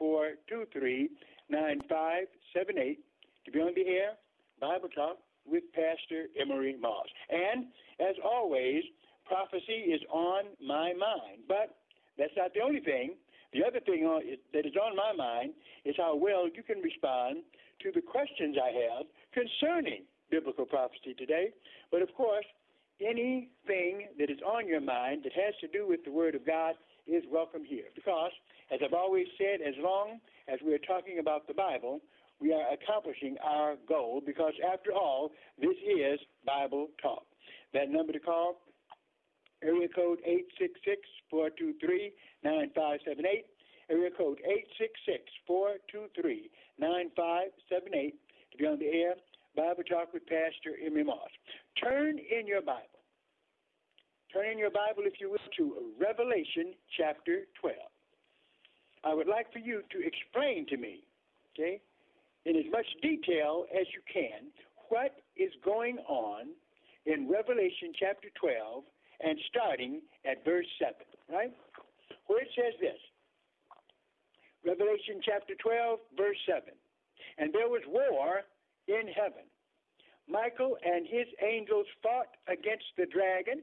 866-423-9578 0.00 2.96
to 3.44 3.50
be 3.52 3.60
on 3.60 3.74
the 3.74 3.86
air 3.86 4.16
Bible 4.60 4.88
Talk 4.94 5.18
with 5.46 5.64
Pastor 5.72 6.26
Emery 6.40 6.76
Moss. 6.80 7.06
And 7.30 7.66
as 8.00 8.16
always, 8.24 8.82
prophecy 9.26 9.90
is 9.92 10.00
on 10.10 10.44
my 10.64 10.92
mind. 10.92 11.42
But 11.48 11.76
that's 12.18 12.32
not 12.36 12.54
the 12.54 12.60
only 12.60 12.80
thing. 12.80 13.14
The 13.52 13.64
other 13.64 13.80
thing 13.80 14.04
that 14.52 14.66
is 14.66 14.74
on 14.76 14.96
my 14.96 15.12
mind 15.12 15.52
is 15.84 15.94
how 15.96 16.16
well 16.16 16.48
you 16.48 16.62
can 16.62 16.80
respond 16.82 17.42
to 17.82 17.92
the 17.94 18.00
questions 18.00 18.56
I 18.60 18.70
have 18.90 19.06
concerning 19.32 20.02
biblical 20.30 20.66
prophecy 20.66 21.14
today. 21.16 21.50
But 21.90 22.02
of 22.02 22.12
course, 22.14 22.44
anything 23.00 24.08
that 24.18 24.30
is 24.30 24.38
on 24.44 24.66
your 24.66 24.80
mind 24.80 25.22
that 25.24 25.32
has 25.32 25.54
to 25.60 25.68
do 25.68 25.86
with 25.88 26.04
the 26.04 26.10
Word 26.10 26.34
of 26.34 26.46
God 26.46 26.74
is 27.06 27.22
welcome 27.30 27.64
here. 27.64 27.84
Because, 27.94 28.32
as 28.72 28.80
I've 28.84 28.94
always 28.94 29.26
said, 29.38 29.60
as 29.66 29.74
long 29.78 30.18
as 30.48 30.58
we 30.64 30.74
are 30.74 30.78
talking 30.86 31.18
about 31.18 31.46
the 31.46 31.54
Bible, 31.54 32.00
we 32.40 32.52
are 32.52 32.72
accomplishing 32.72 33.36
our 33.44 33.76
goal 33.88 34.20
because, 34.24 34.52
after 34.72 34.92
all, 34.92 35.32
this 35.60 35.76
is 35.86 36.20
Bible 36.44 36.88
Talk. 37.02 37.24
That 37.72 37.90
number 37.90 38.12
to 38.12 38.20
call, 38.20 38.60
area 39.62 39.88
code 39.88 40.20
866-423-9578. 41.32 43.44
Area 43.88 44.10
code 44.16 44.40
866-423-9578 45.48 48.12
to 48.50 48.58
be 48.58 48.66
on 48.66 48.78
the 48.78 48.86
air. 48.86 49.14
Bible 49.56 49.84
Talk 49.84 50.12
with 50.12 50.26
Pastor 50.26 50.76
Emery 50.84 51.04
Moss. 51.04 51.30
Turn 51.82 52.18
in 52.18 52.46
your 52.46 52.60
Bible. 52.60 52.82
Turn 54.32 54.50
in 54.50 54.58
your 54.58 54.70
Bible, 54.70 55.04
if 55.06 55.20
you 55.20 55.30
will, 55.30 55.38
to 55.56 55.92
Revelation 55.98 56.74
chapter 56.98 57.46
12. 57.60 57.76
I 59.04 59.14
would 59.14 59.28
like 59.28 59.52
for 59.52 59.60
you 59.60 59.82
to 59.92 60.04
explain 60.04 60.66
to 60.66 60.76
me, 60.76 61.04
okay, 61.54 61.80
in 62.46 62.56
as 62.56 62.70
much 62.70 62.86
detail 63.02 63.66
as 63.74 63.86
you 63.92 64.00
can, 64.06 64.54
what 64.88 65.18
is 65.36 65.50
going 65.64 65.98
on 66.06 66.46
in 67.04 67.28
Revelation 67.28 67.92
chapter 67.98 68.28
12 68.40 68.84
and 69.20 69.36
starting 69.50 70.00
at 70.24 70.44
verse 70.44 70.66
7, 70.78 70.94
right? 71.28 71.52
Where 72.26 72.42
it 72.42 72.48
says 72.54 72.78
this 72.80 72.98
Revelation 74.64 75.20
chapter 75.22 75.54
12, 75.58 75.98
verse 76.16 76.38
7. 76.46 76.62
And 77.38 77.52
there 77.52 77.68
was 77.68 77.82
war 77.88 78.42
in 78.86 79.10
heaven. 79.10 79.46
Michael 80.28 80.76
and 80.84 81.06
his 81.06 81.26
angels 81.42 81.86
fought 82.02 82.30
against 82.46 82.86
the 82.96 83.06
dragon, 83.06 83.62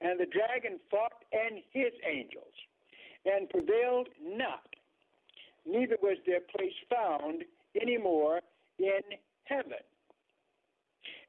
and 0.00 0.20
the 0.20 0.26
dragon 0.26 0.80
fought 0.90 1.24
and 1.32 1.60
his 1.72 1.92
angels, 2.08 2.52
and 3.24 3.48
prevailed 3.48 4.08
not. 4.22 4.68
Neither 5.66 5.96
was 6.02 6.16
their 6.26 6.40
place 6.40 6.76
found 6.88 7.44
anymore 7.80 8.40
in 8.78 9.00
heaven. 9.44 9.82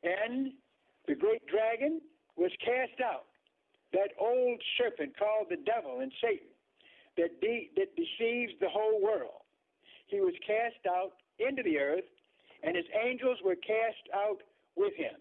And 0.03 0.53
the 1.07 1.15
great 1.15 1.45
dragon 1.47 2.01
was 2.37 2.51
cast 2.63 3.01
out, 3.03 3.25
that 3.93 4.11
old 4.19 4.61
serpent 4.77 5.17
called 5.17 5.47
the 5.49 5.57
devil 5.65 5.99
and 6.01 6.11
Satan, 6.21 6.53
that, 7.17 7.41
de- 7.41 7.69
that 7.75 7.95
deceives 7.95 8.53
the 8.61 8.69
whole 8.69 9.01
world. 9.01 9.43
He 10.07 10.21
was 10.21 10.33
cast 10.45 10.85
out 10.87 11.13
into 11.39 11.63
the 11.63 11.77
earth, 11.77 12.07
and 12.63 12.75
his 12.75 12.85
angels 13.03 13.37
were 13.43 13.55
cast 13.55 14.05
out 14.13 14.41
with 14.75 14.93
him. 14.95 15.15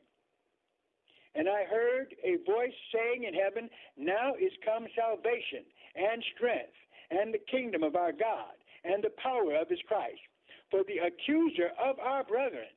And 1.34 1.49
I 1.49 1.65
heard 1.65 2.15
a 2.25 2.37
voice 2.50 2.75
saying 2.93 3.25
in 3.25 3.34
heaven, 3.34 3.69
Now 3.97 4.34
is 4.34 4.53
come 4.65 4.87
salvation 4.97 5.65
and 5.95 6.22
strength 6.34 6.75
and 7.10 7.33
the 7.33 7.43
kingdom 7.50 7.83
of 7.83 7.97
our 7.97 8.12
God 8.12 8.56
and 8.84 9.03
the 9.03 9.15
power 9.22 9.55
of 9.55 9.69
his 9.69 9.78
Christ. 9.87 10.21
For 10.70 10.82
the 10.84 10.98
accuser 10.98 11.70
of 11.82 11.98
our 11.98 12.24
brethren 12.24 12.68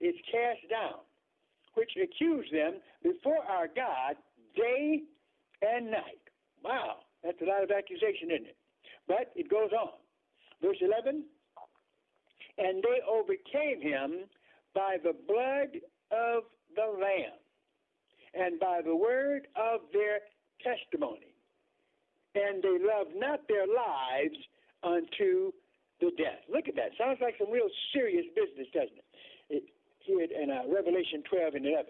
is 0.00 0.14
cast 0.30 0.68
down, 0.68 1.00
which 1.74 1.90
accuse 2.02 2.46
them 2.52 2.80
before 3.02 3.44
our 3.48 3.68
God 3.68 4.16
day 4.56 5.02
and 5.62 5.90
night. 5.90 6.22
Wow, 6.64 6.96
that's 7.22 7.40
a 7.40 7.44
lot 7.44 7.62
of 7.62 7.70
accusation, 7.70 8.30
isn't 8.30 8.46
it? 8.48 8.56
But 9.06 9.32
it 9.36 9.48
goes 9.48 9.70
on. 9.72 9.94
Verse 10.62 10.78
11 10.80 11.24
And 12.58 12.82
they 12.82 13.00
overcame 13.08 13.80
him 13.80 14.26
by 14.74 14.96
the 15.02 15.14
blood 15.26 15.80
of 16.10 16.44
the 16.74 16.86
Lamb 17.00 17.38
and 18.34 18.58
by 18.60 18.80
the 18.84 18.94
word 18.94 19.48
of 19.56 19.80
their 19.92 20.20
testimony. 20.62 21.32
And 22.34 22.62
they 22.62 22.78
loved 22.80 23.16
not 23.16 23.40
their 23.48 23.66
lives 23.66 24.36
unto 24.82 25.52
the 26.00 26.10
death. 26.16 26.44
Look 26.52 26.68
at 26.68 26.76
that. 26.76 26.92
Sounds 26.98 27.18
like 27.20 27.34
some 27.38 27.50
real 27.50 27.68
serious 27.92 28.26
business, 28.34 28.68
doesn't 28.72 29.00
it? 29.00 29.08
it 29.48 29.64
here 30.04 30.22
in 30.22 30.50
uh, 30.50 30.68
Revelation 30.68 31.22
12 31.28 31.54
and 31.54 31.66
11. 31.66 31.86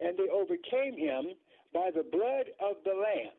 And 0.00 0.18
they 0.18 0.28
overcame 0.32 0.96
him 0.96 1.36
by 1.72 1.90
the 1.94 2.02
blood 2.02 2.50
of 2.58 2.80
the 2.84 2.96
Lamb 2.96 3.36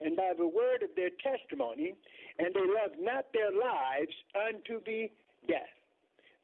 and 0.00 0.16
by 0.16 0.32
the 0.36 0.46
word 0.46 0.82
of 0.82 0.94
their 0.94 1.10
testimony, 1.18 1.94
and 2.38 2.54
they 2.54 2.62
loved 2.62 2.96
not 3.00 3.26
their 3.34 3.50
lives 3.50 4.14
unto 4.34 4.80
the 4.86 5.10
death. 5.46 5.74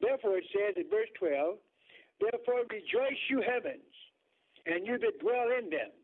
Therefore, 0.01 0.39
it 0.39 0.45
says 0.51 0.75
in 0.77 0.91
verse 0.91 1.09
12, 1.19 1.57
Therefore 2.21 2.67
rejoice, 2.71 3.19
you 3.31 3.43
heavens, 3.43 3.95
and 4.67 4.87
you 4.87 4.99
that 4.99 5.21
dwell 5.21 5.49
in 5.57 5.71
them. 5.71 5.95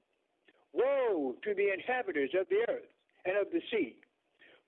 Woe 0.72 1.34
to 1.42 1.54
the 1.54 1.72
inhabitants 1.72 2.34
of 2.38 2.46
the 2.48 2.62
earth 2.70 2.90
and 3.24 3.36
of 3.36 3.50
the 3.52 3.60
sea. 3.70 3.96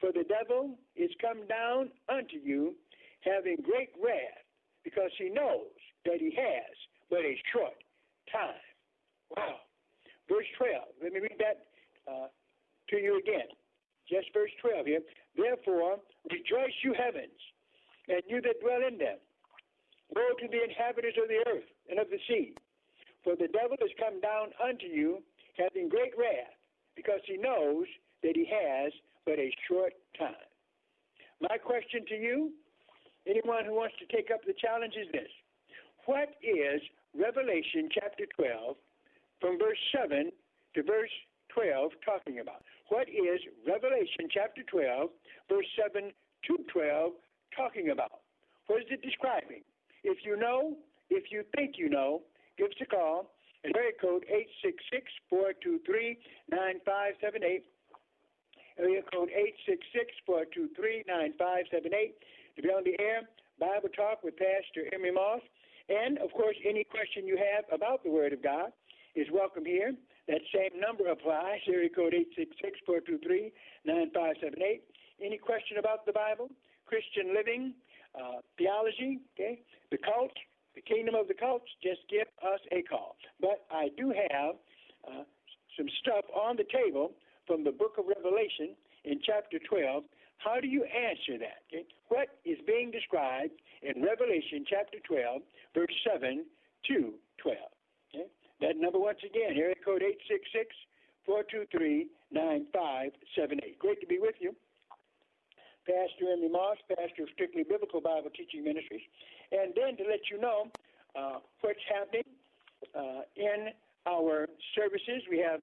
For 0.03 0.11
the 0.11 0.27
devil 0.27 0.75
is 0.99 1.15
come 1.23 1.47
down 1.47 1.95
unto 2.11 2.35
you, 2.43 2.75
having 3.23 3.63
great 3.63 3.95
wrath, 4.03 4.43
because 4.83 5.15
he 5.17 5.31
knows 5.31 5.71
that 6.05 6.19
he 6.19 6.35
has 6.35 6.75
but 7.09 7.23
a 7.23 7.39
short 7.55 7.79
time. 8.27 8.67
Wow. 9.31 9.63
Verse 10.27 10.51
12. 10.59 10.75
Let 11.07 11.13
me 11.13 11.21
read 11.21 11.39
that 11.39 11.71
uh, 12.11 12.27
to 12.91 12.97
you 12.99 13.23
again. 13.23 13.47
Just 14.11 14.27
verse 14.35 14.51
12 14.61 14.87
here. 14.87 15.07
Therefore, 15.39 16.03
rejoice, 16.27 16.75
you 16.83 16.99
heavens, 16.99 17.39
and 18.09 18.27
you 18.27 18.43
that 18.43 18.59
dwell 18.59 18.83
in 18.83 18.99
them. 18.99 19.23
Woe 20.11 20.35
to 20.43 20.49
the 20.51 20.67
inhabitants 20.67 21.17
of 21.23 21.31
the 21.31 21.47
earth 21.47 21.71
and 21.89 22.03
of 22.03 22.11
the 22.11 22.19
sea. 22.27 22.59
For 23.23 23.37
the 23.37 23.47
devil 23.55 23.79
is 23.79 23.95
come 24.03 24.21
down 24.21 24.51
unto 24.59 24.91
you, 24.91 25.23
having 25.57 25.89
great 25.89 26.13
wrath, 26.19 26.59
because 26.97 27.21
he 27.27 27.37
knows 27.37 27.87
that 28.23 28.37
he 28.37 28.47
has 28.47 28.93
but 29.25 29.39
a 29.39 29.53
short 29.69 29.93
time. 30.19 30.49
My 31.41 31.59
question 31.59 32.05
to 32.09 32.15
you, 32.15 32.53
anyone 33.27 33.65
who 33.65 33.75
wants 33.75 33.95
to 33.99 34.07
take 34.15 34.31
up 34.31 34.41
the 34.47 34.55
challenge, 34.55 34.95
is 34.95 35.11
this 35.13 35.31
What 36.07 36.31
is 36.43 36.81
Revelation 37.15 37.89
chapter 37.93 38.25
12, 38.37 38.77
from 39.41 39.59
verse 39.59 39.79
7 39.95 40.31
to 40.75 40.83
verse 40.83 41.11
12, 41.55 41.93
talking 42.05 42.41
about? 42.41 42.63
What 42.89 43.09
is 43.09 43.41
Revelation 43.67 44.29
chapter 44.31 44.63
12, 44.71 45.11
verse 45.49 45.67
7 45.81 46.11
to 46.47 46.57
12, 46.73 47.13
talking 47.57 47.91
about? 47.91 48.23
What 48.67 48.83
is 48.83 48.89
it 48.91 49.03
describing? 49.03 49.63
If 50.05 50.19
you 50.25 50.37
know, 50.37 50.77
if 51.11 51.31
you 51.31 51.45
think 51.55 51.75
you 51.77 51.89
know, 51.89 52.23
give 52.59 52.69
us 52.69 52.81
a 52.81 52.87
call 52.87 53.31
at 53.65 53.77
area 53.77 53.93
code 54.01 54.25
866-423-9578. 55.33 57.63
Area 58.79 59.03
code 59.13 59.29
866-423-9578 60.29 62.13
to 62.57 62.63
be 62.63 62.69
on 62.69 62.85
the 62.85 62.99
air. 63.01 63.29
Bible 63.61 63.91
Talk 63.95 64.25
with 64.25 64.35
Pastor 64.37 64.89
Emery 64.93 65.13
Moss. 65.13 65.41
And, 65.89 66.19
of 66.19 66.33
course, 66.33 66.57
any 66.67 66.85
question 66.85 67.27
you 67.27 67.37
have 67.37 67.65
about 67.73 68.03
the 68.03 68.11
Word 68.11 68.33
of 68.33 68.43
God 68.43 68.73
is 69.15 69.27
welcome 69.33 69.65
here. 69.65 69.95
That 70.29 70.41
same 70.55 70.81
number 70.81 71.11
applies, 71.11 71.61
area 71.69 71.91
code 71.91 72.15
866-423-9578. 73.87 74.81
Any 75.23 75.39
question 75.39 75.79
about 75.79 76.07
the 76.07 76.13
Bible, 76.13 76.49
Christian 76.87 77.35
living, 77.35 77.75
uh, 78.15 78.41
theology, 78.59 79.21
okay, 79.35 79.61
the 79.91 79.99
cult, 79.99 80.33
the 80.75 80.83
kingdom 80.83 81.15
of 81.15 81.29
the 81.29 81.35
cults, 81.35 81.69
just 81.83 82.01
give 82.09 82.27
us 82.43 82.61
a 82.73 82.83
call. 82.83 83.17
But 83.41 83.65
I 83.71 83.89
do 83.97 84.13
have 84.31 84.55
uh, 85.07 85.25
some 85.77 85.89
stuff 86.01 86.25
on 86.35 86.57
the 86.57 86.65
table 86.65 87.13
from 87.47 87.65
the 87.65 87.73
book 87.73 87.97
of 87.99 88.07
Revelation 88.07 88.75
in 89.05 89.21
chapter 89.25 89.59
12. 89.59 90.05
How 90.39 90.61
do 90.61 90.67
you 90.67 90.85
answer 90.85 91.39
that? 91.39 91.63
Okay? 91.71 91.85
What 92.09 92.29
is 92.45 92.59
being 92.67 92.91
described 92.91 93.55
in 93.83 94.03
Revelation 94.03 94.65
chapter 94.69 94.99
12, 95.07 95.43
verse 95.75 95.95
7 96.13 96.45
to 96.89 97.15
12? 97.43 97.57
Okay? 98.15 98.27
That 98.61 98.77
number, 98.77 98.99
once 98.99 99.19
again, 99.25 99.57
area 99.57 99.75
code 99.85 100.03
866 100.03 100.75
423 101.27 102.09
9578. 102.33 103.79
Great 103.79 104.01
to 104.01 104.07
be 104.07 104.19
with 104.19 104.35
you. 104.41 104.55
Pastor 105.87 106.31
Emery 106.31 106.49
Moss, 106.49 106.79
pastor 106.89 107.27
of 107.27 107.31
Strictly 107.35 107.65
Biblical 107.65 108.01
Bible 108.01 108.31
Teaching 108.31 108.65
Ministries. 108.65 109.03
And 109.51 109.75
then 109.75 109.97
to 109.99 110.05
let 110.07 110.31
you 110.31 110.39
know 110.39 110.71
uh, 111.19 111.43
what's 111.61 111.83
happening 111.91 112.27
uh, 112.95 113.27
in 113.37 113.75
our 114.07 114.47
services, 114.75 115.23
we 115.31 115.39
have 115.43 115.61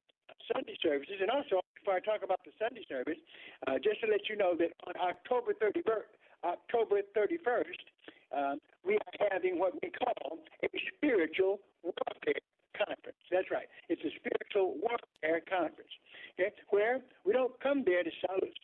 Sunday 0.52 0.76
services. 0.84 1.20
And 1.22 1.30
also, 1.30 1.64
before 1.76 1.96
I 1.96 2.02
talk 2.04 2.24
about 2.24 2.40
the 2.44 2.52
Sunday 2.60 2.84
service, 2.88 3.20
uh, 3.68 3.80
just 3.80 4.02
to 4.02 4.08
let 4.08 4.28
you 4.28 4.36
know 4.36 4.56
that 4.60 4.76
on 4.88 4.94
October 5.00 5.56
31st, 5.56 6.12
October 6.44 7.02
31st, 7.16 7.80
uh, 8.36 8.56
we 8.86 8.96
are 8.96 9.28
having 9.32 9.60
what 9.60 9.74
we 9.82 9.90
call 9.90 10.40
a 10.64 10.68
spiritual 10.96 11.60
warfare 11.84 12.44
conference. 12.80 13.20
That's 13.32 13.52
right. 13.52 13.68
It's 13.90 14.02
a 14.02 14.12
spiritual 14.16 14.80
warfare 14.80 15.42
conference, 15.50 15.92
okay, 16.40 16.52
where 16.70 17.00
we 17.26 17.34
don't 17.34 17.54
come 17.62 17.84
there 17.86 18.04
to 18.04 18.12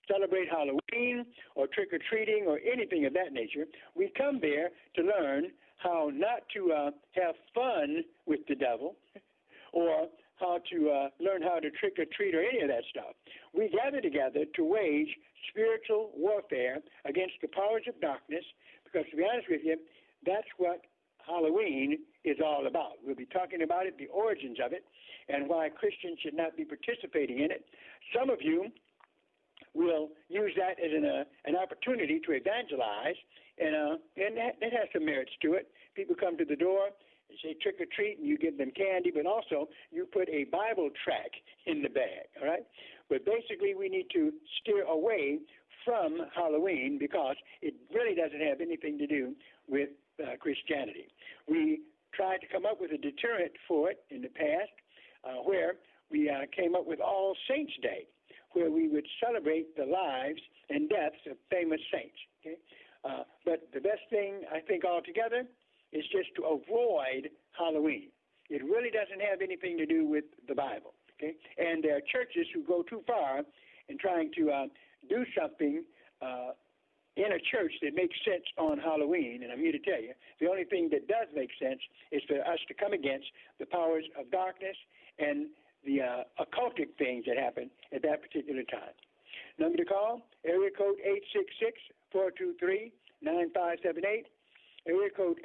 celebrate 0.08 0.48
Halloween 0.50 1.26
or 1.56 1.68
trick 1.68 1.90
or 1.92 2.00
treating 2.10 2.46
or 2.48 2.60
anything 2.60 3.06
of 3.06 3.14
that 3.14 3.34
nature. 3.34 3.66
We 3.96 4.12
come 4.18 4.40
there 4.42 4.70
to 4.96 5.02
learn 5.04 5.52
how 5.78 6.10
not 6.14 6.48
to 6.56 6.72
uh, 6.72 6.92
have 7.14 7.36
fun 7.54 8.04
with 8.26 8.40
the 8.48 8.56
devil 8.56 8.96
or 9.74 10.08
how 10.40 10.60
to 10.72 10.90
uh, 10.90 11.08
learn 11.20 11.42
how 11.42 11.60
to 11.60 11.70
trick 11.72 11.94
or 12.00 12.06
treat 12.16 12.36
or 12.36 12.42
any 12.42 12.62
of 12.62 12.70
that 12.70 12.84
stuff. 12.90 13.16
We 13.54 13.70
gather 13.70 14.02
together 14.02 14.46
to 14.56 14.64
wage 14.64 15.10
spiritual 15.50 16.12
warfare 16.16 16.80
against 17.06 17.36
the 17.42 17.48
powers 17.50 17.84
of 17.88 18.00
darkness 18.02 18.44
because, 18.84 19.06
to 19.12 19.18
be 19.18 19.24
honest 19.24 19.48
with 19.50 19.62
you, 19.64 19.78
that's 20.26 20.48
what 20.58 20.82
Halloween 21.26 22.00
is 22.24 22.38
all 22.44 22.68
about. 22.68 22.94
We'll 23.04 23.16
be 23.16 23.26
talking 23.26 23.62
about 23.62 23.86
it, 23.86 23.98
the 23.98 24.08
origins 24.08 24.58
of 24.64 24.74
it, 24.74 24.86
and 25.30 25.48
why 25.48 25.70
Christians 25.70 26.20
should 26.22 26.36
not 26.36 26.56
be 26.56 26.66
participating 26.66 27.40
in 27.40 27.52
it. 27.52 27.66
Some 28.18 28.30
of 28.30 28.42
you 28.42 28.68
will 29.74 30.10
use 30.30 30.54
that 30.58 30.80
as 30.84 30.92
an, 30.96 31.06
uh, 31.06 31.24
an 31.46 31.56
opportunity 31.56 32.20
to 32.26 32.32
evangelize, 32.32 33.16
and, 33.60 33.76
uh, 33.76 33.96
and 34.18 34.38
that, 34.38 34.56
that 34.62 34.72
has 34.72 34.88
some 34.94 35.06
merits 35.06 35.32
to 35.42 35.54
it. 35.54 35.68
People 35.96 36.16
come 36.20 36.38
to 36.38 36.46
the 36.46 36.56
door, 36.56 36.90
they 37.30 37.36
say 37.42 37.56
trick 37.62 37.76
or 37.80 37.86
treat, 37.94 38.20
and 38.20 38.28
you 38.28 38.38
give 38.38 38.58
them 38.58 38.72
candy, 38.76 39.12
but 39.14 39.26
also 39.26 39.68
you 39.92 40.06
put 40.06 40.30
a 40.30 40.46
Bible 40.46 40.90
track 41.04 41.32
in 41.66 41.82
the 41.82 41.90
bag, 41.90 42.30
all 42.42 42.48
right? 42.48 42.66
But 43.10 43.26
basically, 43.26 43.76
we 43.76 43.90
need 43.90 44.08
to 44.14 44.32
steer 44.62 44.84
away 44.84 45.40
from 45.84 46.18
Halloween 46.36 46.98
because 47.00 47.36
it 47.62 47.76
really 47.94 48.16
doesn't 48.16 48.42
have 48.42 48.62
anything 48.62 48.98
to 48.98 49.08
do 49.08 49.34
with 49.68 49.90
uh, 50.20 50.36
Christianity. 50.40 51.08
We 51.48 51.82
tried 52.14 52.40
to 52.42 52.48
come 52.48 52.66
up 52.66 52.80
with 52.80 52.92
a 52.92 52.98
deterrent 52.98 53.52
for 53.68 53.92
it 53.92 54.00
in 54.10 54.22
the 54.22 54.30
past, 54.30 54.72
uh, 55.24 55.44
where 55.44 55.76
we 56.10 56.30
uh, 56.30 56.46
came 56.56 56.76
up 56.76 56.86
with 56.86 57.00
All 57.00 57.36
Saints 57.50 57.74
Day, 57.82 58.08
where 58.54 58.72
we 58.72 58.88
would 58.88 59.06
celebrate 59.24 59.76
the 59.76 59.86
lives 59.86 60.42
and 60.70 60.90
deaths 60.90 61.20
of 61.30 61.38
famous 61.50 61.82
saints. 61.92 62.18
Okay, 62.42 62.56
uh, 63.04 63.24
but 63.44 63.68
the 63.74 63.82
best 63.82 64.02
thing 64.10 64.42
I 64.54 64.60
think 64.60 64.86
altogether 64.86 65.44
is 65.92 66.04
just 66.12 66.30
to 66.38 66.44
avoid 66.44 67.30
Halloween. 67.58 68.10
It 68.50 68.64
really 68.64 68.92
doesn't 68.92 69.22
have 69.22 69.42
anything 69.42 69.78
to 69.78 69.86
do 69.86 70.08
with 70.08 70.26
the 70.48 70.56
Bible. 70.56 70.94
Okay, 71.18 71.34
and 71.58 71.84
there 71.84 71.98
are 71.98 72.02
churches 72.12 72.48
who 72.54 72.64
go 72.64 72.84
too 72.84 73.02
far 73.08 73.42
in 73.90 73.98
trying 73.98 74.32
to 74.38 74.52
uh, 74.52 74.66
do 75.10 75.26
something 75.38 75.84
uh, 76.22 76.52
in 77.16 77.32
a 77.32 77.40
church 77.40 77.72
that 77.82 77.96
makes 77.96 78.16
sense 78.28 78.44
on 78.58 78.78
Halloween, 78.78 79.44
and 79.44 79.52
I'm 79.52 79.60
here 79.60 79.72
to 79.72 79.80
tell 79.80 80.02
you, 80.02 80.12
the 80.40 80.48
only 80.50 80.66
thing 80.66 80.90
that 80.92 81.08
does 81.08 81.28
make 81.34 81.50
sense 81.62 81.80
is 82.12 82.22
for 82.28 82.36
us 82.44 82.60
to 82.68 82.74
come 82.74 82.92
against 82.92 83.28
the 83.60 83.66
powers 83.66 84.04
of 84.20 84.30
darkness 84.32 84.76
and 85.18 85.48
the 85.86 86.02
uh, 86.02 86.24
occultic 86.44 86.98
things 86.98 87.24
that 87.28 87.38
happen 87.38 87.70
at 87.94 88.02
that 88.02 88.22
particular 88.22 88.64
time. 88.64 88.92
Number 89.58 89.78
to 89.78 89.86
call, 89.86 90.28
area 90.44 90.72
code 90.76 90.98
866-423-9578, 92.14 92.92
area 94.88 95.10
code 95.16 95.40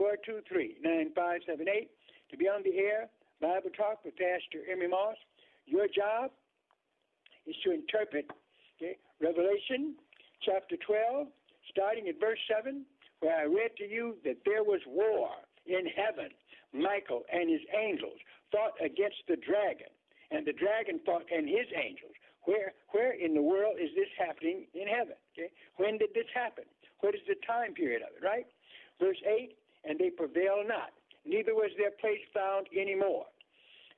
866-423-9578, 0.00 1.88
to 2.30 2.36
be 2.36 2.48
on 2.48 2.62
the 2.64 2.76
air, 2.76 3.08
Bible 3.40 3.70
Talk 3.76 4.04
with 4.04 4.16
Pastor 4.16 4.64
Emery 4.70 4.88
Moss. 4.88 5.16
Your 5.66 5.86
job 5.86 6.32
is 7.46 7.54
to 7.64 7.70
interpret 7.72 8.26
okay, 8.76 8.96
Revelation 9.20 9.94
chapter 10.42 10.76
12, 10.76 11.28
starting 11.70 12.08
at 12.08 12.20
verse 12.20 12.38
7, 12.48 12.84
where 13.20 13.36
I 13.36 13.44
read 13.44 13.76
to 13.78 13.86
you 13.88 14.16
that 14.24 14.38
there 14.44 14.64
was 14.64 14.80
war 14.86 15.30
in 15.66 15.86
heaven. 15.86 16.30
Michael 16.72 17.24
and 17.32 17.48
his 17.48 17.62
angels 17.72 18.18
fought 18.52 18.76
against 18.84 19.24
the 19.28 19.36
dragon, 19.36 19.90
and 20.30 20.46
the 20.46 20.52
dragon 20.52 21.00
fought 21.04 21.24
and 21.32 21.48
his 21.48 21.66
angels. 21.74 22.12
Where, 22.44 22.74
where 22.92 23.12
in 23.12 23.34
the 23.34 23.42
world 23.42 23.76
is 23.80 23.90
this 23.96 24.10
happening 24.18 24.66
in 24.74 24.86
heaven? 24.86 25.18
Okay? 25.34 25.50
When 25.76 25.98
did 25.98 26.10
this 26.14 26.30
happen? 26.34 26.64
What 27.00 27.14
is 27.14 27.24
the 27.26 27.34
time 27.46 27.74
period 27.74 28.02
of 28.02 28.14
it, 28.14 28.24
right? 28.24 28.46
Verse 29.00 29.18
8, 29.26 29.56
and 29.84 29.98
they 29.98 30.10
prevailed 30.10 30.68
not, 30.68 30.94
neither 31.24 31.54
was 31.54 31.70
their 31.76 31.90
place 31.90 32.22
found 32.32 32.66
any 32.74 32.94
more. 32.94 33.26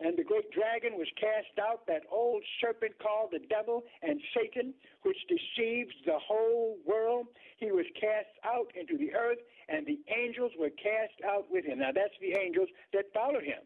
And 0.01 0.17
the 0.17 0.23
great 0.23 0.51
dragon 0.53 0.97
was 0.97 1.09
cast 1.19 1.59
out, 1.59 1.87
that 1.89 2.03
old 2.11 2.43
serpent 2.61 2.95
called 3.03 3.31
the 3.33 3.43
devil 3.51 3.83
and 4.03 4.21
Satan, 4.35 4.73
which 5.03 5.19
deceives 5.27 5.95
the 6.07 6.19
whole 6.19 6.79
world. 6.87 7.27
He 7.59 7.73
was 7.73 7.87
cast 7.99 8.31
out 8.45 8.71
into 8.79 8.97
the 8.97 9.13
earth, 9.15 9.39
and 9.69 9.85
the 9.87 9.99
angels 10.07 10.53
were 10.59 10.71
cast 10.71 11.19
out 11.27 11.47
with 11.51 11.65
him. 11.65 11.81
Now, 11.81 11.91
that's 11.93 12.15
the 12.21 12.39
angels 12.39 12.69
that 12.93 13.13
followed 13.13 13.43
him. 13.43 13.59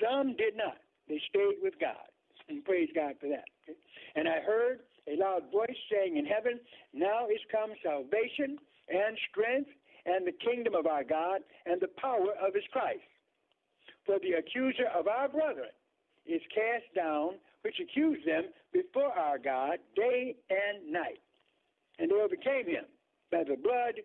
Some 0.00 0.34
did 0.36 0.56
not, 0.56 0.78
they 1.08 1.20
stayed 1.28 1.60
with 1.62 1.78
God. 1.78 2.08
And 2.48 2.64
praise 2.64 2.88
God 2.94 3.14
for 3.20 3.28
that. 3.28 3.44
Okay? 3.68 3.76
And 4.14 4.28
I 4.28 4.40
heard 4.40 4.80
a 5.06 5.16
loud 5.16 5.50
voice 5.52 5.76
saying 5.92 6.16
in 6.16 6.24
heaven, 6.24 6.58
Now 6.94 7.26
is 7.26 7.40
come 7.50 7.70
salvation 7.82 8.58
and 8.88 9.18
strength 9.30 9.70
and 10.06 10.26
the 10.26 10.32
kingdom 10.32 10.74
of 10.74 10.86
our 10.86 11.04
God 11.04 11.40
and 11.66 11.80
the 11.80 11.90
power 12.00 12.32
of 12.40 12.54
his 12.54 12.64
Christ. 12.72 13.02
For 14.06 14.18
the 14.22 14.38
accuser 14.38 14.86
of 14.94 15.08
our 15.08 15.28
brethren 15.28 15.74
is 16.26 16.40
cast 16.54 16.86
down, 16.94 17.34
which 17.62 17.76
accused 17.82 18.26
them 18.26 18.44
before 18.72 19.12
our 19.12 19.38
God 19.38 19.78
day 19.94 20.36
and 20.48 20.92
night. 20.92 21.20
And 21.98 22.10
they 22.10 22.14
overcame 22.14 22.66
him 22.66 22.84
by 23.30 23.42
the 23.42 23.56
blood, 23.56 23.98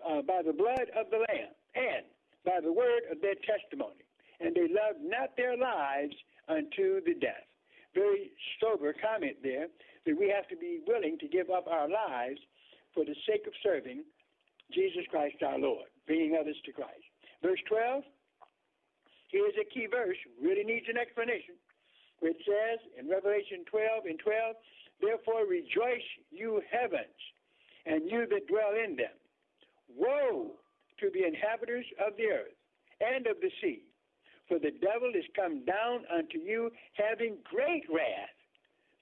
uh, 0.00 0.22
by 0.22 0.40
the 0.44 0.52
blood 0.52 0.88
of 0.96 1.10
the 1.10 1.18
Lamb, 1.28 1.52
and 1.74 2.04
by 2.44 2.60
the 2.62 2.72
word 2.72 3.04
of 3.10 3.20
their 3.20 3.36
testimony. 3.44 4.04
And 4.40 4.54
they 4.54 4.68
loved 4.68 5.00
not 5.02 5.36
their 5.36 5.56
lives 5.56 6.14
unto 6.48 7.00
the 7.04 7.14
death. 7.20 7.44
Very 7.94 8.32
sober 8.60 8.92
comment 8.92 9.36
there 9.42 9.68
that 10.06 10.18
we 10.18 10.28
have 10.28 10.48
to 10.48 10.56
be 10.56 10.80
willing 10.86 11.18
to 11.20 11.28
give 11.28 11.50
up 11.50 11.66
our 11.68 11.88
lives 11.88 12.40
for 12.94 13.04
the 13.04 13.14
sake 13.26 13.46
of 13.46 13.52
serving 13.62 14.04
Jesus 14.72 15.04
Christ 15.10 15.36
our 15.42 15.58
Lord, 15.58 15.86
bringing 16.06 16.36
others 16.40 16.56
to 16.64 16.72
Christ. 16.72 17.04
Verse 17.42 17.60
12, 17.68 18.02
here's 19.34 19.58
a 19.58 19.66
key 19.66 19.90
verse, 19.90 20.16
really 20.38 20.62
needs 20.62 20.86
an 20.86 20.96
explanation, 20.96 21.58
which 22.22 22.38
says 22.46 22.78
in 22.94 23.10
Revelation 23.10 23.66
12 23.66 24.06
and 24.06 24.18
12, 24.22 24.54
Therefore 25.02 25.42
rejoice, 25.50 26.06
you 26.30 26.62
heavens, 26.70 27.18
and 27.84 28.06
you 28.06 28.30
that 28.30 28.46
dwell 28.46 28.78
in 28.78 28.94
them. 28.94 29.18
Woe 29.90 30.54
to 31.00 31.10
the 31.10 31.26
inhabitants 31.26 31.90
of 31.98 32.14
the 32.16 32.30
earth 32.30 32.54
and 33.02 33.26
of 33.26 33.42
the 33.42 33.50
sea, 33.60 33.82
for 34.46 34.62
the 34.62 34.70
devil 34.70 35.10
is 35.10 35.26
come 35.34 35.64
down 35.66 36.06
unto 36.14 36.38
you 36.38 36.70
having 36.94 37.42
great 37.42 37.82
wrath, 37.90 38.38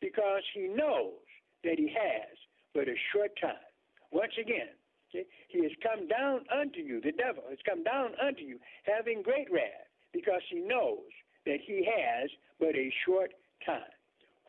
because 0.00 0.42
he 0.54 0.66
knows 0.66 1.20
that 1.62 1.78
he 1.78 1.92
has 1.92 2.32
but 2.74 2.88
a 2.88 2.96
short 3.12 3.36
time. 3.36 3.68
Once 4.10 4.32
again, 4.40 4.72
he 5.12 5.62
has 5.62 5.72
come 5.82 6.08
down 6.08 6.40
unto 6.48 6.80
you, 6.80 7.02
the 7.04 7.12
devil 7.12 7.44
has 7.50 7.60
come 7.68 7.84
down 7.84 8.16
unto 8.16 8.40
you, 8.40 8.58
having 8.88 9.22
great 9.22 9.52
wrath, 9.52 9.91
because 10.12 10.42
he 10.50 10.60
knows 10.60 10.98
that 11.46 11.58
he 11.66 11.84
has 11.84 12.30
but 12.60 12.76
a 12.76 12.92
short 13.06 13.32
time. 13.64 13.80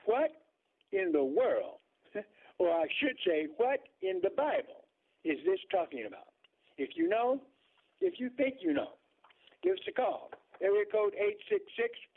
What 0.05 0.31
in 0.91 1.11
the 1.11 1.23
world, 1.23 1.79
or 2.59 2.69
I 2.69 2.85
should 2.99 3.17
say, 3.25 3.47
what 3.57 3.79
in 4.01 4.19
the 4.21 4.29
Bible 4.35 4.85
is 5.23 5.37
this 5.45 5.59
talking 5.71 6.05
about? 6.07 6.27
If 6.77 6.89
you 6.95 7.07
know, 7.07 7.41
if 8.01 8.19
you 8.19 8.29
think 8.37 8.55
you 8.61 8.73
know, 8.73 8.91
give 9.63 9.73
us 9.73 9.79
a 9.87 9.91
call. 9.91 10.29
Area 10.61 10.85
code 10.91 11.13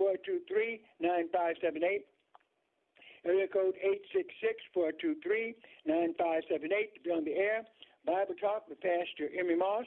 866-423-9578. 0.01 2.05
Area 3.25 3.49
code 3.49 3.75
866-423-9578 4.77 6.95
to 6.95 7.01
be 7.03 7.11
on 7.11 7.25
the 7.25 7.33
air. 7.33 7.65
Bible 8.07 8.35
Talk 8.41 8.69
with 8.69 8.81
Pastor 8.81 9.29
Emery 9.37 9.57
Moss. 9.57 9.85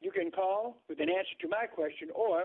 You 0.00 0.10
can 0.10 0.30
call 0.30 0.80
with 0.88 1.00
an 1.00 1.10
answer 1.10 1.36
to 1.42 1.48
my 1.48 1.66
question, 1.66 2.08
or 2.14 2.44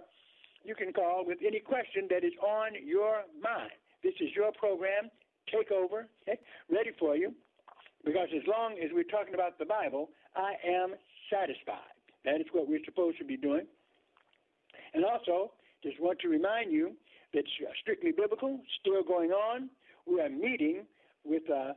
you 0.63 0.75
can 0.75 0.93
call 0.93 1.23
with 1.25 1.39
any 1.45 1.59
question 1.59 2.07
that 2.09 2.23
is 2.23 2.33
on 2.41 2.71
your 2.85 3.23
mind. 3.41 3.71
This 4.03 4.13
is 4.19 4.29
your 4.35 4.51
program, 4.51 5.09
Take 5.51 5.71
Over, 5.71 6.07
okay, 6.27 6.39
ready 6.71 6.91
for 6.99 7.15
you. 7.15 7.33
Because 8.05 8.27
as 8.35 8.43
long 8.47 8.75
as 8.83 8.89
we're 8.93 9.03
talking 9.03 9.33
about 9.33 9.57
the 9.59 9.65
Bible, 9.65 10.09
I 10.35 10.55
am 10.67 10.95
satisfied. 11.31 11.95
That 12.25 12.41
is 12.41 12.47
what 12.51 12.67
we're 12.67 12.83
supposed 12.85 13.17
to 13.19 13.25
be 13.25 13.37
doing. 13.37 13.65
And 14.93 15.05
also, 15.05 15.51
just 15.81 15.99
want 15.99 16.19
to 16.19 16.27
remind 16.27 16.71
you 16.71 16.93
that 17.33 17.43
Strictly 17.81 18.11
Biblical 18.11 18.59
still 18.79 19.03
going 19.03 19.31
on. 19.31 19.69
We 20.05 20.19
are 20.21 20.29
meeting 20.29 20.83
with 21.23 21.43
a, 21.49 21.75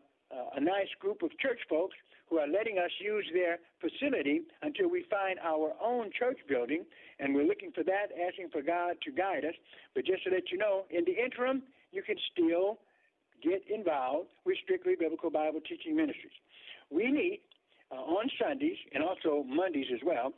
a 0.56 0.60
nice 0.60 0.88
group 1.00 1.22
of 1.22 1.30
church 1.38 1.60
folks 1.68 1.96
who 2.28 2.38
are 2.38 2.48
letting 2.48 2.78
us 2.78 2.90
use 3.00 3.24
their 3.32 3.58
facility 3.80 4.42
until 4.62 4.90
we 4.90 5.04
find 5.08 5.38
our 5.38 5.72
own 5.82 6.10
church 6.18 6.38
building, 6.48 6.84
and 7.20 7.34
we're 7.34 7.46
looking 7.46 7.70
for 7.72 7.84
that, 7.84 8.10
asking 8.26 8.48
for 8.50 8.62
God 8.62 8.96
to 9.04 9.12
guide 9.12 9.44
us. 9.44 9.54
But 9.94 10.04
just 10.04 10.24
to 10.24 10.30
let 10.30 10.50
you 10.50 10.58
know, 10.58 10.84
in 10.90 11.04
the 11.04 11.14
interim, 11.14 11.62
you 11.92 12.02
can 12.02 12.16
still 12.32 12.78
get 13.42 13.62
involved 13.72 14.28
with 14.44 14.56
Strictly 14.64 14.94
Biblical 14.98 15.30
Bible 15.30 15.60
Teaching 15.60 15.94
Ministries. 15.94 16.34
We 16.90 17.10
meet 17.12 17.42
uh, 17.92 17.94
on 17.96 18.28
Sundays 18.42 18.76
and 18.92 19.04
also 19.04 19.44
Mondays 19.46 19.86
as 19.94 20.00
well 20.04 20.32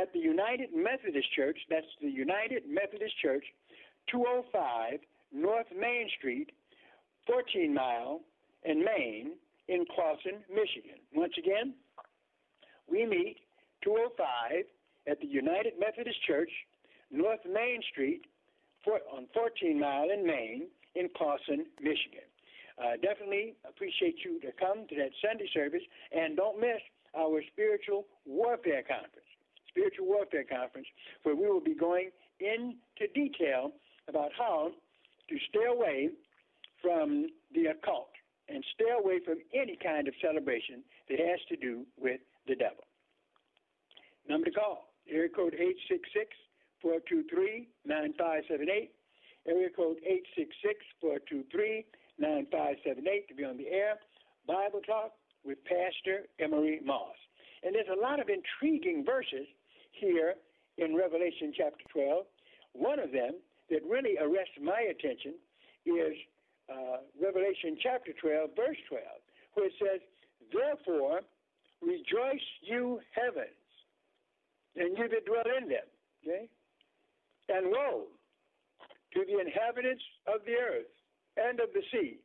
at 0.00 0.12
the 0.12 0.18
United 0.18 0.70
Methodist 0.74 1.26
Church. 1.34 1.58
That's 1.68 1.86
the 2.00 2.10
United 2.10 2.62
Methodist 2.68 3.14
Church, 3.20 3.44
205 4.10 5.00
North 5.32 5.66
Main 5.76 6.08
Street, 6.18 6.50
14 7.26 7.74
Mile 7.74 8.20
in 8.66 8.84
Main 8.84 9.32
in 9.68 9.84
Clawson, 9.94 10.44
Michigan. 10.52 10.98
Once 11.14 11.34
again, 11.38 11.74
we 12.90 13.04
meet 13.06 13.38
205 13.82 14.64
at 15.08 15.20
the 15.20 15.26
United 15.26 15.74
Methodist 15.78 16.22
Church, 16.26 16.50
North 17.10 17.40
Main 17.46 17.80
Street, 17.90 18.22
on 18.86 19.26
14 19.34 19.80
Mile 19.80 20.10
in 20.10 20.24
Main, 20.24 20.68
in 20.94 21.08
Clawson, 21.16 21.66
Michigan. 21.80 22.26
Uh, 22.78 22.94
definitely 23.02 23.54
appreciate 23.68 24.16
you 24.24 24.38
to 24.40 24.52
come 24.52 24.86
to 24.88 24.94
that 24.94 25.10
Sunday 25.24 25.48
service, 25.52 25.82
and 26.12 26.36
don't 26.36 26.60
miss 26.60 26.78
our 27.16 27.42
spiritual 27.52 28.04
warfare 28.26 28.82
conference 28.86 29.26
spiritual 29.76 30.06
warfare 30.06 30.44
conference 30.44 30.86
where 31.22 31.36
we 31.36 31.46
will 31.46 31.60
be 31.60 31.74
going 31.74 32.08
into 32.40 33.12
detail 33.14 33.72
about 34.08 34.30
how 34.36 34.70
to 35.28 35.36
stay 35.50 35.66
away 35.68 36.08
from 36.80 37.26
the 37.54 37.66
occult 37.66 38.08
and 38.48 38.64
stay 38.74 38.90
away 38.98 39.20
from 39.24 39.38
any 39.54 39.76
kind 39.76 40.08
of 40.08 40.14
celebration 40.20 40.82
that 41.08 41.18
has 41.18 41.40
to 41.48 41.56
do 41.56 41.84
with 41.98 42.20
the 42.46 42.54
devil. 42.54 42.84
Number 44.28 44.46
to 44.46 44.52
call, 44.52 44.88
area 45.10 45.28
code 45.28 45.54
866 45.54 46.30
423 46.82 47.68
9578. 47.84 48.90
Area 49.46 49.70
code 49.70 49.98
866 50.02 50.82
423 51.00 51.86
9578 52.18 53.28
to 53.28 53.34
be 53.34 53.44
on 53.44 53.56
the 53.56 53.68
air. 53.68 53.98
Bible 54.46 54.80
Talk 54.82 55.14
with 55.44 55.58
Pastor 55.64 56.26
Emery 56.38 56.80
Moss. 56.84 57.14
And 57.62 57.74
there's 57.74 57.90
a 57.90 58.00
lot 58.00 58.20
of 58.20 58.28
intriguing 58.28 59.04
verses 59.04 59.46
here 59.92 60.34
in 60.78 60.94
Revelation 60.94 61.52
chapter 61.56 61.82
12. 61.90 62.26
One 62.74 62.98
of 62.98 63.12
them 63.12 63.38
that 63.70 63.82
really 63.88 64.18
arrests 64.18 64.58
my 64.62 64.90
attention 64.90 65.34
is 65.86 66.14
uh, 66.70 66.98
Revelation 67.20 67.78
chapter 67.82 68.12
12, 68.20 68.50
verse 68.56 68.76
12, 68.88 69.04
where 69.54 69.66
it 69.66 69.72
says, 69.78 70.00
Therefore, 70.52 71.20
rejoice 71.82 72.46
you 72.62 73.00
heavens, 73.14 73.66
and 74.76 74.96
you 74.96 75.08
that 75.08 75.26
dwell 75.26 75.46
in 75.60 75.68
them. 75.68 75.88
Okay? 76.22 76.48
And 77.48 77.70
woe 77.70 78.06
to 79.14 79.24
the 79.24 79.38
inhabitants 79.40 80.02
of 80.26 80.40
the 80.44 80.52
earth 80.52 80.90
and 81.36 81.60
of 81.60 81.68
the 81.72 81.82
sea. 81.92 82.18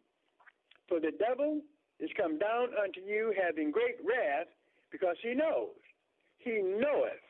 For 0.88 1.00
the 1.00 1.12
devil 1.18 1.62
is 2.00 2.10
come 2.18 2.40
down 2.40 2.70
unto 2.82 3.00
you 3.02 3.34
having 3.40 3.72
great 3.72 3.96
wrath, 4.04 4.48
because 4.92 5.16
he 5.22 5.34
knows, 5.34 5.78
he 6.40 6.62
knoweth 6.62 7.24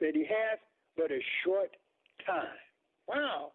that 0.00 0.14
he 0.14 0.24
hath 0.24 0.60
but 0.96 1.10
a 1.10 1.20
short 1.44 1.70
time. 2.26 2.60
Wow. 3.08 3.52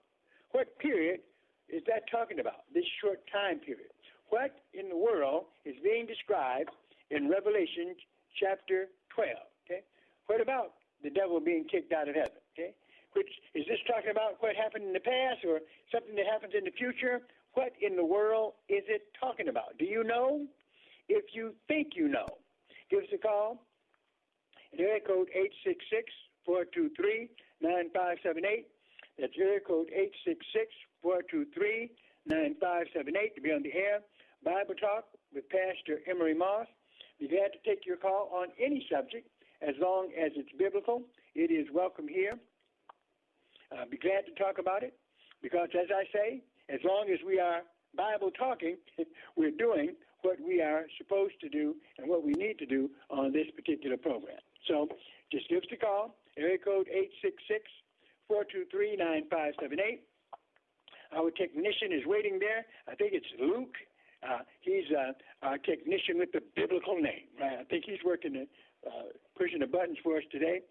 What 0.51 0.77
period 0.79 1.21
is 1.69 1.83
that 1.87 2.09
talking 2.09 2.39
about? 2.39 2.63
This 2.73 2.85
short 3.01 3.19
time 3.31 3.59
period. 3.59 3.91
What 4.29 4.51
in 4.73 4.89
the 4.89 4.97
world 4.97 5.45
is 5.65 5.75
being 5.83 6.05
described 6.05 6.69
in 7.11 7.29
Revelation 7.29 7.95
chapter 8.39 8.87
12? 9.15 9.29
Okay. 9.65 9.81
What 10.27 10.41
about 10.41 10.73
the 11.03 11.09
devil 11.09 11.39
being 11.39 11.65
kicked 11.65 11.93
out 11.93 12.07
of 12.07 12.15
heaven? 12.15 12.39
Okay. 12.53 12.73
Which 13.13 13.29
is 13.55 13.65
this 13.67 13.79
talking 13.87 14.11
about 14.11 14.37
what 14.39 14.55
happened 14.55 14.83
in 14.83 14.93
the 14.93 14.99
past 15.03 15.43
or 15.47 15.59
something 15.91 16.15
that 16.15 16.25
happens 16.27 16.53
in 16.57 16.65
the 16.65 16.75
future? 16.75 17.21
What 17.53 17.73
in 17.81 17.95
the 17.95 18.05
world 18.05 18.53
is 18.69 18.83
it 18.87 19.09
talking 19.19 19.47
about? 19.47 19.77
Do 19.79 19.85
you 19.85 20.03
know? 20.03 20.45
If 21.09 21.33
you 21.33 21.55
think 21.67 21.95
you 21.95 22.09
know, 22.09 22.27
give 22.91 22.99
us 22.99 23.09
a 23.13 23.17
call. 23.17 23.63
Area 24.77 24.99
code 24.99 25.29
866 25.33 26.11
423 26.45 27.29
9578. 27.61 28.67
That's 29.19 29.33
area 29.39 29.59
code 29.59 29.89
866 29.89 30.69
423 31.01 31.89
9578 32.27 33.35
to 33.35 33.41
be 33.41 33.51
on 33.51 33.63
the 33.63 33.73
air. 33.73 33.99
Bible 34.45 34.75
Talk 34.75 35.05
with 35.33 35.49
Pastor 35.49 36.01
Emery 36.05 36.35
Moss. 36.35 36.67
Be 37.19 37.27
glad 37.27 37.49
to 37.53 37.59
take 37.65 37.85
your 37.85 37.97
call 37.97 38.29
on 38.33 38.49
any 38.61 38.85
subject 38.91 39.27
as 39.61 39.73
long 39.81 40.13
as 40.13 40.31
it's 40.35 40.51
biblical. 40.57 41.01
It 41.33 41.49
is 41.49 41.65
welcome 41.73 42.07
here. 42.07 42.37
Uh, 43.71 43.85
be 43.89 43.97
glad 43.97 44.25
to 44.29 44.33
talk 44.37 44.59
about 44.59 44.83
it 44.83 44.93
because, 45.41 45.69
as 45.73 45.87
I 45.89 46.05
say, 46.13 46.41
as 46.69 46.79
long 46.85 47.09
as 47.11 47.19
we 47.25 47.39
are 47.39 47.61
Bible 47.95 48.29
talking, 48.37 48.77
we're 49.35 49.51
doing 49.51 49.95
what 50.21 50.37
we 50.39 50.61
are 50.61 50.85
supposed 50.97 51.39
to 51.41 51.49
do 51.49 51.75
and 51.97 52.07
what 52.07 52.23
we 52.23 52.33
need 52.33 52.59
to 52.59 52.65
do 52.65 52.89
on 53.09 53.31
this 53.31 53.47
particular 53.55 53.97
program. 53.97 54.37
So 54.67 54.87
just 55.31 55.49
give 55.49 55.59
us 55.59 55.69
a 55.73 55.77
call, 55.77 56.15
area 56.37 56.57
code 56.57 56.87
866 56.87 57.65
423 58.27 58.95
9578. 58.97 60.03
Our 61.15 61.31
technician 61.31 61.91
is 61.95 62.03
waiting 62.05 62.39
there. 62.39 62.65
I 62.87 62.95
think 62.95 63.13
it's 63.13 63.27
Luke. 63.39 63.75
Uh, 64.21 64.43
he's 64.61 64.89
a, 64.91 65.15
our 65.45 65.57
technician 65.57 66.19
with 66.19 66.31
the 66.33 66.41
biblical 66.55 66.95
name. 66.95 67.31
Right? 67.39 67.59
I 67.59 67.63
think 67.63 67.85
he's 67.85 68.03
working, 68.03 68.47
uh, 68.85 68.89
pushing 69.37 69.59
the 69.59 69.67
buttons 69.67 69.97
for 70.03 70.17
us 70.17 70.23
today. 70.31 70.61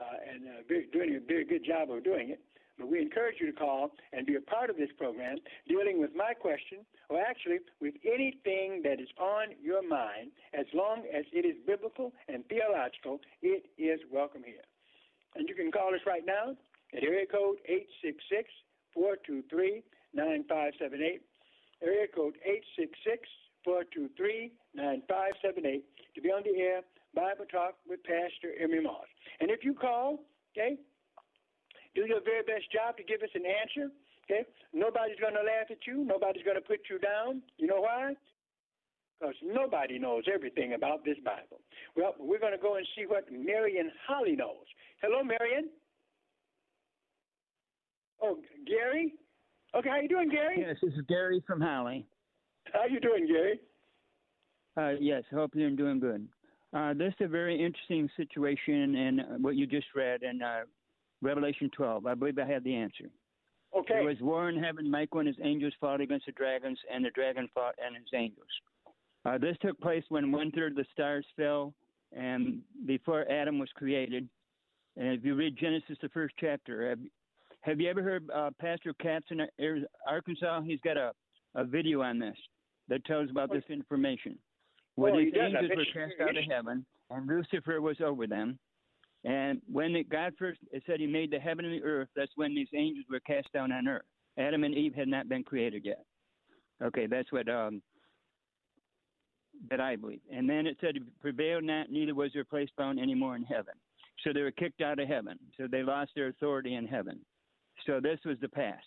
uh, 0.00 0.04
and 0.32 0.44
uh, 0.44 0.74
doing 0.92 1.16
a 1.16 1.20
very 1.26 1.44
good 1.44 1.64
job 1.64 1.90
of 1.90 2.04
doing 2.04 2.30
it. 2.30 2.40
But 2.78 2.88
we 2.88 3.00
encourage 3.00 3.36
you 3.40 3.46
to 3.46 3.56
call 3.56 3.92
and 4.12 4.26
be 4.26 4.36
a 4.36 4.40
part 4.40 4.68
of 4.68 4.76
this 4.76 4.90
program 4.98 5.38
dealing 5.66 5.98
with 5.98 6.10
my 6.14 6.34
question, 6.34 6.84
or 7.08 7.18
actually 7.18 7.58
with 7.80 7.94
anything 8.04 8.82
that 8.84 9.00
is 9.00 9.08
on 9.18 9.56
your 9.62 9.80
mind, 9.80 10.32
as 10.52 10.66
long 10.74 11.04
as 11.08 11.24
it 11.32 11.46
is 11.46 11.56
biblical 11.66 12.12
and 12.28 12.44
theological, 12.48 13.20
it 13.40 13.64
is 13.78 14.00
welcome 14.12 14.42
here. 14.44 14.60
And 15.36 15.48
you 15.48 15.54
can 15.54 15.72
call 15.72 15.94
us 15.94 16.00
right 16.06 16.24
now 16.26 16.56
at 16.96 17.04
area 17.04 17.26
code 17.26 17.60
866 17.68 18.48
423 18.94 19.84
9578. 20.14 21.20
Area 21.84 22.08
code 22.08 22.40
866 22.40 23.28
423 23.64 24.52
9578 24.72 25.84
to 26.16 26.20
be 26.24 26.32
on 26.32 26.40
the 26.48 26.56
air, 26.56 26.80
Bible 27.12 27.44
Talk 27.52 27.76
with 27.84 28.00
Pastor 28.04 28.56
Emery 28.56 28.80
Moss. 28.80 29.04
And 29.40 29.50
if 29.52 29.60
you 29.60 29.74
call, 29.76 30.24
okay, 30.56 30.80
do 31.94 32.08
your 32.08 32.24
very 32.24 32.42
best 32.42 32.72
job 32.72 32.96
to 32.96 33.04
give 33.04 33.20
us 33.20 33.32
an 33.36 33.44
answer. 33.44 33.92
Okay? 34.24 34.48
Nobody's 34.72 35.20
going 35.20 35.36
to 35.36 35.44
laugh 35.44 35.68
at 35.68 35.84
you. 35.86 36.00
Nobody's 36.04 36.44
going 36.44 36.56
to 36.56 36.64
put 36.64 36.88
you 36.88 36.98
down. 36.98 37.42
You 37.58 37.68
know 37.68 37.84
why? 37.84 38.16
Because 39.20 39.36
nobody 39.44 39.98
knows 39.98 40.24
everything 40.32 40.74
about 40.74 41.04
this 41.04 41.16
Bible. 41.24 41.60
Well, 41.96 42.16
we're 42.18 42.40
going 42.40 42.52
to 42.52 42.60
go 42.60 42.76
and 42.76 42.86
see 42.96 43.04
what 43.04 43.28
Marion 43.32 43.92
Holly 44.06 44.36
knows. 44.36 44.68
Hello, 45.00 45.24
Marion. 45.24 45.68
Oh, 48.26 48.38
Gary. 48.66 49.14
Okay, 49.76 49.88
how 49.88 50.00
you 50.00 50.08
doing, 50.08 50.30
Gary? 50.30 50.64
Yes, 50.66 50.76
this 50.82 50.92
is 50.94 51.04
Gary 51.08 51.42
from 51.46 51.60
Holly. 51.60 52.06
How 52.72 52.86
you 52.86 52.98
doing, 52.98 53.26
Gary? 53.26 53.60
Uh, 54.76 54.98
yes, 55.00 55.22
hope 55.32 55.52
you're 55.54 55.70
doing 55.70 56.00
good. 56.00 56.26
Uh, 56.76 56.92
this 56.94 57.14
is 57.20 57.26
a 57.26 57.28
very 57.28 57.64
interesting 57.64 58.10
situation 58.16 58.96
in 58.96 59.42
what 59.42 59.54
you 59.54 59.66
just 59.66 59.86
read 59.94 60.22
in 60.22 60.42
uh, 60.42 60.62
Revelation 61.22 61.70
12. 61.76 62.06
I 62.06 62.14
believe 62.14 62.38
I 62.38 62.46
have 62.46 62.64
the 62.64 62.74
answer. 62.74 63.04
Okay. 63.76 63.94
There 63.94 64.04
was 64.04 64.16
war 64.20 64.48
in 64.48 64.62
heaven. 64.62 64.90
Michael 64.90 65.20
and 65.20 65.28
his 65.28 65.36
angels 65.42 65.72
fought 65.80 66.00
against 66.00 66.26
the 66.26 66.32
dragons, 66.32 66.78
and 66.92 67.04
the 67.04 67.10
dragon 67.10 67.48
fought 67.54 67.74
and 67.84 67.94
his 67.94 68.08
angels. 68.14 68.46
Uh, 69.24 69.38
this 69.38 69.56
took 69.60 69.78
place 69.80 70.04
when 70.08 70.32
one 70.32 70.50
third 70.50 70.72
of 70.72 70.76
the 70.76 70.86
stars 70.92 71.26
fell, 71.36 71.74
and 72.12 72.60
before 72.86 73.30
Adam 73.30 73.58
was 73.58 73.68
created. 73.74 74.28
And 74.96 75.08
if 75.08 75.24
you 75.24 75.34
read 75.34 75.58
Genesis, 75.58 75.98
the 76.00 76.08
first 76.08 76.34
chapter, 76.40 76.96
have, 77.66 77.80
you 77.80 77.90
ever 77.90 78.02
heard 78.02 78.30
uh, 78.34 78.50
Pastor 78.60 78.94
Capps 79.00 79.26
in 79.30 79.40
Arkansas? 80.08 80.62
He's 80.62 80.80
got 80.80 80.96
a, 80.96 81.12
a 81.54 81.64
video 81.64 82.02
on 82.02 82.18
this 82.18 82.36
that 82.88 83.04
tells 83.04 83.30
about 83.30 83.52
this 83.52 83.64
information. 83.68 84.38
Where 84.94 85.14
oh, 85.14 85.18
these 85.18 85.34
angels 85.38 85.70
were 85.76 85.84
cast 85.92 86.14
out 86.22 86.36
of 86.36 86.44
heaven, 86.50 86.86
and 87.10 87.26
Lucifer 87.26 87.80
was 87.80 87.98
over 88.02 88.26
them. 88.26 88.58
And 89.24 89.60
when 89.70 89.94
it, 89.96 90.08
God 90.08 90.32
first 90.38 90.60
it 90.70 90.82
said 90.86 91.00
He 91.00 91.06
made 91.06 91.30
the 91.30 91.38
heaven 91.38 91.64
and 91.64 91.74
the 91.74 91.84
earth, 91.84 92.08
that's 92.16 92.32
when 92.36 92.54
these 92.54 92.68
angels 92.74 93.04
were 93.10 93.20
cast 93.20 93.52
down 93.52 93.72
on 93.72 93.88
earth. 93.88 94.04
Adam 94.38 94.64
and 94.64 94.74
Eve 94.74 94.94
had 94.94 95.08
not 95.08 95.28
been 95.28 95.42
created 95.42 95.84
yet. 95.84 96.04
Okay, 96.82 97.06
that's 97.06 97.32
what 97.32 97.48
um, 97.48 97.82
that 99.70 99.80
I 99.80 99.96
believe. 99.96 100.20
And 100.32 100.48
then 100.48 100.66
it 100.66 100.76
said, 100.80 100.94
"Prevailed 101.20 101.64
not, 101.64 101.90
neither 101.90 102.14
was 102.14 102.30
their 102.32 102.44
place 102.44 102.68
found 102.76 103.00
any 103.00 103.14
more 103.14 103.34
in 103.34 103.44
heaven." 103.44 103.74
So 104.24 104.32
they 104.32 104.42
were 104.42 104.50
kicked 104.50 104.80
out 104.80 104.98
of 104.98 105.08
heaven. 105.08 105.38
So 105.56 105.66
they 105.70 105.82
lost 105.82 106.12
their 106.14 106.28
authority 106.28 106.74
in 106.74 106.86
heaven. 106.86 107.20
So 107.84 108.00
this 108.00 108.18
was 108.24 108.38
the 108.40 108.48
past. 108.48 108.84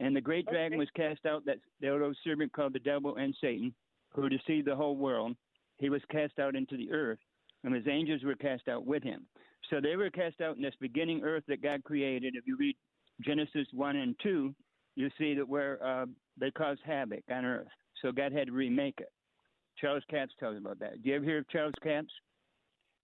And 0.00 0.14
the 0.14 0.20
great 0.20 0.46
Okay. 0.46 0.54
dragon 0.54 0.78
was 0.78 0.90
cast 0.90 1.24
out. 1.24 1.44
That 1.46 1.58
the 1.80 1.88
old 1.88 2.16
serpent 2.22 2.52
called 2.52 2.74
the 2.74 2.78
devil 2.80 3.16
and 3.16 3.34
Satan, 3.40 3.74
who 4.10 4.28
deceived 4.28 4.66
the 4.66 4.76
whole 4.76 4.96
world. 4.96 5.36
He 5.78 5.88
was 5.90 6.04
cast 6.06 6.38
out 6.38 6.54
into 6.54 6.76
the 6.76 6.90
earth, 6.92 7.18
and 7.64 7.74
his 7.74 7.86
angels 7.86 8.22
were 8.22 8.34
cast 8.34 8.68
out 8.68 8.84
with 8.86 9.02
him. 9.02 9.26
So 9.70 9.80
they 9.80 9.96
were 9.96 10.10
cast 10.10 10.40
out 10.40 10.56
in 10.56 10.62
this 10.62 10.74
beginning 10.80 11.22
earth 11.24 11.44
that 11.48 11.62
God 11.62 11.82
created. 11.84 12.34
If 12.36 12.46
you 12.46 12.56
read 12.56 12.76
Genesis 13.20 13.66
1 13.72 13.96
and 13.96 14.18
2, 14.20 14.54
you 14.96 15.10
see 15.18 15.34
that 15.34 15.48
where 15.48 15.82
uh, 15.84 16.06
they 16.38 16.50
caused 16.50 16.82
havoc 16.84 17.24
on 17.30 17.44
earth. 17.44 17.68
So 18.02 18.12
God 18.12 18.32
had 18.32 18.48
to 18.48 18.52
remake 18.52 18.98
it. 19.00 19.12
Charles 19.78 20.04
Capps 20.08 20.32
tells 20.38 20.56
about 20.56 20.78
that. 20.78 21.02
Do 21.02 21.10
you 21.10 21.16
ever 21.16 21.24
hear 21.24 21.38
of 21.38 21.48
Charles 21.48 21.74
Capps? 21.82 22.12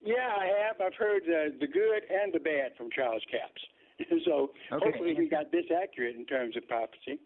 Yeah, 0.05 0.35
I 0.39 0.47
have. 0.47 0.81
I've 0.81 0.95
heard 0.95 1.23
uh, 1.25 1.55
the 1.61 1.67
good 1.67 2.03
and 2.11 2.33
the 2.33 2.41
bad 2.41 2.73
from 2.77 2.89
Charles 2.95 3.23
Capps. 3.31 3.63
so 4.25 4.51
Okay. 4.73 4.85
hopefully 4.85 5.15
we 5.17 5.29
got 5.29 5.53
this 5.53 5.65
accurate 5.71 6.17
in 6.17 6.27
terms 6.27 6.57
of 6.57 6.67
prophecy. 6.69 7.19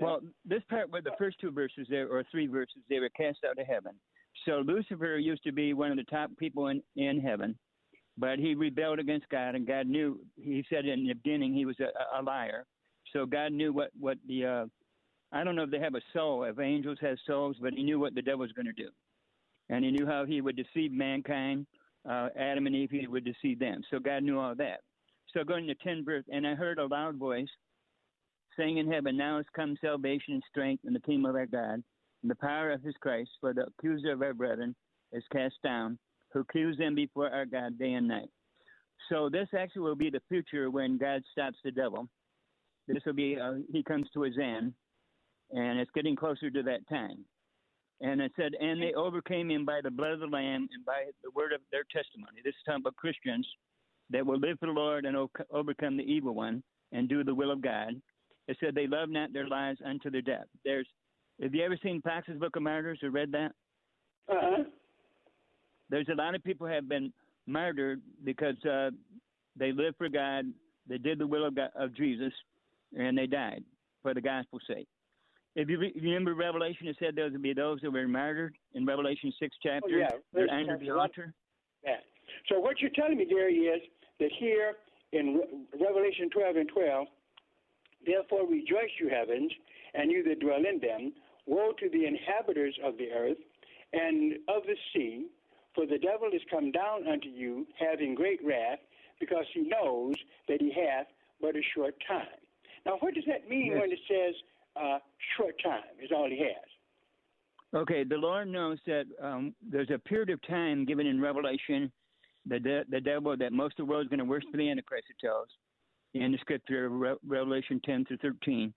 Well, 0.00 0.20
this 0.44 0.62
part 0.68 0.90
where 0.90 1.02
the 1.02 1.12
first 1.18 1.38
two 1.40 1.50
verses 1.50 1.86
there, 1.88 2.08
or 2.08 2.24
three 2.30 2.46
verses, 2.46 2.82
they 2.88 2.98
were 2.98 3.10
cast 3.10 3.38
out 3.48 3.58
of 3.58 3.66
heaven. 3.66 3.92
So 4.44 4.62
Lucifer 4.66 5.18
used 5.18 5.44
to 5.44 5.52
be 5.52 5.72
one 5.72 5.90
of 5.90 5.96
the 5.96 6.04
top 6.04 6.30
people 6.36 6.68
in, 6.68 6.82
in 6.96 7.20
heaven, 7.20 7.56
but 8.18 8.38
he 8.38 8.54
rebelled 8.54 8.98
against 8.98 9.28
God, 9.28 9.54
and 9.54 9.66
God 9.66 9.86
knew. 9.86 10.20
He 10.36 10.64
said 10.68 10.86
in 10.86 11.06
the 11.06 11.14
beginning 11.14 11.54
he 11.54 11.64
was 11.64 11.76
a, 11.80 12.18
a 12.18 12.22
liar. 12.22 12.66
So 13.12 13.26
God 13.26 13.52
knew 13.52 13.72
what 13.72 13.90
what 13.98 14.18
the 14.26 14.44
uh, 14.44 14.64
I 15.32 15.44
don't 15.44 15.56
know 15.56 15.62
if 15.62 15.70
they 15.70 15.78
have 15.78 15.94
a 15.94 16.00
soul, 16.12 16.44
if 16.44 16.58
angels 16.58 16.98
have 17.00 17.16
souls, 17.26 17.56
but 17.60 17.72
he 17.72 17.82
knew 17.82 18.00
what 18.00 18.14
the 18.14 18.22
devil 18.22 18.40
was 18.40 18.52
going 18.52 18.66
to 18.66 18.72
do, 18.72 18.88
and 19.68 19.84
he 19.84 19.90
knew 19.90 20.06
how 20.06 20.24
he 20.24 20.40
would 20.40 20.56
deceive 20.56 20.92
mankind. 20.92 21.66
Uh, 22.08 22.28
Adam 22.38 22.66
and 22.66 22.76
Eve, 22.76 22.90
he 22.90 23.06
would 23.06 23.24
deceive 23.24 23.58
them. 23.58 23.82
So 23.90 23.98
God 23.98 24.24
knew 24.24 24.38
all 24.38 24.54
that. 24.56 24.80
So 25.34 25.42
going 25.42 25.66
to 25.66 25.74
ten 25.74 26.04
verse, 26.04 26.24
and 26.32 26.46
I 26.46 26.54
heard 26.54 26.78
a 26.78 26.86
loud 26.86 27.16
voice 27.16 27.48
saying 28.56 28.78
in 28.78 28.90
heaven, 28.90 29.16
Now 29.16 29.38
has 29.38 29.46
come 29.54 29.76
salvation 29.80 30.34
and 30.34 30.42
strength 30.48 30.84
and 30.84 30.94
the 30.94 31.00
kingdom 31.00 31.26
of 31.26 31.34
our 31.34 31.46
God, 31.46 31.82
and 32.22 32.30
the 32.30 32.36
power 32.36 32.70
of 32.70 32.82
his 32.82 32.94
Christ, 33.00 33.30
for 33.40 33.52
the 33.52 33.66
accuser 33.66 34.12
of 34.12 34.22
our 34.22 34.32
brethren 34.32 34.76
is 35.12 35.24
cast 35.32 35.56
down, 35.64 35.98
who 36.32 36.40
accuse 36.40 36.78
them 36.78 36.94
before 36.94 37.30
our 37.30 37.46
God 37.46 37.78
day 37.78 37.94
and 37.94 38.06
night. 38.06 38.28
So 39.08 39.28
this 39.28 39.48
actually 39.58 39.82
will 39.82 39.96
be 39.96 40.08
the 40.08 40.22
future 40.28 40.70
when 40.70 40.98
God 40.98 41.22
stops 41.32 41.58
the 41.64 41.72
devil. 41.72 42.08
This 42.86 43.02
will 43.04 43.12
be 43.12 43.36
uh, 43.36 43.54
he 43.72 43.82
comes 43.82 44.06
to 44.14 44.22
his 44.22 44.38
end, 44.38 44.72
and 45.50 45.80
it's 45.80 45.90
getting 45.94 46.14
closer 46.14 46.48
to 46.48 46.62
that 46.62 46.88
time. 46.88 47.24
And 48.00 48.20
it 48.20 48.32
said, 48.36 48.52
and 48.60 48.80
they 48.80 48.92
overcame 48.94 49.50
him 49.50 49.64
by 49.64 49.80
the 49.82 49.90
blood 49.90 50.12
of 50.12 50.20
the 50.20 50.26
Lamb 50.26 50.68
and 50.72 50.84
by 50.84 51.06
the 51.24 51.30
word 51.30 51.52
of 51.52 51.60
their 51.72 51.84
testimony. 51.90 52.40
This 52.44 52.50
is 52.50 52.62
talking 52.66 52.82
about 52.82 52.96
Christians 52.96 53.46
that 54.10 54.24
will 54.26 54.38
live 54.38 54.58
for 54.58 54.66
the 54.66 54.72
Lord 54.72 55.04
and 55.04 55.16
o- 55.16 55.30
overcome 55.50 55.96
the 55.96 56.04
evil 56.04 56.34
one 56.34 56.62
and 56.92 57.08
do 57.08 57.24
the 57.24 57.34
will 57.34 57.50
of 57.50 57.62
God. 57.62 58.00
It 58.48 58.56
said 58.60 58.74
they 58.74 58.86
love 58.86 59.08
not 59.08 59.32
their 59.32 59.48
lives 59.48 59.80
unto 59.84 60.10
their 60.10 60.20
death. 60.22 60.46
There's, 60.64 60.86
have 61.42 61.54
you 61.54 61.64
ever 61.64 61.78
seen 61.82 62.02
Fox's 62.02 62.38
Book 62.38 62.56
of 62.56 62.62
Martyrs 62.62 63.00
or 63.02 63.10
read 63.10 63.32
that? 63.32 63.52
Uh-huh. 64.30 64.64
There's 65.90 66.08
a 66.10 66.14
lot 66.14 66.34
of 66.34 66.44
people 66.44 66.66
have 66.66 66.88
been 66.88 67.12
martyred 67.46 68.00
because 68.24 68.56
uh, 68.64 68.90
they 69.56 69.72
lived 69.72 69.96
for 69.98 70.08
God, 70.08 70.46
they 70.88 70.98
did 70.98 71.18
the 71.18 71.26
will 71.26 71.46
of, 71.46 71.54
God, 71.56 71.70
of 71.74 71.94
Jesus, 71.94 72.32
and 72.96 73.16
they 73.16 73.26
died 73.26 73.64
for 74.02 74.14
the 74.14 74.20
gospel's 74.20 74.62
sake. 74.68 74.88
If 75.56 75.68
you, 75.68 75.78
re- 75.78 75.92
you 75.94 76.02
remember 76.02 76.34
Revelation, 76.34 76.88
it 76.88 76.96
said 76.98 77.14
there 77.14 77.30
would 77.30 77.40
be 77.42 77.52
those 77.54 77.80
that 77.82 77.90
were 77.92 78.08
martyred 78.08 78.56
in 78.74 78.84
Revelation 78.84 79.32
6 79.38 79.56
chapter. 79.62 79.86
Oh, 79.94 79.96
yeah. 79.98 80.08
They're 80.32 80.46
There's- 80.46 80.50
under 80.52 80.78
the 80.78 80.90
altar. 80.90 81.32
So 82.48 82.58
what 82.60 82.80
you're 82.80 82.90
telling 82.94 83.18
me, 83.18 83.26
Gary, 83.26 83.54
is 83.54 83.82
that 84.20 84.30
here 84.38 84.74
in 85.12 85.34
Re- 85.36 85.84
Revelation 85.86 86.28
12 86.30 86.56
and 86.56 86.68
12, 86.68 87.06
therefore 88.06 88.46
rejoice, 88.48 88.90
you 89.00 89.08
heavens, 89.08 89.50
and 89.94 90.10
you 90.10 90.22
that 90.24 90.40
dwell 90.40 90.58
in 90.58 90.80
them. 90.80 91.12
Woe 91.46 91.72
to 91.78 91.90
the 91.90 92.06
inhabitants 92.06 92.78
of 92.84 92.96
the 92.96 93.10
earth 93.12 93.36
and 93.92 94.34
of 94.48 94.62
the 94.66 94.76
sea, 94.92 95.26
for 95.74 95.86
the 95.86 95.98
devil 95.98 96.28
is 96.32 96.40
come 96.50 96.70
down 96.70 97.06
unto 97.06 97.28
you, 97.28 97.66
having 97.78 98.14
great 98.14 98.40
wrath, 98.44 98.78
because 99.20 99.44
he 99.52 99.60
knows 99.62 100.14
that 100.48 100.60
he 100.60 100.72
hath 100.72 101.06
but 101.40 101.54
a 101.56 101.60
short 101.74 101.94
time. 102.08 102.40
Now, 102.86 102.96
what 103.00 103.14
does 103.14 103.24
that 103.26 103.48
mean 103.48 103.72
Yes. 103.72 103.80
when 103.80 103.92
it 103.92 103.98
says 104.08 104.34
uh, 104.76 104.98
short 105.36 105.54
time 105.62 105.82
is 106.02 106.10
all 106.14 106.28
he 106.28 106.38
has? 106.38 106.68
Okay, 107.74 108.04
the 108.04 108.16
Lord 108.16 108.48
knows 108.48 108.78
that 108.86 109.04
um, 109.20 109.54
there's 109.62 109.90
a 109.90 109.98
period 109.98 110.30
of 110.30 110.40
time 110.46 110.84
given 110.84 111.06
in 111.06 111.20
Revelation, 111.20 111.90
the 112.46 112.58
de- 112.60 112.84
the 112.90 113.00
devil 113.00 113.36
that 113.36 113.52
most 113.52 113.78
of 113.78 113.86
the 113.86 113.90
world 113.90 114.04
is 114.06 114.08
going 114.10 114.18
to 114.18 114.24
worship 114.24 114.50
the 114.52 114.70
Antichrist. 114.70 115.06
It 115.10 115.16
tells 115.24 115.48
in 116.14 116.32
the 116.32 116.38
Scripture, 116.38 116.88
Re- 116.88 117.16
Revelation 117.26 117.80
10 117.84 118.04
through 118.04 118.18
13, 118.18 118.72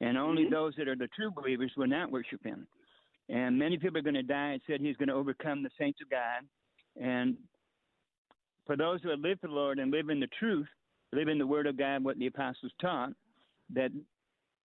and 0.00 0.16
only 0.16 0.48
those 0.48 0.74
that 0.78 0.88
are 0.88 0.96
the 0.96 1.08
true 1.08 1.30
believers 1.30 1.72
will 1.76 1.86
not 1.88 2.10
worship 2.10 2.42
him. 2.44 2.66
And 3.28 3.58
many 3.58 3.76
people 3.76 3.98
are 3.98 4.02
going 4.02 4.14
to 4.14 4.22
die. 4.22 4.52
It 4.52 4.62
said 4.66 4.80
he's 4.80 4.96
going 4.96 5.08
to 5.08 5.14
overcome 5.14 5.62
the 5.62 5.70
saints 5.78 6.00
of 6.02 6.08
God, 6.08 6.44
and 7.00 7.36
for 8.66 8.76
those 8.76 9.02
who 9.02 9.10
have 9.10 9.20
lived 9.20 9.40
for 9.40 9.48
the 9.48 9.54
Lord 9.54 9.78
and 9.78 9.90
live 9.90 10.08
in 10.10 10.20
the 10.20 10.28
truth, 10.38 10.66
live 11.12 11.28
in 11.28 11.38
the 11.38 11.46
Word 11.46 11.66
of 11.66 11.76
God, 11.78 12.04
what 12.04 12.18
the 12.18 12.26
apostles 12.26 12.72
taught, 12.80 13.12
that 13.74 13.90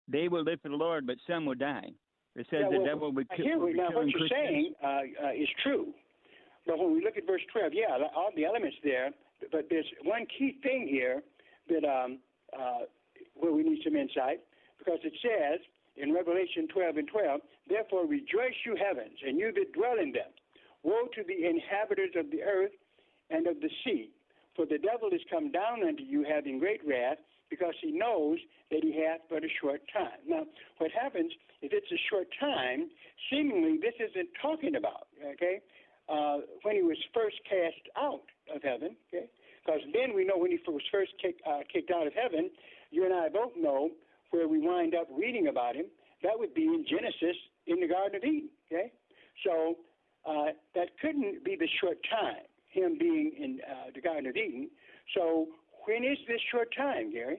they 0.07 0.27
will 0.27 0.43
live 0.43 0.59
for 0.61 0.69
the 0.69 0.75
Lord, 0.75 1.07
but 1.07 1.15
some 1.27 1.45
will 1.45 1.55
die. 1.55 1.89
It 2.35 2.47
says 2.49 2.65
Yeah, 2.71 2.77
the 2.79 2.83
devil 2.85 3.11
would 3.11 3.27
I 3.31 3.35
kill. 3.37 3.45
hear 3.45 3.57
will 3.57 3.65
we- 3.67 3.73
now 3.73 3.91
what 3.91 4.07
you're 4.09 4.19
Christians. 4.19 4.31
saying 4.31 4.73
uh, 4.83 5.27
uh, 5.27 5.31
is 5.31 5.47
true, 5.61 5.93
but 6.65 6.79
when 6.79 6.93
we 6.93 7.03
look 7.03 7.17
at 7.17 7.27
verse 7.27 7.41
12, 7.51 7.73
yeah, 7.73 7.97
all 8.15 8.31
the 8.35 8.45
elements 8.45 8.77
there, 8.83 9.11
but 9.51 9.67
there's 9.69 9.85
one 10.03 10.25
key 10.37 10.57
thing 10.63 10.87
here 10.89 11.21
that 11.69 11.83
um, 11.83 12.19
uh, 12.57 12.87
where 13.35 13.51
we 13.51 13.63
need 13.63 13.79
some 13.83 13.95
insight 13.95 14.39
because 14.77 14.99
it 15.03 15.13
says 15.21 15.59
in 15.95 16.13
Revelation 16.13 16.67
12 16.73 16.97
and 16.97 17.07
12, 17.07 17.41
therefore 17.69 18.07
rejoice 18.07 18.57
you 18.65 18.75
heavens 18.75 19.17
and 19.25 19.37
you 19.37 19.51
that 19.53 19.73
dwell 19.73 19.99
in 20.01 20.11
them. 20.11 20.31
Woe 20.83 21.07
to 21.15 21.23
the 21.23 21.47
inhabitants 21.47 22.15
of 22.17 22.31
the 22.31 22.41
earth 22.43 22.75
and 23.29 23.47
of 23.47 23.61
the 23.61 23.69
sea, 23.83 24.09
For 24.55 24.65
the 24.65 24.77
devil 24.77 25.09
is 25.11 25.21
come 25.29 25.51
down 25.51 25.83
unto 25.83 26.03
you 26.03 26.25
having 26.27 26.59
great 26.59 26.81
wrath, 26.85 27.17
because 27.49 27.75
he 27.81 27.91
knows 27.91 28.39
that 28.71 28.83
he 28.83 28.97
hath 28.97 29.21
but 29.29 29.43
a 29.43 29.47
short 29.61 29.81
time. 29.93 30.17
Now, 30.27 30.43
what 30.79 30.91
happens 30.91 31.31
if 31.61 31.71
it's 31.71 31.91
a 31.91 32.01
short 32.09 32.27
time? 32.39 32.89
Seemingly, 33.29 33.77
this 33.77 33.93
isn't 33.99 34.29
talking 34.41 34.75
about 34.75 35.07
okay 35.21 35.61
uh, 36.09 36.37
when 36.63 36.75
he 36.75 36.81
was 36.81 36.97
first 37.13 37.37
cast 37.49 37.83
out 37.97 38.23
of 38.53 38.61
heaven. 38.61 38.95
Okay, 39.13 39.27
because 39.65 39.81
then 39.93 40.15
we 40.15 40.25
know 40.25 40.37
when 40.37 40.51
he 40.51 40.59
was 40.67 40.81
first 40.91 41.11
kick, 41.21 41.35
uh, 41.47 41.59
kicked 41.71 41.91
out 41.91 42.07
of 42.07 42.13
heaven. 42.13 42.49
You 42.91 43.05
and 43.05 43.13
I 43.13 43.29
both 43.29 43.51
know 43.57 43.89
where 44.31 44.47
we 44.47 44.59
wind 44.59 44.95
up 44.95 45.07
reading 45.15 45.47
about 45.47 45.75
him. 45.75 45.85
That 46.21 46.37
would 46.37 46.53
be 46.53 46.63
in 46.63 46.85
Genesis 46.89 47.37
in 47.67 47.79
the 47.79 47.87
Garden 47.87 48.15
of 48.15 48.23
Eden. 48.23 48.49
Okay, 48.71 48.91
so 49.45 49.77
uh, 50.25 50.51
that 50.75 50.89
couldn't 51.01 51.43
be 51.43 51.55
the 51.55 51.67
short 51.81 51.97
time 52.09 52.43
him 52.73 52.97
being 52.99 53.31
in 53.39 53.59
uh, 53.69 53.91
the 53.93 54.01
Garden 54.01 54.25
of 54.27 54.35
Eden. 54.35 54.69
So 55.15 55.47
when 55.85 56.03
is 56.03 56.17
this 56.27 56.39
short 56.51 56.69
time, 56.75 57.11
Gary? 57.11 57.37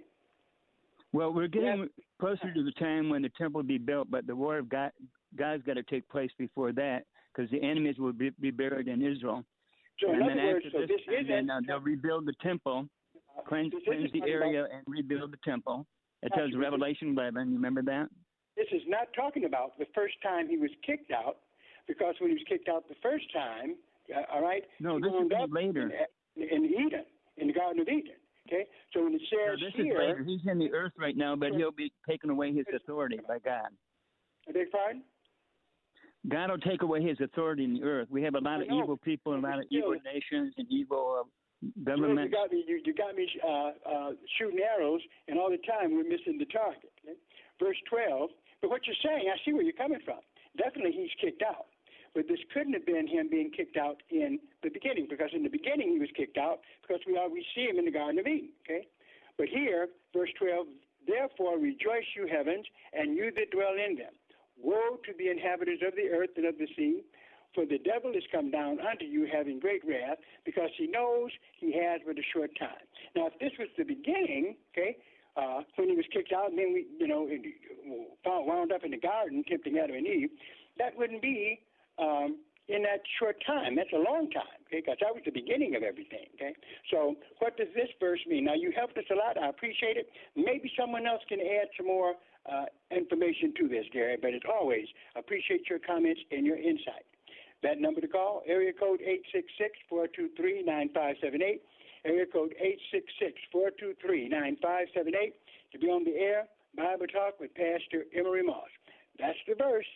Well, 1.13 1.33
we're 1.33 1.49
getting 1.49 1.81
yeah. 1.81 2.05
closer 2.21 2.53
to 2.53 2.63
the 2.63 2.73
time 2.73 3.09
when 3.09 3.23
the 3.23 3.31
temple 3.31 3.61
will 3.61 3.69
be 3.69 3.79
built, 3.79 4.11
but 4.11 4.27
the 4.27 4.35
war 4.35 4.59
of 4.59 4.69
God, 4.69 4.91
God's 5.37 5.63
got 5.65 5.75
to 5.75 5.83
take 5.83 6.09
place 6.09 6.31
before 6.39 6.73
that 6.73 7.05
because 7.35 7.51
the 7.51 7.63
enemies 7.63 7.97
will 7.99 8.13
be, 8.13 8.31
be, 8.41 8.51
buried 8.51 8.89
in 8.89 9.03
Israel. 9.03 9.45
So 10.01 10.11
and 10.11 10.21
then 10.23 10.37
words, 10.37 10.65
after 10.67 10.71
so 10.71 10.81
this 10.81 11.01
this 11.07 11.27
then, 11.29 11.51
uh, 11.51 11.61
they'll 11.67 11.81
rebuild 11.81 12.27
the 12.27 12.35
temple, 12.43 12.89
cleanse, 13.47 13.73
cleanse 13.85 14.13
the 14.13 14.23
area, 14.23 14.65
about- 14.65 14.73
and 14.73 14.85
rebuild 14.87 15.33
the 15.33 15.39
temple. 15.45 15.87
It 16.23 16.33
tells 16.33 16.49
Absolutely. 16.49 16.65
Revelation 16.65 17.09
11. 17.09 17.49
You 17.49 17.55
remember 17.57 17.83
that? 17.83 18.09
This 18.57 18.67
is 18.73 18.83
not 18.87 19.09
talking 19.15 19.45
about 19.45 19.79
the 19.79 19.87
first 19.95 20.15
time 20.23 20.49
he 20.49 20.57
was 20.57 20.71
kicked 20.87 21.11
out, 21.11 21.39
because 21.87 22.15
when 22.19 22.31
he 22.31 22.35
was 22.35 22.45
kicked 22.49 22.69
out 22.69 22.89
the 22.89 22.95
first 23.03 23.27
time, 23.33 23.77
uh, 24.15 24.23
all 24.33 24.43
right. 24.43 24.65
No, 24.81 24.99
this 24.99 25.13
is 25.13 25.51
later. 25.51 25.91
In, 26.37 26.43
in 26.49 26.65
Eden, 26.65 27.05
in 27.37 27.49
the 27.49 27.53
Garden 27.53 27.81
of 27.81 27.89
Eden. 27.89 28.17
Okay, 28.47 28.67
so 28.93 29.03
when 29.03 29.15
it 29.15 29.23
No, 29.33 29.57
this 29.57 29.75
is 29.75 29.85
here, 29.87 29.99
later. 29.99 30.23
He's 30.23 30.41
in 30.47 30.59
the 30.59 30.71
earth 30.73 30.93
right 30.99 31.17
now, 31.17 31.35
but 31.35 31.53
he'll 31.53 31.73
be 31.73 31.91
taking 32.09 32.29
away 32.29 32.53
his 32.53 32.67
authority 32.75 33.19
by 33.27 33.39
God. 33.39 33.69
I 34.47 34.53
beg 34.53 34.57
your 34.57 34.67
pardon? 34.71 35.03
God 36.29 36.51
will 36.51 36.59
take 36.59 36.83
away 36.83 37.03
his 37.03 37.21
authority 37.21 37.65
in 37.65 37.75
the 37.75 37.83
earth. 37.83 38.09
We 38.11 38.23
have 38.23 38.35
a 38.35 38.41
lot 38.41 38.61
of 38.63 38.69
evil 38.69 38.97
people, 38.97 39.35
and 39.35 39.45
a 39.45 39.49
lot 39.49 39.59
of 39.59 39.67
evil 39.71 39.97
nations, 40.05 40.55
and 40.57 40.67
evil 40.71 41.21
uh, 41.21 41.29
You 41.61 41.73
governments. 41.85 42.33
got 42.33 42.51
me. 42.51 42.65
You, 42.67 42.81
you 42.85 42.95
got 42.95 43.15
me 43.15 43.29
uh, 43.47 43.71
uh, 43.85 44.11
shooting 44.39 44.61
arrows, 44.61 45.01
and 45.29 45.39
all 45.39 45.51
the 45.51 45.61
time 45.69 45.93
we're 45.95 46.09
missing 46.09 46.39
the 46.39 46.47
target. 46.47 46.93
Okay? 47.05 47.19
Verse 47.61 47.77
12. 47.91 48.31
But 48.63 48.71
what 48.71 48.87
you're 48.87 48.97
saying, 49.05 49.29
I 49.29 49.37
see 49.45 49.53
where 49.53 49.63
you're 49.63 49.75
coming 49.77 50.01
from. 50.05 50.21
Definitely, 50.57 50.93
he's 50.93 51.13
kicked 51.21 51.43
out. 51.43 51.67
But 52.15 52.29
this 52.29 52.39
couldn't 52.55 52.73
have 52.75 52.87
been 52.87 53.07
him 53.07 53.29
being 53.29 53.51
kicked 53.51 53.77
out 53.77 54.01
in 54.09 54.39
the 54.63 54.71
beginning, 54.71 55.07
because 55.11 55.31
in 55.35 55.43
the 55.43 55.51
beginning 55.51 55.93
he 55.93 55.99
was 55.99 56.09
kicked 56.17 56.39
out 56.39 56.61
because 56.81 57.03
we 57.07 57.19
always 57.19 57.43
see 57.55 57.67
him 57.67 57.77
in 57.77 57.85
the 57.85 57.91
Garden 57.91 58.21
of 58.21 58.27
Eden. 58.27 58.51
Okay. 58.65 58.87
But 59.37 59.49
here, 59.49 59.89
verse 60.15 60.31
12. 60.39 60.67
Therefore 61.07 61.59
rejoice, 61.59 62.07
you 62.17 62.27
heavens, 62.31 62.65
and 62.95 63.17
you 63.17 63.31
that 63.37 63.51
dwell 63.51 63.75
in 63.75 63.97
them. 63.97 64.15
Woe 64.65 64.97
to 65.05 65.13
the 65.19 65.29
inhabitants 65.29 65.83
of 65.87 65.95
the 65.95 66.09
earth 66.09 66.31
and 66.37 66.47
of 66.47 66.57
the 66.57 66.67
sea, 66.75 67.05
for 67.55 67.67
the 67.67 67.79
devil 67.79 68.13
is 68.17 68.25
come 68.33 68.51
down 68.51 68.81
unto 68.81 69.05
you 69.05 69.29
having 69.31 69.61
great 69.61 69.83
wrath, 69.87 70.19
because 70.45 70.71
he 70.77 70.89
knows 70.89 71.31
he 71.61 71.73
has 71.79 72.01
but 72.07 72.19
a 72.19 72.27
short 72.33 72.51
time. 72.59 72.89
Now, 73.15 73.29
if 73.29 73.39
this 73.39 73.53
was 73.59 73.69
the 73.77 73.85
beginning, 73.85 74.57
okay, 74.73 74.97
uh, 75.37 75.61
when 75.77 75.91
he 75.91 75.97
was 75.97 76.07
kicked 76.13 76.33
out, 76.33 76.51
and 76.51 76.59
then 76.59 76.73
we, 76.73 76.87
you 76.99 77.07
know, 77.07 77.29
found, 78.25 78.47
wound 78.47 78.73
up 78.73 78.85
in 78.85 78.91
the 78.91 78.99
garden 78.99 79.45
tempting 79.47 79.79
Adam 79.79 79.97
and 79.97 80.07
Eve, 80.07 80.31
that 80.79 80.97
wouldn't 80.97 81.23
be 81.23 81.61
um, 81.99 82.39
in 82.69 82.83
that 82.83 83.03
short 83.19 83.37
time. 83.47 83.77
That's 83.77 83.93
a 83.93 84.01
long 84.01 84.31
time, 84.31 84.59
okay, 84.67 84.81
because 84.81 84.97
that 85.03 85.13
was 85.13 85.23
the 85.25 85.31
beginning 85.31 85.77
of 85.77 85.83
everything, 85.83 86.27
okay. 86.35 86.55
So, 86.91 87.15
what 87.39 87.57
does 87.57 87.69
this 87.75 87.91
verse 88.01 88.21
mean? 88.27 88.47
Now, 88.47 88.55
you 88.55 88.73
helped 88.75 88.97
us 88.97 89.05
a 89.13 89.15
lot. 89.15 89.37
I 89.37 89.49
appreciate 89.49 89.97
it. 89.97 90.09
Maybe 90.35 90.73
someone 90.79 91.07
else 91.07 91.23
can 91.29 91.41
add 91.41 91.69
some 91.77 91.87
more 91.87 92.15
uh, 92.51 92.65
information 92.91 93.53
to 93.59 93.69
this, 93.69 93.85
Gary. 93.93 94.17
But 94.21 94.35
as 94.35 94.43
always, 94.49 94.87
appreciate 95.17 95.69
your 95.69 95.79
comments 95.79 96.21
and 96.31 96.47
your 96.47 96.57
insight. 96.57 97.05
That 97.63 97.81
number 97.81 98.01
to 98.01 98.09
call, 98.09 98.43
area 98.47 98.73
code 98.73 99.01
866-423-9578, 99.91 101.61
area 102.05 102.27
code 102.31 102.55
866-423-9578 103.55 105.33
to 105.73 105.79
be 105.79 105.87
on 105.87 106.05
the 106.05 106.15
air, 106.17 106.47
Bible 106.77 107.07
Talk 107.07 107.41
with 107.41 107.55
Pastor 107.55 108.05
Emery 108.15 108.43
Moss. 108.43 108.69
That's 109.19 109.39
the 109.49 109.55
verse. 109.55 109.87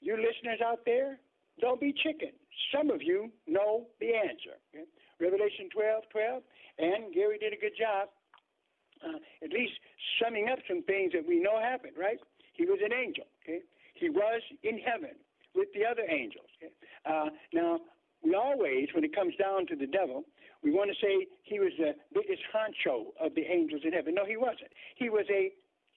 You 0.00 0.16
listeners 0.16 0.60
out 0.64 0.80
there, 0.84 1.18
don't 1.60 1.80
be 1.80 1.92
chicken. 1.92 2.32
Some 2.74 2.90
of 2.90 3.02
you 3.02 3.30
know 3.46 3.86
the 4.00 4.14
answer. 4.14 4.58
Okay? 4.74 4.84
Revelation 5.20 5.68
12, 5.72 6.04
12, 6.10 6.42
and 6.78 7.14
Gary 7.14 7.38
did 7.38 7.52
a 7.52 7.56
good 7.56 7.76
job 7.78 8.08
uh, 9.04 9.18
at 9.44 9.50
least 9.52 9.74
summing 10.20 10.48
up 10.48 10.58
some 10.68 10.82
things 10.82 11.12
that 11.12 11.26
we 11.26 11.40
know 11.40 11.60
happened, 11.60 11.94
right? 11.98 12.18
He 12.54 12.64
was 12.64 12.78
an 12.84 12.92
angel, 12.92 13.24
okay? 13.42 13.60
He 13.94 14.08
was 14.08 14.42
in 14.62 14.78
heaven 14.78 15.16
with 15.54 15.68
the 15.74 15.84
other 15.84 16.04
angels. 16.08 16.48
Okay? 16.60 16.72
Uh, 17.04 17.30
now, 17.52 17.80
we 18.22 18.34
always, 18.34 18.88
when 18.94 19.04
it 19.04 19.14
comes 19.14 19.34
down 19.36 19.66
to 19.68 19.76
the 19.76 19.86
devil, 19.86 20.24
we 20.62 20.72
want 20.72 20.90
to 20.90 20.96
say 21.00 21.26
he 21.42 21.58
was 21.58 21.72
the 21.78 21.94
biggest 22.12 22.42
honcho 22.52 23.12
of 23.20 23.34
the 23.34 23.44
angels 23.44 23.82
in 23.84 23.92
heaven. 23.92 24.14
No, 24.14 24.24
he 24.24 24.36
wasn't. 24.36 24.72
He 24.96 25.08
was 25.08 25.26
a 25.30 25.52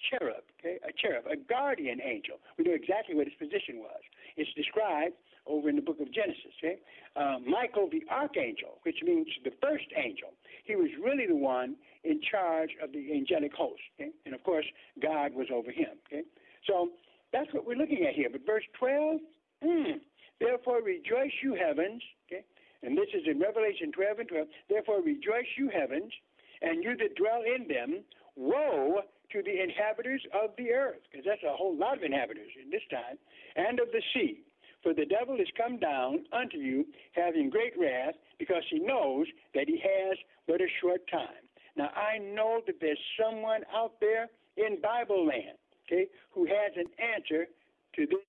cherub, 0.10 0.44
okay? 0.60 0.80
A 0.88 0.92
cherub, 0.96 1.26
a 1.28 1.36
guardian 1.36 2.00
angel. 2.02 2.40
We 2.58 2.64
know 2.66 2.74
exactly 2.74 3.16
what 3.16 3.28
his 3.28 3.36
position 3.36 3.80
was. 3.80 4.00
It's 4.38 4.52
described 4.54 5.16
over 5.50 5.70
in 5.70 5.76
the 5.76 5.82
book 5.82 6.00
of 6.00 6.14
Genesis, 6.14 6.54
okay? 6.60 6.78
Uh, 7.16 7.40
Michael 7.46 7.90
the 7.92 8.04
archangel, 8.10 8.80
which 8.84 8.98
means 9.04 9.28
the 9.44 9.52
first 9.62 9.86
angel, 9.98 10.30
he 10.64 10.76
was 10.76 10.90
really 11.04 11.26
the 11.28 11.36
one 11.36 11.76
in 12.04 12.22
charge 12.22 12.70
of 12.82 12.92
the 12.94 13.12
angelic 13.12 13.54
host, 13.54 13.82
okay? 14.00 14.12
And 14.26 14.36
of 14.36 14.44
course, 14.44 14.66
God 15.02 15.34
was 15.34 15.48
over 15.54 15.72
him, 15.72 15.98
okay? 16.08 16.24
So 16.68 16.90
that's 17.34 17.52
what 17.54 17.66
we're 17.66 17.78
looking 17.78 18.06
at 18.08 18.14
here. 18.14 18.30
But 18.32 18.46
verse 18.46 18.64
12, 18.78 19.20
hmm, 19.64 19.98
therefore 20.40 20.82
rejoice 20.82 21.34
you 21.44 21.56
heavens, 21.56 22.02
okay? 22.28 22.46
And 22.84 22.98
this 22.98 23.10
is 23.14 23.24
in 23.28 23.40
Revelation 23.40 23.92
12 23.92 24.20
and 24.20 24.30
12. 24.30 24.48
Therefore 24.70 25.02
rejoice 25.02 25.50
you 25.58 25.70
heavens, 25.70 26.14
and 26.62 26.84
you 26.84 26.96
that 26.98 27.16
dwell 27.16 27.42
in 27.44 27.68
them, 27.68 28.04
woe 28.36 29.02
to 29.32 29.42
the 29.44 29.62
inhabitants 29.62 30.24
of 30.34 30.52
the 30.58 30.72
earth, 30.72 31.02
because 31.10 31.26
that's 31.26 31.44
a 31.44 31.56
whole 31.56 31.76
lot 31.76 31.98
of 31.98 32.04
inhabitants 32.04 32.52
in 32.62 32.70
this 32.72 32.82
time, 32.90 33.18
and 33.56 33.80
of 33.80 33.88
the 33.92 34.02
sea. 34.14 34.42
For 34.84 34.94
the 34.94 35.06
devil 35.06 35.36
is 35.36 35.48
come 35.58 35.78
down 35.78 36.26
unto 36.32 36.58
you, 36.58 36.86
having 37.12 37.50
great 37.50 37.74
wrath, 37.78 38.16
because 38.38 38.64
he 38.70 38.80
knows 38.80 39.28
that 39.54 39.68
he 39.68 39.78
has 39.78 40.18
but 40.48 40.62
a 40.62 40.68
short 40.82 41.02
time. 41.12 41.44
Now, 41.76 41.90
I 41.96 42.18
know 42.18 42.62
that 42.66 42.76
there's 42.80 43.00
someone 43.20 43.62
out 43.76 43.94
there 44.00 44.28
in 44.58 44.82
Bible 44.82 45.26
land, 45.26 45.58
okay, 45.86 46.08
who 46.32 46.46
has 46.46 46.72
an 46.76 46.86
answer 47.16 47.48
to 47.96 48.06
this 48.06 48.20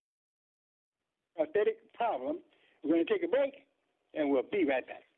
prophetic 1.36 1.78
problem. 1.94 2.38
We're 2.82 2.94
going 2.94 3.06
to 3.06 3.12
take 3.12 3.24
a 3.24 3.28
break, 3.28 3.54
and 4.14 4.30
we'll 4.30 4.42
be 4.50 4.64
right 4.64 4.86
back. 4.86 5.09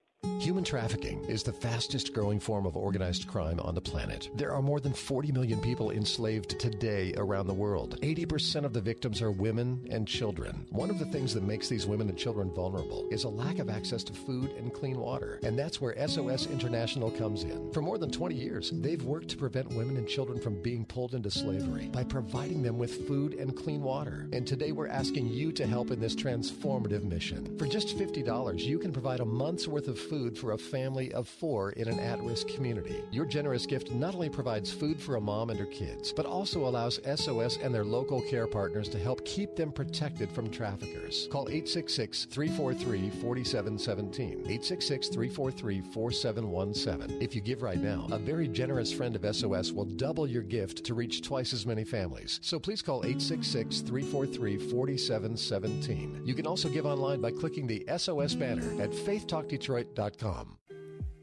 Human 0.42 0.62
trafficking 0.62 1.24
is 1.26 1.42
the 1.42 1.52
fastest 1.52 2.12
growing 2.12 2.38
form 2.38 2.64
of 2.64 2.76
organized 2.76 3.26
crime 3.26 3.58
on 3.60 3.74
the 3.74 3.80
planet. 3.80 4.28
There 4.34 4.52
are 4.52 4.60
more 4.60 4.78
than 4.78 4.92
40 4.92 5.32
million 5.32 5.60
people 5.60 5.90
enslaved 5.90 6.60
today 6.60 7.12
around 7.16 7.48
the 7.48 7.54
world. 7.54 8.00
80% 8.02 8.64
of 8.64 8.72
the 8.72 8.80
victims 8.80 9.20
are 9.20 9.32
women 9.32 9.84
and 9.90 10.06
children. 10.06 10.66
One 10.70 10.90
of 10.90 11.00
the 11.00 11.06
things 11.06 11.34
that 11.34 11.42
makes 11.42 11.68
these 11.68 11.86
women 11.86 12.08
and 12.08 12.16
children 12.16 12.52
vulnerable 12.52 13.08
is 13.10 13.24
a 13.24 13.28
lack 13.28 13.58
of 13.58 13.68
access 13.68 14.04
to 14.04 14.12
food 14.12 14.50
and 14.56 14.72
clean 14.72 14.96
water. 14.96 15.40
And 15.42 15.58
that's 15.58 15.80
where 15.80 15.96
SOS 16.08 16.46
International 16.46 17.10
comes 17.10 17.42
in. 17.42 17.72
For 17.72 17.80
more 17.82 17.98
than 17.98 18.12
20 18.12 18.34
years, 18.34 18.70
they've 18.74 19.02
worked 19.02 19.28
to 19.30 19.36
prevent 19.36 19.74
women 19.74 19.96
and 19.96 20.08
children 20.08 20.40
from 20.40 20.62
being 20.62 20.84
pulled 20.84 21.14
into 21.14 21.32
slavery 21.32 21.86
by 21.92 22.04
providing 22.04 22.62
them 22.62 22.78
with 22.78 23.08
food 23.08 23.34
and 23.34 23.56
clean 23.56 23.82
water. 23.82 24.28
And 24.32 24.46
today 24.46 24.70
we're 24.70 24.88
asking 24.88 25.28
you 25.28 25.50
to 25.52 25.66
help 25.66 25.90
in 25.90 26.00
this 26.00 26.14
transformative 26.14 27.02
mission. 27.02 27.58
For 27.58 27.66
just 27.66 27.96
$50, 27.98 28.58
you 28.60 28.78
can 28.78 28.92
provide 28.92 29.18
a 29.18 29.24
month's 29.24 29.66
worth 29.66 29.88
of 29.88 29.98
food 29.98 30.11
for 30.12 30.52
a 30.52 30.58
family 30.58 31.10
of 31.14 31.26
four 31.26 31.70
in 31.72 31.88
an 31.88 31.98
at 31.98 32.20
risk 32.22 32.46
community. 32.48 33.02
Your 33.10 33.24
generous 33.24 33.64
gift 33.64 33.92
not 33.92 34.14
only 34.14 34.28
provides 34.28 34.70
food 34.70 35.00
for 35.00 35.16
a 35.16 35.20
mom 35.20 35.48
and 35.48 35.58
her 35.58 35.64
kids, 35.64 36.12
but 36.12 36.26
also 36.26 36.68
allows 36.68 37.00
SOS 37.14 37.56
and 37.62 37.74
their 37.74 37.84
local 37.84 38.20
care 38.20 38.46
partners 38.46 38.90
to 38.90 38.98
help 38.98 39.24
keep 39.24 39.56
them 39.56 39.72
protected 39.72 40.30
from 40.30 40.50
traffickers. 40.50 41.28
Call 41.32 41.48
866 41.48 42.26
343 42.26 43.08
4717. 43.22 44.32
866 44.40 45.08
343 45.08 45.80
4717. 45.80 47.22
If 47.22 47.34
you 47.34 47.40
give 47.40 47.62
right 47.62 47.80
now, 47.80 48.06
a 48.12 48.18
very 48.18 48.48
generous 48.48 48.92
friend 48.92 49.16
of 49.16 49.34
SOS 49.34 49.72
will 49.72 49.86
double 49.86 50.26
your 50.26 50.42
gift 50.42 50.84
to 50.84 50.92
reach 50.92 51.22
twice 51.22 51.54
as 51.54 51.64
many 51.64 51.84
families. 51.84 52.38
So 52.42 52.58
please 52.58 52.82
call 52.82 52.98
866 52.98 53.80
343 53.80 54.58
4717. 54.58 56.20
You 56.26 56.34
can 56.34 56.46
also 56.46 56.68
give 56.68 56.84
online 56.84 57.22
by 57.22 57.30
clicking 57.30 57.66
the 57.66 57.86
SOS 57.96 58.34
banner 58.34 58.82
at 58.82 58.90
faithtalkdetroit.com. 58.90 60.01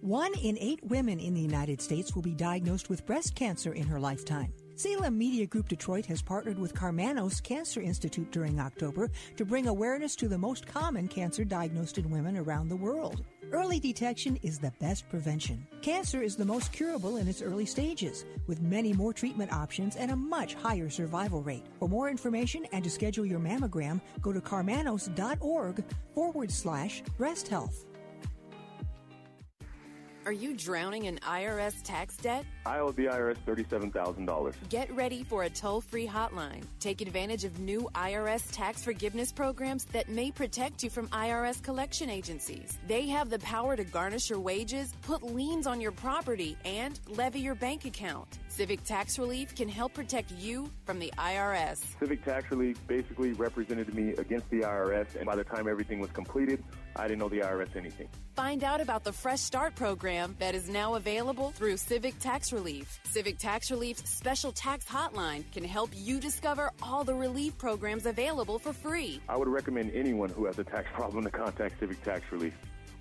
One 0.01 0.33
in 0.41 0.57
eight 0.59 0.79
women 0.83 1.19
in 1.19 1.33
the 1.33 1.41
United 1.41 1.81
States 1.81 2.15
will 2.15 2.21
be 2.21 2.33
diagnosed 2.33 2.89
with 2.89 3.05
breast 3.05 3.35
cancer 3.35 3.73
in 3.73 3.85
her 3.85 3.99
lifetime. 3.99 4.53
Salem 4.75 5.17
Media 5.17 5.45
Group 5.45 5.67
Detroit 5.67 6.05
has 6.05 6.21
partnered 6.21 6.57
with 6.57 6.73
Karmanos 6.73 7.43
Cancer 7.43 7.81
Institute 7.81 8.31
during 8.31 8.61
October 8.61 9.11
to 9.35 9.43
bring 9.43 9.67
awareness 9.67 10.15
to 10.15 10.29
the 10.29 10.37
most 10.37 10.65
common 10.65 11.09
cancer 11.09 11.43
diagnosed 11.43 11.97
in 11.97 12.09
women 12.09 12.37
around 12.37 12.69
the 12.69 12.77
world. 12.77 13.25
Early 13.51 13.81
detection 13.81 14.39
is 14.41 14.57
the 14.57 14.71
best 14.79 15.09
prevention. 15.09 15.67
Cancer 15.81 16.21
is 16.21 16.37
the 16.37 16.45
most 16.45 16.71
curable 16.71 17.17
in 17.17 17.27
its 17.27 17.41
early 17.41 17.65
stages, 17.65 18.23
with 18.47 18.61
many 18.61 18.93
more 18.93 19.11
treatment 19.11 19.51
options 19.51 19.97
and 19.97 20.11
a 20.11 20.15
much 20.15 20.53
higher 20.53 20.89
survival 20.89 21.41
rate. 21.41 21.65
For 21.79 21.89
more 21.89 22.09
information 22.09 22.65
and 22.71 22.81
to 22.85 22.89
schedule 22.89 23.25
your 23.25 23.39
mammogram, 23.39 23.99
go 24.21 24.31
to 24.31 24.39
karmanos.org 24.39 25.83
forward 26.15 26.51
slash 26.51 27.03
breast 27.17 27.49
health. 27.49 27.85
Are 30.29 30.31
you 30.31 30.53
drowning 30.53 31.05
in 31.05 31.17
IRS 31.27 31.81
tax 31.83 32.15
debt? 32.15 32.45
I 32.69 32.77
owe 32.77 32.91
the 32.91 33.05
IRS 33.05 33.37
$37,000. 33.47 34.53
Get 34.69 34.95
ready 34.95 35.23
for 35.23 35.41
a 35.41 35.49
toll 35.49 35.81
free 35.81 36.05
hotline. 36.05 36.63
Take 36.79 37.01
advantage 37.01 37.43
of 37.43 37.59
new 37.59 37.89
IRS 37.95 38.47
tax 38.51 38.83
forgiveness 38.83 39.31
programs 39.31 39.85
that 39.85 40.07
may 40.07 40.29
protect 40.29 40.83
you 40.83 40.91
from 40.91 41.07
IRS 41.07 41.63
collection 41.63 42.11
agencies. 42.11 42.77
They 42.85 43.07
have 43.07 43.31
the 43.31 43.39
power 43.39 43.75
to 43.75 43.83
garnish 43.83 44.29
your 44.29 44.39
wages, 44.39 44.93
put 45.01 45.23
liens 45.23 45.65
on 45.65 45.81
your 45.81 45.91
property, 45.91 46.55
and 46.63 46.99
levy 47.07 47.39
your 47.39 47.55
bank 47.55 47.85
account. 47.85 48.37
Civic 48.49 48.83
Tax 48.83 49.17
Relief 49.17 49.55
can 49.55 49.67
help 49.67 49.95
protect 49.95 50.31
you 50.33 50.69
from 50.85 50.99
the 50.99 51.11
IRS. 51.17 51.81
Civic 51.99 52.23
Tax 52.23 52.51
Relief 52.51 52.77
basically 52.85 53.33
represented 53.33 53.91
me 53.95 54.11
against 54.17 54.47
the 54.51 54.61
IRS, 54.61 55.15
and 55.15 55.25
by 55.25 55.35
the 55.35 55.43
time 55.43 55.67
everything 55.67 55.99
was 55.99 56.11
completed, 56.11 56.63
I 56.95 57.07
didn't 57.07 57.19
know 57.19 57.29
the 57.29 57.39
IRS 57.39 57.75
anything. 57.75 58.09
Find 58.35 58.63
out 58.63 58.79
about 58.79 59.03
the 59.03 59.13
Fresh 59.13 59.39
Start 59.39 59.75
program 59.75 60.35
that 60.39 60.53
is 60.53 60.69
now 60.69 60.95
available 60.95 61.51
through 61.51 61.77
Civic 61.77 62.19
Tax 62.19 62.51
Relief. 62.51 62.58
Civic 63.03 63.37
Tax 63.37 63.71
Relief's 63.71 64.09
special 64.09 64.51
tax 64.51 64.85
hotline 64.85 65.49
can 65.51 65.63
help 65.63 65.89
you 65.93 66.19
discover 66.19 66.71
all 66.83 67.03
the 67.03 67.13
relief 67.13 67.57
programs 67.57 68.05
available 68.05 68.59
for 68.59 68.73
free. 68.73 69.21
I 69.29 69.37
would 69.37 69.47
recommend 69.47 69.91
anyone 69.93 70.29
who 70.29 70.45
has 70.45 70.59
a 70.59 70.63
tax 70.63 70.87
problem 70.93 71.23
to 71.23 71.31
contact 71.31 71.79
Civic 71.79 72.03
Tax 72.03 72.23
Relief. 72.31 72.53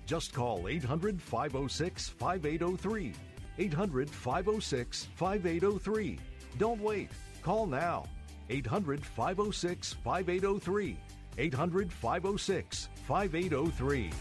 Just 0.05 0.33
call 0.33 0.67
800 0.67 1.21
506 1.21 2.09
5803. 2.09 3.13
800 3.57 4.09
506 4.09 5.07
5803. 5.15 6.19
Don't 6.57 6.81
wait. 6.81 7.11
Call 7.43 7.67
now. 7.67 8.05
800 8.49 9.05
506 9.05 9.93
5803. 9.93 10.97
800 11.37 11.91
506 11.91 12.89
5803. 13.07 14.11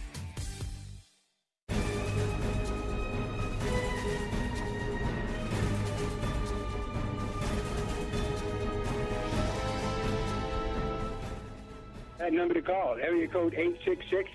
Number 12.39 12.55
to 12.55 12.63
call, 12.63 12.97
area 13.03 13.27
code 13.27 13.53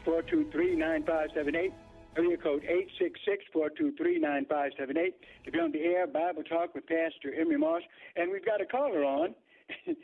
866-423-9578. 0.05 1.71
Area 2.15 2.37
code 2.37 2.63
866-423-9578. 3.55 5.13
If 5.45 5.53
you're 5.53 5.63
on 5.63 5.71
the 5.71 5.79
air, 5.79 6.05
Bible 6.05 6.43
Talk 6.43 6.75
with 6.75 6.85
Pastor 6.85 7.33
Emery 7.39 7.57
Moss. 7.57 7.81
And 8.15 8.29
we've 8.29 8.45
got 8.45 8.61
a 8.61 8.65
caller 8.65 9.03
on, 9.03 9.33
and, 9.87 9.95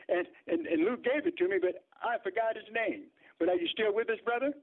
and, 0.47 0.65
and 0.65 0.85
Luke 0.85 1.03
gave 1.03 1.27
it 1.27 1.37
to 1.37 1.47
me, 1.47 1.57
but 1.61 1.83
I 2.01 2.17
forgot 2.23 2.55
his 2.55 2.63
name. 2.73 3.03
But 3.37 3.49
are 3.49 3.55
you 3.55 3.67
still 3.67 3.93
with 3.93 4.09
us, 4.09 4.17
brother? 4.25 4.53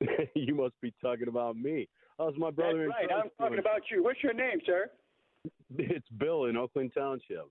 you 0.34 0.54
must 0.54 0.74
be 0.82 0.92
talking 1.00 1.28
about 1.28 1.56
me. 1.56 1.88
How's 2.18 2.36
my 2.36 2.50
brother? 2.50 2.88
That's 2.88 3.10
right. 3.10 3.22
I'm 3.24 3.30
talking 3.38 3.58
about 3.60 3.82
you. 3.90 4.02
What's 4.02 4.22
your 4.22 4.34
name, 4.34 4.58
sir? 4.66 4.90
It's 5.76 6.08
Bill 6.18 6.44
in 6.44 6.56
Oakland 6.56 6.92
Township. 6.96 7.48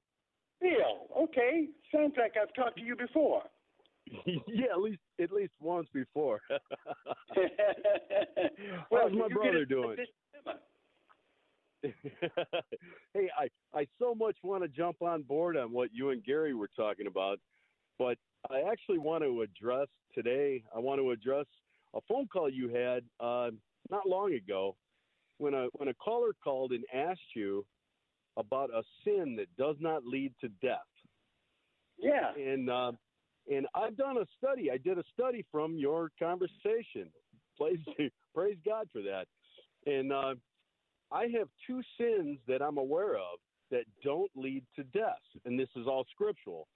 Bill. 0.62 1.08
Okay. 1.24 1.68
Sounds 1.94 2.14
like 2.18 2.36
I've 2.42 2.54
talked 2.54 2.78
to 2.78 2.84
you 2.84 2.96
before. 2.96 3.44
yeah, 4.48 4.72
at 4.74 4.82
least 4.82 5.00
at 5.22 5.32
least 5.32 5.54
once 5.60 5.88
before. 5.94 6.40
well, 8.92 9.04
How's 9.04 9.14
my 9.14 9.28
brother 9.30 9.66
doing? 9.66 9.98
hey, 11.82 13.30
I 13.38 13.50
I 13.74 13.88
so 14.00 14.16
much 14.16 14.38
want 14.44 14.64
to 14.64 14.70
jump 14.70 15.02
on 15.02 15.24
board 15.24 15.58
on 15.58 15.72
what 15.72 15.90
you 15.94 16.10
and 16.10 16.24
Gary 16.24 16.54
were 16.54 16.70
talking 16.76 17.08
about, 17.08 17.40
but 17.98 18.18
I 18.50 18.62
actually 18.72 19.00
want 19.00 19.24
to 19.24 19.42
address 19.42 19.88
today. 20.14 20.64
I 20.76 20.80
want 20.80 21.00
to 21.00 21.12
address 21.12 21.46
a 21.96 22.00
phone 22.08 22.28
call 22.28 22.50
you 22.50 22.70
had 22.70 23.04
uh, 23.20 23.52
not 23.90 24.08
long 24.08 24.34
ago 24.34 24.76
when 25.38 25.54
a 25.54 25.68
when 25.74 25.90
a 25.90 25.94
caller 25.96 26.34
called 26.44 26.72
and 26.72 26.84
asked 26.94 27.36
you 27.36 27.66
about 28.38 28.70
a 28.72 28.82
sin 29.04 29.36
that 29.38 29.48
does 29.58 29.76
not 29.80 30.06
lead 30.06 30.34
to 30.42 30.50
death. 30.62 30.80
Yeah. 31.98 32.34
And 32.36 32.70
uh, 32.70 32.92
and 33.52 33.68
I've 33.76 33.98
done 33.98 34.18
a 34.18 34.26
study. 34.38 34.72
I 34.72 34.78
did 34.78 34.98
a 34.98 35.04
study 35.14 35.46
from 35.52 35.78
your 35.78 36.12
conversation. 36.20 37.10
Praise, 37.58 37.80
praise 38.34 38.58
God 38.66 38.88
for 38.92 39.02
that. 39.04 39.26
And 39.86 40.12
uh, 40.12 40.34
I 41.12 41.28
have 41.38 41.48
two 41.68 41.82
sins 42.00 42.40
that 42.48 42.62
I'm 42.64 42.78
aware 42.78 43.16
of 43.16 43.38
that 43.70 43.84
don't 44.04 44.32
lead 44.36 44.64
to 44.76 44.84
death, 44.86 45.22
and 45.46 45.60
this 45.60 45.70
is 45.76 45.86
all 45.88 46.06
scriptural. 46.12 46.68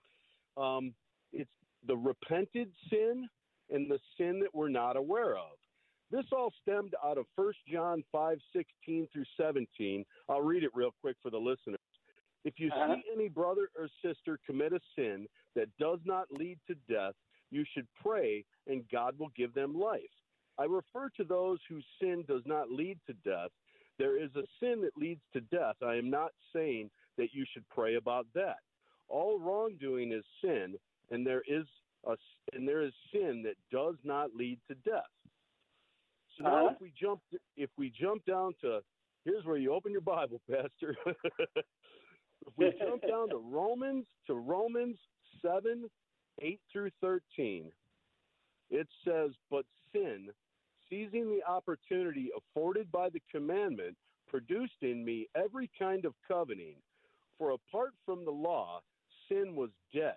Um, 0.56 0.94
it's 1.34 1.50
the 1.88 1.96
repented 1.96 2.70
sin 2.90 3.28
and 3.72 3.90
the 3.90 4.00
sin 4.18 4.40
that 4.42 4.54
we're 4.54 4.70
not 4.70 4.98
aware 4.98 5.36
of. 5.36 5.58
This 6.12 6.26
all 6.32 6.54
stemmed 6.62 6.94
out 7.04 7.18
of 7.18 7.26
1 7.36 7.54
John 7.72 8.04
5 8.12 8.38
16 8.56 9.08
through 9.12 9.26
17. 9.40 10.06
I'll 10.30 10.42
read 10.42 10.64
it 10.64 10.72
real 10.74 10.94
quick 11.02 11.18
for 11.22 11.30
the 11.30 11.38
listeners. 11.38 11.80
If 12.48 12.60
you 12.62 12.70
Uh-huh. 12.72 12.96
see 12.96 13.04
any 13.12 13.28
brother 13.28 13.70
or 13.76 13.90
sister 14.02 14.38
commit 14.46 14.72
a 14.72 14.80
sin 14.96 15.28
that 15.54 15.68
does 15.78 16.00
not 16.06 16.32
lead 16.32 16.58
to 16.68 16.76
death, 16.88 17.14
you 17.52 17.66
should 17.66 17.88
pray 17.96 18.46
and 18.68 18.88
God 18.88 19.20
will 19.20 19.30
give 19.36 19.54
them 19.54 19.78
life. 19.78 20.10
I 20.58 20.64
refer 20.64 21.10
to 21.18 21.26
those 21.26 21.60
whose 21.68 21.86
sin 22.00 22.24
does 22.24 22.46
not 22.46 22.72
lead 22.72 23.00
to 23.06 23.14
death. 23.26 23.52
There 23.98 24.18
is 24.18 24.34
a 24.38 24.46
sin 24.62 24.80
that 24.82 24.96
leads 24.96 25.22
to 25.34 25.42
death. 25.42 25.76
I 25.84 25.96
am 25.96 26.10
not 26.10 26.32
saying 26.54 26.90
that 27.18 27.34
you 27.34 27.44
should 27.52 27.68
pray 27.68 27.96
about 27.96 28.28
that. 28.34 28.60
All 29.10 29.40
wrongdoing 29.40 30.14
is 30.14 30.24
sin, 30.42 30.80
and 31.12 31.28
there 31.28 31.44
is 31.48 31.66
a 32.06 32.16
and 32.54 32.66
there 32.68 32.82
is 32.82 32.94
sin 33.12 33.44
that 33.44 33.56
does 33.72 33.96
not 34.06 34.34
lead 34.34 34.60
to 34.70 34.76
death. 34.76 35.12
So 36.38 36.44
now, 36.44 36.60
Uh-huh. 36.68 36.76
if 36.76 36.82
we 36.82 36.92
jump 36.92 37.22
if 37.58 37.70
we 37.78 37.90
jump 37.90 38.24
down 38.26 38.54
to 38.62 38.82
here's 39.26 39.44
where 39.46 39.58
you 39.58 39.74
open 39.74 39.92
your 39.92 40.02
Bible, 40.02 40.40
Pastor. 40.50 40.96
If 42.48 42.54
we 42.58 42.74
jump 42.80 43.02
down 43.08 43.30
to 43.30 43.38
Romans 43.38 44.06
to 44.28 44.36
Romans 44.36 44.98
seven 45.42 45.90
eight 46.42 46.62
through 46.72 46.92
thirteen, 47.02 47.72
it 48.70 48.88
says, 49.04 49.32
"But 49.50 49.66
sin, 49.92 50.30
seizing 50.90 51.30
the 51.30 51.44
opportunity 51.48 52.30
afforded 52.36 52.92
by 52.92 53.10
the 53.10 53.22
commandment, 53.32 53.98
produced 54.28 54.82
in 54.82 55.04
me 55.04 55.28
every 55.36 55.70
kind 55.78 56.06
of 56.06 56.14
coveting. 56.28 56.76
For 57.38 57.52
apart 57.52 57.94
from 58.06 58.26
the 58.26 58.32
law, 58.32 58.82
sin 59.30 59.56
was 59.56 59.70
dead. 59.94 60.16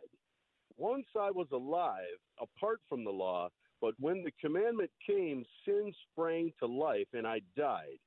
Once 0.77 1.07
I 1.19 1.31
was 1.31 1.49
alive 1.53 2.19
apart 2.41 2.81
from 2.89 3.05
the 3.05 3.11
law, 3.11 3.51
but 3.81 3.95
when 3.99 4.23
the 4.23 4.33
commandment 4.41 4.91
came, 5.07 5.45
sin 5.65 5.93
sprang 6.11 6.53
to 6.61 6.67
life, 6.67 7.09
and 7.13 7.27
I 7.27 7.41
died. 7.57 7.99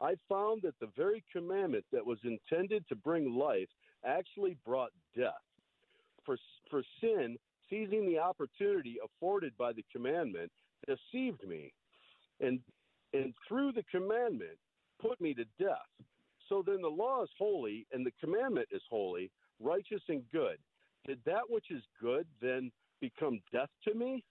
I 0.00 0.14
found 0.28 0.62
that 0.62 0.78
the 0.80 0.90
very 0.96 1.24
commandment 1.32 1.84
that 1.92 2.04
was 2.04 2.18
intended 2.24 2.84
to 2.88 2.96
bring 2.96 3.36
life 3.36 3.68
actually 4.04 4.56
brought 4.64 4.90
death. 5.16 5.32
For, 6.24 6.36
for 6.70 6.82
sin, 7.00 7.36
seizing 7.68 8.06
the 8.06 8.18
opportunity 8.18 8.96
afforded 9.04 9.56
by 9.56 9.72
the 9.72 9.84
commandment, 9.92 10.52
deceived 10.86 11.46
me, 11.46 11.72
and, 12.40 12.60
and 13.12 13.34
through 13.46 13.72
the 13.72 13.84
commandment, 13.90 14.58
put 15.00 15.20
me 15.20 15.34
to 15.34 15.44
death. 15.58 15.88
So 16.48 16.62
then 16.64 16.80
the 16.80 16.88
law 16.88 17.22
is 17.22 17.30
holy, 17.38 17.86
and 17.92 18.06
the 18.06 18.12
commandment 18.20 18.68
is 18.70 18.82
holy, 18.88 19.30
righteous, 19.60 20.02
and 20.08 20.22
good. 20.32 20.58
Did 21.06 21.18
that 21.26 21.48
which 21.48 21.70
is 21.70 21.82
good 22.00 22.26
then 22.40 22.70
become 23.00 23.40
death 23.52 23.70
to 23.84 23.94
me? 23.94 24.24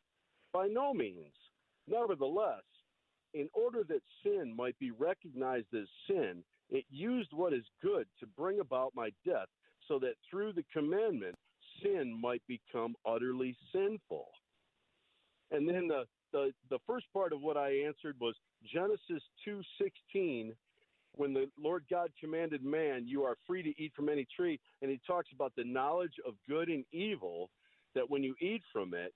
By 0.53 0.67
no 0.67 0.93
means. 0.93 1.34
Nevertheless, 1.88 2.63
in 3.34 3.50
order 3.54 3.84
that 3.88 4.02
sin 4.24 4.54
might 4.56 4.78
be 4.80 4.92
recognized 4.92 5.74
as 5.74 5.88
sin, 6.08 6.44
it 6.70 6.86
used 6.90 7.30
what 7.34 7.54
is 7.54 7.63
good 7.82 8.08
to 8.20 8.28
bring 8.38 8.60
about 8.60 8.94
my 8.96 9.10
death, 9.26 9.48
so 9.88 10.00
that 10.00 10.16
through 10.30 10.54
the 10.54 10.66
commandment, 10.74 11.36
sin 11.82 12.20
might 12.20 12.42
become 12.48 12.96
utterly 13.06 13.56
sinful. 13.72 14.28
And 15.52 15.68
then 15.68 15.88
the, 15.88 16.04
the, 16.34 16.52
the 16.70 16.80
first 16.86 17.06
part 17.13 17.32
of 17.32 17.42
what 17.42 17.58
I 17.58 17.70
answered 17.86 18.16
was 18.20 18.36
Genesis 18.74 19.24
2:16 19.48 20.54
when 21.16 21.34
the 21.34 21.50
Lord 21.60 21.84
God 21.90 22.12
commanded 22.20 22.63
man, 22.63 23.08
you 23.08 23.24
are 23.24 23.38
free 23.48 23.63
to 23.63 23.82
eat 23.82 23.92
from 23.96 24.08
any 24.08 24.28
tree, 24.36 24.60
and 24.82 24.92
he 24.92 25.00
talks 25.08 25.30
about 25.34 25.52
the 25.56 25.63
knowledge 25.63 26.13
of 26.28 26.36
good 26.48 26.70
and 26.70 26.86
evil, 26.92 27.50
that 27.96 28.08
when 28.08 28.24
you 28.24 28.36
eat 28.40 28.62
from 28.72 28.94
it, 28.94 29.13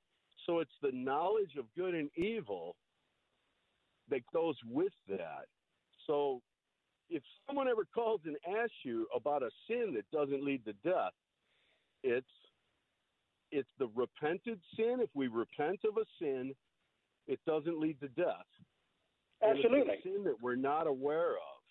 so 0.48 0.60
it's 0.60 0.72
the 0.82 0.92
knowledge 0.92 1.52
of 1.60 1.66
good 1.78 1.94
and 1.94 2.10
evil 2.16 2.76
that 4.12 4.22
goes 4.34 4.56
with 4.70 4.94
that. 5.10 5.46
So 6.08 6.42
if 7.10 7.24
someone 7.48 7.68
ever 7.68 7.86
calls 7.94 8.22
and 8.26 8.38
asks 8.48 8.76
you 8.84 9.08
about 9.16 9.44
a 9.44 9.50
sin 9.68 9.94
that 9.96 10.10
doesn't 10.12 10.44
lead 10.44 10.64
to 10.66 10.74
death, 10.84 11.14
it's 12.04 12.28
it's 13.52 13.70
the 13.80 13.88
repented 13.96 14.60
sin. 14.78 14.98
If 15.02 15.10
we 15.14 15.28
repent 15.28 15.80
of 15.88 15.98
a 15.98 16.06
sin, 16.22 16.54
it 17.28 17.40
doesn't 17.46 17.80
lead 17.80 18.00
to 18.00 18.08
death. 18.10 18.48
Absolutely. 19.44 19.96
it's 19.96 20.04
sin 20.04 20.24
that 20.24 20.36
we're 20.42 20.56
not 20.56 20.88
aware 20.88 21.32
of. 21.32 21.62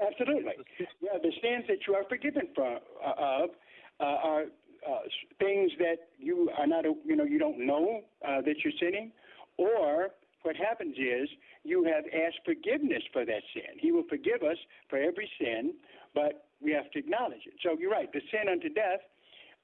Absolutely. 0.00 0.52
Yeah, 1.00 1.18
the 1.22 1.32
sins 1.42 1.64
that 1.68 1.78
you 1.86 1.94
are 1.94 2.04
forgiven 2.08 2.48
from 2.54 2.78
uh, 3.04 3.42
of 3.44 3.50
uh, 3.98 4.04
are 4.04 4.42
uh, 4.42 4.98
things 5.38 5.72
that 5.78 5.96
you 6.18 6.50
are 6.58 6.66
not, 6.66 6.84
you 7.04 7.16
know, 7.16 7.24
you 7.24 7.38
don't 7.38 7.58
know 7.58 8.02
uh, 8.26 8.40
that 8.42 8.54
you're 8.62 8.72
sinning, 8.80 9.10
or 9.56 10.08
what 10.42 10.56
happens 10.56 10.96
is 10.96 11.28
you 11.64 11.84
have 11.84 12.04
asked 12.12 12.40
forgiveness 12.44 13.02
for 13.12 13.24
that 13.24 13.42
sin. 13.52 13.78
He 13.78 13.92
will 13.92 14.04
forgive 14.08 14.42
us 14.42 14.58
for 14.88 14.98
every 14.98 15.28
sin, 15.40 15.74
but 16.14 16.46
we 16.60 16.72
have 16.72 16.90
to 16.92 16.98
acknowledge 16.98 17.46
it. 17.46 17.54
So 17.62 17.76
you're 17.78 17.90
right, 17.90 18.10
the 18.12 18.20
sin 18.30 18.48
unto 18.48 18.68
death. 18.68 19.00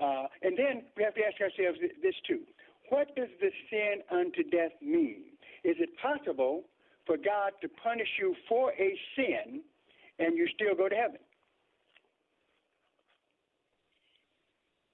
Uh, 0.00 0.26
and 0.42 0.56
then 0.58 0.82
we 0.96 1.04
have 1.04 1.14
to 1.14 1.20
ask 1.22 1.40
ourselves 1.40 1.78
this 2.02 2.14
too: 2.26 2.40
What 2.88 3.14
does 3.14 3.28
the 3.40 3.50
sin 3.70 4.02
unto 4.10 4.42
death 4.42 4.72
mean? 4.80 5.24
Is 5.64 5.76
it 5.78 5.90
possible 6.00 6.64
for 7.06 7.16
God 7.16 7.52
to 7.60 7.68
punish 7.68 8.08
you 8.18 8.34
for 8.48 8.72
a 8.72 8.98
sin 9.16 9.62
and 10.18 10.36
you 10.36 10.48
still 10.54 10.74
go 10.74 10.88
to 10.88 10.94
heaven? 10.94 11.18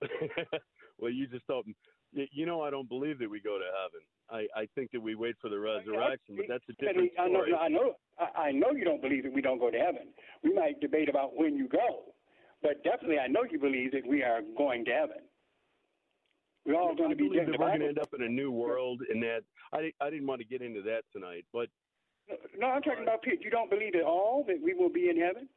well, 0.99 1.11
you 1.11 1.27
just 1.27 1.47
don't. 1.47 1.67
You 2.13 2.47
know, 2.47 2.63
I 2.63 2.71
don't 2.71 2.89
believe 2.89 3.19
that 3.19 3.29
we 3.29 3.41
go 3.41 3.59
to 3.59 3.65
heaven. 3.65 4.01
I, 4.31 4.61
I 4.61 4.69
think 4.75 4.91
that 4.93 5.01
we 5.01 5.15
wait 5.15 5.37
for 5.41 5.49
the 5.51 5.59
resurrection, 5.59 6.37
but 6.37 6.47
that's 6.49 6.65
a 6.69 6.73
different 6.73 7.13
I 7.19 7.29
know. 7.29 7.45
I 7.61 7.69
know, 7.69 7.95
I 8.37 8.51
know 8.51 8.71
you 8.73 8.85
don't 8.85 9.03
believe 9.03 9.25
that 9.25 9.33
we 9.33 9.43
don't 9.43 9.59
go 9.59 9.71
to 9.71 9.79
heaven. 9.79 10.09
We 10.43 10.55
might 10.55 10.81
debate 10.81 11.09
about 11.09 11.37
when 11.37 11.57
you 11.57 11.69
go, 11.69 12.15
but 12.63 12.83
definitely 12.83 13.19
I 13.19 13.27
know 13.27 13.45
you 13.51 13.59
believe 13.59 13.93
that 13.93 14.07
we 14.07 14.23
are 14.23 14.41
going 14.57 14.85
to 14.87 14.91
heaven. 14.91 15.19
We're 16.67 16.77
all 16.77 16.95
going 16.95 17.11
I 17.11 17.15
to 17.15 17.17
be 17.17 17.29
dead. 17.29 17.49
that 17.49 17.59
we're 17.59 17.69
going 17.69 17.81
to 17.81 17.89
end 17.89 17.99
up 17.99 18.13
in 18.15 18.23
a 18.23 18.29
new 18.29 18.51
world, 18.51 19.01
and 19.09 19.23
that 19.23 19.41
I 19.73 19.93
I 20.01 20.11
didn't 20.11 20.27
want 20.27 20.41
to 20.41 20.47
get 20.47 20.63
into 20.63 20.83
that 20.83 21.03
tonight, 21.13 21.45
but 21.53 21.69
No, 22.59 22.69
I'm 22.69 22.83
talking 22.83 23.03
about 23.03 23.23
Pete. 23.23 23.41
You 23.43 23.51
don't 23.51 23.71
believe 23.71 23.95
at 23.95 24.03
all 24.03 24.45
that 24.49 24.57
we 24.63 24.75
will 24.75 24.91
be 24.91 25.09
in 25.11 25.19
heaven? 25.21 25.49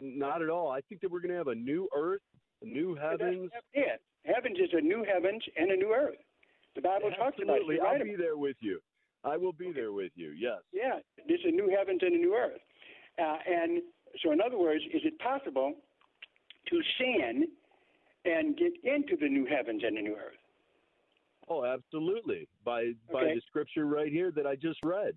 not 0.00 0.40
at 0.42 0.48
all. 0.48 0.70
I 0.70 0.80
think 0.88 1.02
that 1.02 1.10
we're 1.10 1.20
going 1.20 1.32
to 1.32 1.36
have 1.36 1.48
a 1.48 1.54
new 1.54 1.86
earth, 1.94 2.22
a 2.62 2.66
new 2.66 2.94
heavens. 2.94 3.50
Yeah, 3.74 3.96
heavens 4.24 4.58
is 4.58 4.70
a 4.72 4.80
new 4.80 5.04
heavens 5.04 5.42
and 5.56 5.70
a 5.70 5.76
new 5.76 5.92
earth. 5.94 6.18
The 6.74 6.82
Bible 6.82 7.10
talks 7.10 7.36
about 7.42 7.56
it. 7.56 7.62
Absolutely, 7.62 7.80
I'll 7.80 8.02
be 8.04 8.16
there 8.16 8.36
with 8.36 8.56
you. 8.60 8.80
I 9.24 9.36
will 9.36 9.52
be 9.52 9.72
there 9.72 9.92
with 9.92 10.12
you. 10.14 10.30
Yes. 10.30 10.60
Yeah, 10.72 11.00
there's 11.28 11.44
a 11.44 11.50
new 11.50 11.68
heavens 11.76 12.00
and 12.02 12.14
a 12.14 12.18
new 12.18 12.34
earth. 12.34 12.60
Uh, 13.18 13.36
and 13.46 13.82
so, 14.22 14.32
in 14.32 14.40
other 14.40 14.58
words, 14.58 14.82
is 14.94 15.02
it 15.04 15.18
possible 15.18 15.74
to 16.68 16.80
sin 16.98 17.44
and 18.24 18.56
get 18.56 18.72
into 18.84 19.16
the 19.20 19.28
new 19.28 19.46
heavens 19.46 19.82
and 19.84 19.96
the 19.96 20.02
new 20.02 20.14
earth? 20.14 20.38
Oh, 21.48 21.64
absolutely. 21.64 22.48
By 22.64 22.92
by 23.12 23.24
the 23.24 23.42
scripture 23.48 23.86
right 23.86 24.10
here 24.10 24.30
that 24.30 24.46
I 24.46 24.54
just 24.54 24.78
read. 24.84 25.14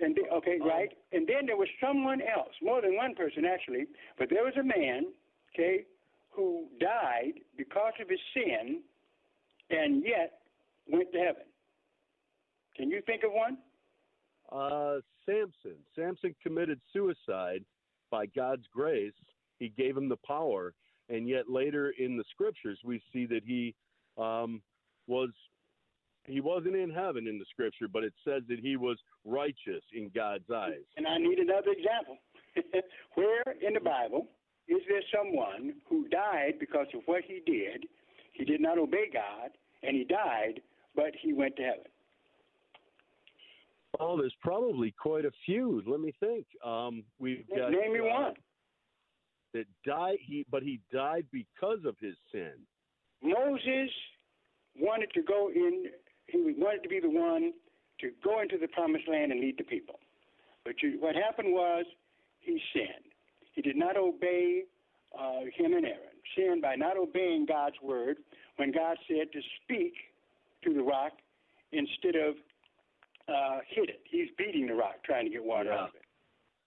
And 0.00 0.16
the, 0.16 0.22
okay, 0.34 0.58
right. 0.60 0.88
And 1.12 1.28
then 1.28 1.46
there 1.46 1.56
was 1.56 1.68
someone 1.80 2.20
else, 2.20 2.52
more 2.60 2.80
than 2.80 2.96
one 2.96 3.14
person 3.14 3.44
actually, 3.44 3.86
but 4.18 4.28
there 4.28 4.42
was 4.42 4.54
a 4.58 4.64
man, 4.64 5.12
okay, 5.54 5.84
who 6.34 6.66
died 6.80 7.40
because 7.56 7.92
of 8.00 8.08
his 8.08 8.18
sin, 8.34 8.80
and 9.70 10.02
yet 10.04 10.40
went 10.90 11.12
to 11.12 11.18
heaven. 11.18 11.44
Can 12.76 12.90
you 12.90 13.02
think 13.06 13.22
of 13.22 13.32
one? 13.32 13.58
Uh, 14.50 15.00
Samson. 15.26 15.78
Samson 15.94 16.34
committed 16.42 16.80
suicide 16.92 17.64
by 18.10 18.26
God's 18.26 18.66
grace. 18.74 19.12
He 19.58 19.68
gave 19.68 19.96
him 19.96 20.08
the 20.08 20.18
power, 20.26 20.74
and 21.08 21.28
yet 21.28 21.48
later 21.48 21.92
in 21.98 22.16
the 22.16 22.24
scriptures 22.30 22.78
we 22.84 23.00
see 23.12 23.26
that 23.26 23.42
he 23.46 23.74
um, 24.18 24.62
was 25.06 25.30
he 26.24 26.40
wasn't 26.40 26.76
in 26.76 26.90
heaven 26.90 27.26
in 27.26 27.38
the 27.38 27.44
scripture, 27.50 27.88
but 27.88 28.04
it 28.04 28.12
says 28.24 28.42
that 28.48 28.60
he 28.60 28.76
was 28.76 28.96
righteous 29.24 29.82
in 29.92 30.10
God's 30.14 30.48
eyes. 30.54 30.84
And 30.96 31.06
I 31.06 31.18
need 31.18 31.38
another 31.38 31.72
example. 31.72 32.18
Where 33.14 33.42
in 33.60 33.74
the 33.74 33.80
Bible 33.80 34.28
is 34.68 34.80
there 34.88 35.02
someone 35.14 35.74
who 35.88 36.08
died 36.08 36.54
because 36.60 36.86
of 36.94 37.02
what 37.06 37.22
he 37.26 37.40
did? 37.44 37.86
He 38.32 38.44
did 38.44 38.60
not 38.60 38.78
obey 38.78 39.10
God, 39.12 39.50
and 39.82 39.96
he 39.96 40.04
died, 40.04 40.60
but 40.94 41.12
he 41.20 41.32
went 41.32 41.56
to 41.56 41.62
heaven. 41.62 41.84
Oh, 44.00 44.16
there's 44.16 44.34
probably 44.40 44.90
quite 44.92 45.24
a 45.24 45.30
few. 45.44 45.82
Let 45.86 46.00
me 46.00 46.14
think. 46.18 46.46
Um, 46.64 47.04
we've 47.18 47.44
got 47.48 47.70
Name 47.72 47.92
me 47.92 48.00
uh, 48.00 48.04
one. 48.04 48.34
that 49.52 49.66
died. 49.84 50.16
He 50.26 50.46
but 50.50 50.62
he 50.62 50.80
died 50.92 51.26
because 51.30 51.80
of 51.86 51.96
his 52.00 52.14
sin. 52.32 52.52
Moses 53.22 53.90
wanted 54.78 55.10
to 55.12 55.22
go 55.22 55.50
in. 55.54 55.86
He 56.26 56.54
wanted 56.56 56.82
to 56.84 56.88
be 56.88 57.00
the 57.00 57.10
one 57.10 57.52
to 58.00 58.10
go 58.24 58.40
into 58.40 58.56
the 58.58 58.68
promised 58.68 59.06
land 59.08 59.30
and 59.30 59.40
lead 59.40 59.58
the 59.58 59.64
people. 59.64 59.96
But 60.64 60.82
you, 60.82 60.96
what 60.98 61.14
happened 61.14 61.52
was 61.52 61.84
he 62.40 62.58
sinned. 62.72 63.11
He 63.52 63.62
did 63.62 63.76
not 63.76 63.96
obey 63.96 64.64
uh, 65.18 65.40
him 65.56 65.74
and 65.74 65.84
Aaron. 65.86 66.16
Sin 66.36 66.60
by 66.60 66.74
not 66.76 66.96
obeying 66.96 67.46
God's 67.46 67.76
word 67.82 68.16
when 68.56 68.72
God 68.72 68.96
said 69.08 69.32
to 69.32 69.40
speak 69.62 69.94
to 70.64 70.72
the 70.72 70.82
rock 70.82 71.12
instead 71.72 72.16
of 72.16 72.34
uh, 73.28 73.58
hit 73.68 73.88
it. 73.88 74.00
He's 74.10 74.28
beating 74.36 74.66
the 74.66 74.74
rock, 74.74 74.96
trying 75.04 75.26
to 75.26 75.30
get 75.30 75.44
water 75.44 75.70
Yeah. 75.70 75.82
out 75.82 75.88
of 75.90 75.94
it. 75.94 76.02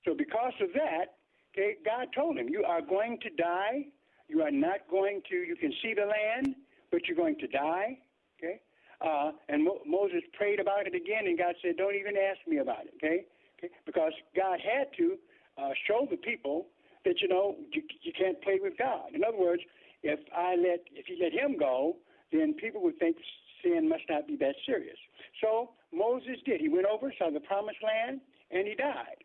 So 0.06 0.14
because 0.16 0.54
of 0.62 0.70
that, 0.74 1.16
okay, 1.54 1.76
God 1.84 2.08
told 2.16 2.38
him, 2.38 2.48
"You 2.50 2.64
are 2.64 2.82
going 2.82 3.20
to 3.22 3.30
die. 3.32 3.88
You 4.28 4.42
are 4.44 4.52
not 4.52 4.88
going 4.90 5.22
to. 5.30 5.36
You 5.36 5.56
can 5.56 5.74
see 5.82 5.94
the 5.94 6.06
land, 6.06 6.56
but 6.92 7.08
you're 7.08 7.18
going 7.18 7.38
to 7.40 7.48
die." 7.48 7.98
Okay. 8.38 8.62
Uh, 9.02 9.32
and 9.50 9.64
Mo- 9.64 9.82
Moses 9.86 10.22
prayed 10.34 10.60
about 10.60 10.88
it 10.88 10.96
again, 10.96 11.28
and 11.28 11.38
God 11.38 11.56
said, 11.62 11.78
"Don't 11.78 11.96
even 11.96 12.16
ask 12.18 12.40
me 12.48 12.58
about 12.58 12.86
it." 12.86 12.94
Okay. 13.04 13.26
Okay. 13.58 13.74
Because 13.86 14.14
God 14.36 14.60
had 14.62 14.88
to 14.98 15.18
uh, 15.58 15.72
show 15.88 16.08
the 16.10 16.18
people 16.18 16.68
that 17.06 17.22
you 17.22 17.28
know 17.28 17.56
you, 17.72 17.82
you 18.02 18.12
can't 18.18 18.42
play 18.42 18.60
with 18.62 18.74
God. 18.78 19.14
In 19.14 19.24
other 19.24 19.38
words, 19.38 19.62
if 20.04 20.20
I 20.36 20.56
let 20.56 20.82
if 20.92 21.08
you 21.08 21.18
let 21.22 21.32
him 21.34 21.58
go, 21.58 21.98
then 22.32 22.54
people 22.54 22.82
would 22.84 23.00
think 23.00 23.18
sin 23.64 23.88
must 23.88 24.04
not 24.10 24.28
be 24.28 24.36
that 24.38 24.56
serious. 24.66 24.98
So 25.42 25.72
Moses 25.94 26.38
did. 26.46 26.62
He 26.62 26.70
went 26.70 26.86
over, 26.86 27.14
saw 27.18 27.30
the 27.32 27.40
promised 27.40 27.80
land, 27.84 28.22
and 28.52 28.68
he 28.68 28.76
died. 28.76 29.24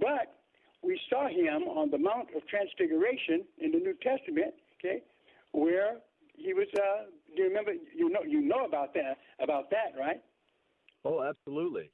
But 0.00 0.36
we 0.82 0.98
saw 1.08 1.28
him 1.28 1.68
on 1.68 1.90
the 1.90 1.98
Mount 1.98 2.28
of 2.36 2.46
Transfiguration 2.48 3.44
in 3.58 3.72
the 3.72 3.78
New 3.78 3.94
Testament, 4.02 4.54
okay, 4.78 5.02
where 5.52 5.98
he 6.34 6.54
was. 6.54 6.66
Uh, 6.74 7.10
do 7.34 7.42
you 7.42 7.48
remember? 7.48 7.72
You 7.94 8.08
know, 8.10 8.22
you 8.26 8.40
know 8.40 8.64
about 8.64 8.94
that. 8.94 9.18
About 9.42 9.70
that, 9.70 9.98
right? 9.98 10.20
Oh, 11.04 11.22
absolutely. 11.22 11.90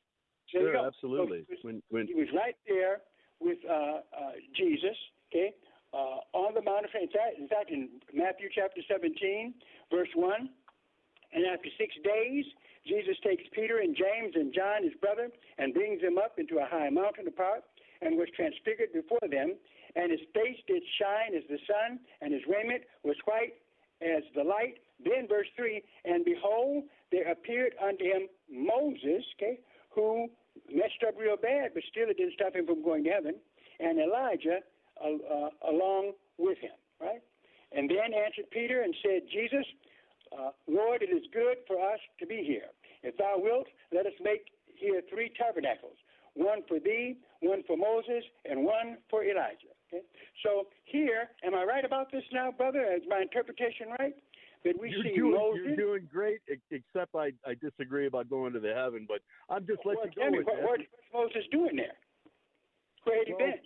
There 0.52 0.62
Sure, 0.62 0.86
absolutely. 0.86 1.40
So 1.40 1.46
he 1.48 1.54
was- 1.54 1.64
when 1.64 1.82
when 1.90 2.06
he 2.06 2.14
was 2.14 2.28
right 2.32 2.56
there 2.68 3.02
with 3.40 3.58
uh, 3.68 3.72
uh, 3.72 4.32
Jesus, 4.56 4.96
okay, 5.30 5.54
uh, 5.92 6.20
on 6.32 6.54
the 6.54 6.62
Mount 6.62 6.84
of 6.84 6.90
Transfiguration. 6.90 7.42
In 7.42 7.48
fact, 7.48 7.70
in 7.70 7.80
fact, 7.88 8.02
in 8.12 8.16
Matthew 8.16 8.48
chapter 8.52 8.80
17, 8.88 9.54
verse 9.90 10.10
1, 10.14 10.48
and 11.32 11.44
after 11.46 11.68
six 11.78 11.94
days, 12.04 12.44
Jesus 12.86 13.16
takes 13.22 13.42
Peter 13.52 13.78
and 13.82 13.96
James 13.96 14.34
and 14.34 14.54
John, 14.54 14.84
his 14.84 14.94
brother, 15.00 15.28
and 15.58 15.74
brings 15.74 16.00
them 16.00 16.18
up 16.18 16.38
into 16.38 16.58
a 16.58 16.66
high 16.66 16.88
mountain 16.90 17.26
apart, 17.26 17.64
and 18.00 18.16
was 18.16 18.28
transfigured 18.36 18.92
before 18.92 19.26
them. 19.28 19.56
And 19.96 20.10
his 20.10 20.20
face 20.32 20.60
did 20.68 20.82
shine 21.00 21.34
as 21.34 21.42
the 21.48 21.58
sun, 21.66 21.98
and 22.20 22.32
his 22.32 22.42
raiment 22.46 22.84
was 23.02 23.16
white 23.24 23.58
as 24.02 24.22
the 24.34 24.44
light. 24.44 24.78
Then, 25.02 25.26
verse 25.26 25.48
3 25.56 25.82
And 26.04 26.24
behold, 26.24 26.84
there 27.10 27.30
appeared 27.30 27.74
unto 27.82 28.04
him 28.04 28.28
Moses, 28.50 29.24
okay, 29.36 29.58
who 29.90 30.28
messed 30.72 31.02
up 31.06 31.14
real 31.18 31.36
bad, 31.36 31.72
but 31.74 31.82
still 31.90 32.08
it 32.08 32.18
didn't 32.18 32.34
stop 32.34 32.54
him 32.54 32.66
from 32.66 32.84
going 32.84 33.04
to 33.04 33.10
heaven, 33.10 33.34
and 33.80 33.98
Elijah 33.98 34.60
uh, 35.02 35.70
along 35.70 36.12
with 36.38 36.58
him, 36.58 36.76
right? 37.00 37.22
And 37.72 37.90
then 37.90 38.14
answered 38.14 38.50
Peter 38.50 38.82
and 38.82 38.94
said, 39.02 39.22
Jesus, 39.32 39.66
uh, 40.32 40.50
Lord, 40.68 41.02
it 41.02 41.10
is 41.10 41.22
good 41.32 41.58
for 41.66 41.76
us 41.76 42.00
to 42.20 42.26
be 42.26 42.42
here. 42.46 42.70
If 43.02 43.16
thou 43.16 43.34
wilt, 43.36 43.66
let 43.92 44.06
us 44.06 44.16
make 44.22 44.46
here 44.76 45.02
three 45.10 45.32
tabernacles 45.38 45.96
one 46.36 46.60
for 46.68 46.78
thee, 46.78 47.16
one 47.40 47.62
for 47.66 47.76
Moses, 47.76 48.22
and 48.44 48.62
one 48.62 48.98
for 49.08 49.24
Elijah. 49.24 49.72
Okay? 49.88 50.04
So 50.44 50.68
here, 50.84 51.28
am 51.44 51.54
I 51.54 51.64
right 51.64 51.84
about 51.84 52.12
this 52.12 52.24
now, 52.32 52.52
brother? 52.52 52.84
Is 52.94 53.02
my 53.08 53.20
interpretation 53.20 53.88
right? 53.98 54.14
That 54.64 54.78
we 54.78 54.90
you're 54.90 55.02
see 55.02 55.16
doing 55.16 55.32
Moses. 55.32 55.62
you're 55.64 55.76
doing 55.76 56.08
great, 56.12 56.40
except 56.70 57.14
I 57.14 57.32
I 57.46 57.54
disagree 57.60 58.06
about 58.06 58.28
going 58.28 58.52
to 58.52 58.60
the 58.60 58.74
heaven. 58.74 59.06
But 59.08 59.20
I'm 59.48 59.66
just 59.66 59.80
letting 59.84 60.12
well, 60.16 60.30
you 60.30 60.30
go 60.30 60.30
me, 60.30 60.44
what, 60.44 60.62
what, 60.62 60.80
what's 61.12 61.32
Moses 61.34 61.48
doing 61.50 61.76
there? 61.76 61.96
Where 63.04 63.18
had 63.18 63.26
he 63.28 63.34
been? 63.34 63.60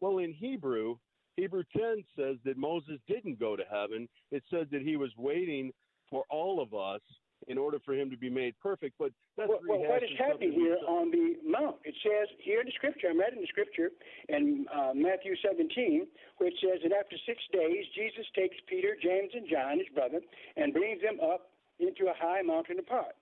Well, 0.00 0.18
in 0.18 0.32
Hebrew, 0.32 0.96
Hebrew 1.36 1.62
10 1.76 2.04
says 2.16 2.36
that 2.44 2.56
Moses 2.56 2.98
didn't 3.08 3.38
go 3.38 3.56
to 3.56 3.64
heaven. 3.70 4.08
It 4.30 4.42
says 4.50 4.66
that 4.72 4.82
he 4.82 4.96
was 4.96 5.10
waiting 5.16 5.72
for 6.10 6.24
all 6.30 6.60
of 6.60 6.74
us 6.74 7.00
in 7.48 7.56
order 7.56 7.78
for 7.84 7.94
him 7.94 8.10
to 8.10 8.16
be 8.16 8.28
made 8.28 8.54
perfect. 8.60 8.96
But 8.98 9.12
that's 9.36 9.48
Well, 9.48 9.60
well, 9.66 9.80
what 9.80 10.02
is 10.02 10.10
happening 10.18 10.52
here 10.52 10.76
on 10.86 11.10
the 11.10 11.40
mount? 11.46 11.76
It 11.84 11.94
says 12.04 12.28
here 12.38 12.60
in 12.60 12.66
the 12.66 12.76
scripture, 12.76 13.08
I'm 13.08 13.18
reading 13.18 13.40
the 13.40 13.48
scripture 13.48 13.90
in 14.28 14.66
uh, 14.68 14.92
Matthew 14.94 15.34
17, 15.40 16.06
which 16.38 16.54
says 16.60 16.84
that 16.84 16.92
after 16.92 17.16
six 17.24 17.40
days, 17.52 17.86
Jesus 17.96 18.26
takes 18.36 18.56
Peter, 18.68 18.96
James, 19.00 19.32
and 19.32 19.48
John, 19.48 19.78
his 19.78 19.88
brother, 19.94 20.20
and 20.56 20.74
brings 20.74 21.00
them 21.00 21.16
up 21.24 21.50
into 21.80 22.12
a 22.12 22.14
high 22.16 22.42
mountain 22.42 22.78
apart, 22.78 23.16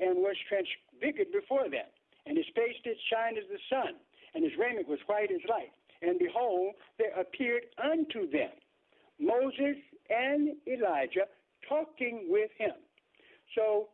and 0.00 0.18
was 0.18 0.34
transfigured 0.50 1.30
before 1.30 1.70
them, 1.70 1.86
and 2.26 2.36
his 2.36 2.46
face 2.58 2.74
did 2.82 2.98
shine 3.06 3.38
as 3.38 3.46
the 3.46 3.62
sun, 3.70 3.94
and 4.34 4.42
his 4.42 4.52
raiment 4.58 4.88
was 4.88 4.98
white 5.06 5.30
as 5.30 5.42
light. 5.46 5.70
And 6.02 6.18
behold, 6.18 6.74
there 6.98 7.12
appeared 7.18 7.64
unto 7.82 8.30
them 8.30 8.50
Moses 9.18 9.76
and 10.08 10.56
Elijah 10.66 11.28
talking 11.68 12.26
with 12.28 12.50
him. 12.56 12.74
So, 13.54 13.88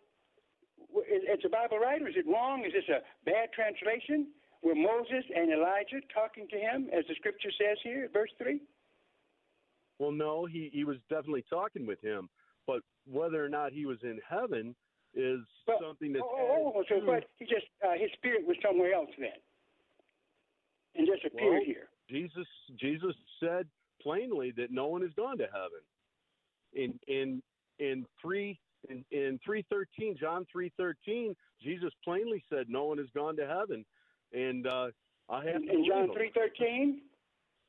it's 0.95 1.45
a 1.45 1.49
Bible 1.49 1.79
right, 1.79 2.01
or 2.01 2.09
is 2.09 2.15
it 2.17 2.27
wrong? 2.27 2.65
Is 2.65 2.73
this 2.73 2.89
a 2.89 3.03
bad 3.25 3.49
translation? 3.53 4.29
Were 4.63 4.75
Moses 4.75 5.25
and 5.35 5.53
Elijah 5.53 6.01
talking 6.15 6.47
to 6.51 6.57
him, 6.57 6.89
as 6.97 7.05
the 7.09 7.15
scripture 7.17 7.51
says 7.59 7.79
here, 7.83 8.09
verse 8.13 8.31
3? 8.39 8.61
Well, 9.99 10.13
no, 10.13 10.45
he, 10.45 10.71
he 10.73 10.85
was 10.85 10.97
definitely 11.09 11.45
talking 11.49 11.87
with 11.87 12.01
him, 12.01 12.29
but 12.67 12.81
whether 13.11 13.45
or 13.45 13.49
not 13.49 13.73
he 13.73 13.87
was 13.87 13.99
in 14.03 14.21
heaven 14.29 14.75
is 15.15 15.41
well, 15.67 15.79
something 15.81 16.13
that's. 16.13 16.25
Oh, 16.25 16.73
oh, 16.77 16.85
so, 16.89 17.01
but 17.05 17.25
he 17.39 17.47
just, 17.47 17.67
uh, 17.85 17.93
his 17.99 18.11
spirit 18.15 18.47
was 18.47 18.57
somewhere 18.63 18.93
else 18.93 19.11
then, 19.19 19.41
and 20.95 21.07
just 21.07 21.25
appeared 21.25 21.53
well, 21.53 21.65
here. 21.65 21.89
Jesus, 22.09 22.47
Jesus 22.79 23.15
said 23.41 23.67
plainly 24.03 24.53
that 24.57 24.71
no 24.71 24.87
one 24.87 25.03
has 25.03 25.11
gone 25.17 25.39
to 25.39 25.47
heaven. 25.47 25.83
In 26.75 26.99
in 27.09 27.43
in 27.79 28.05
three 28.21 28.59
in, 28.89 29.05
in 29.11 29.41
three 29.45 29.65
thirteen, 29.71 30.17
John 30.19 30.47
three 30.51 30.73
thirteen, 30.77 31.35
Jesus 31.63 31.91
plainly 32.05 32.43
said 32.51 32.67
no 32.69 32.85
one 32.85 32.99
has 32.99 33.09
gone 33.15 33.37
to 33.37 33.47
heaven, 33.47 33.85
and 34.33 34.67
uh, 34.67 34.89
I 35.29 35.45
have 35.45 35.57
in, 35.57 35.71
in 35.71 35.87
John 35.89 36.11
three 36.15 36.31
thirteen, 36.35 37.01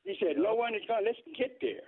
he 0.04 0.16
said 0.20 0.38
no 0.38 0.56
one 0.56 0.76
is 0.76 0.82
gone. 0.88 1.06
Let's 1.06 1.20
get 1.38 1.58
there. 1.62 1.88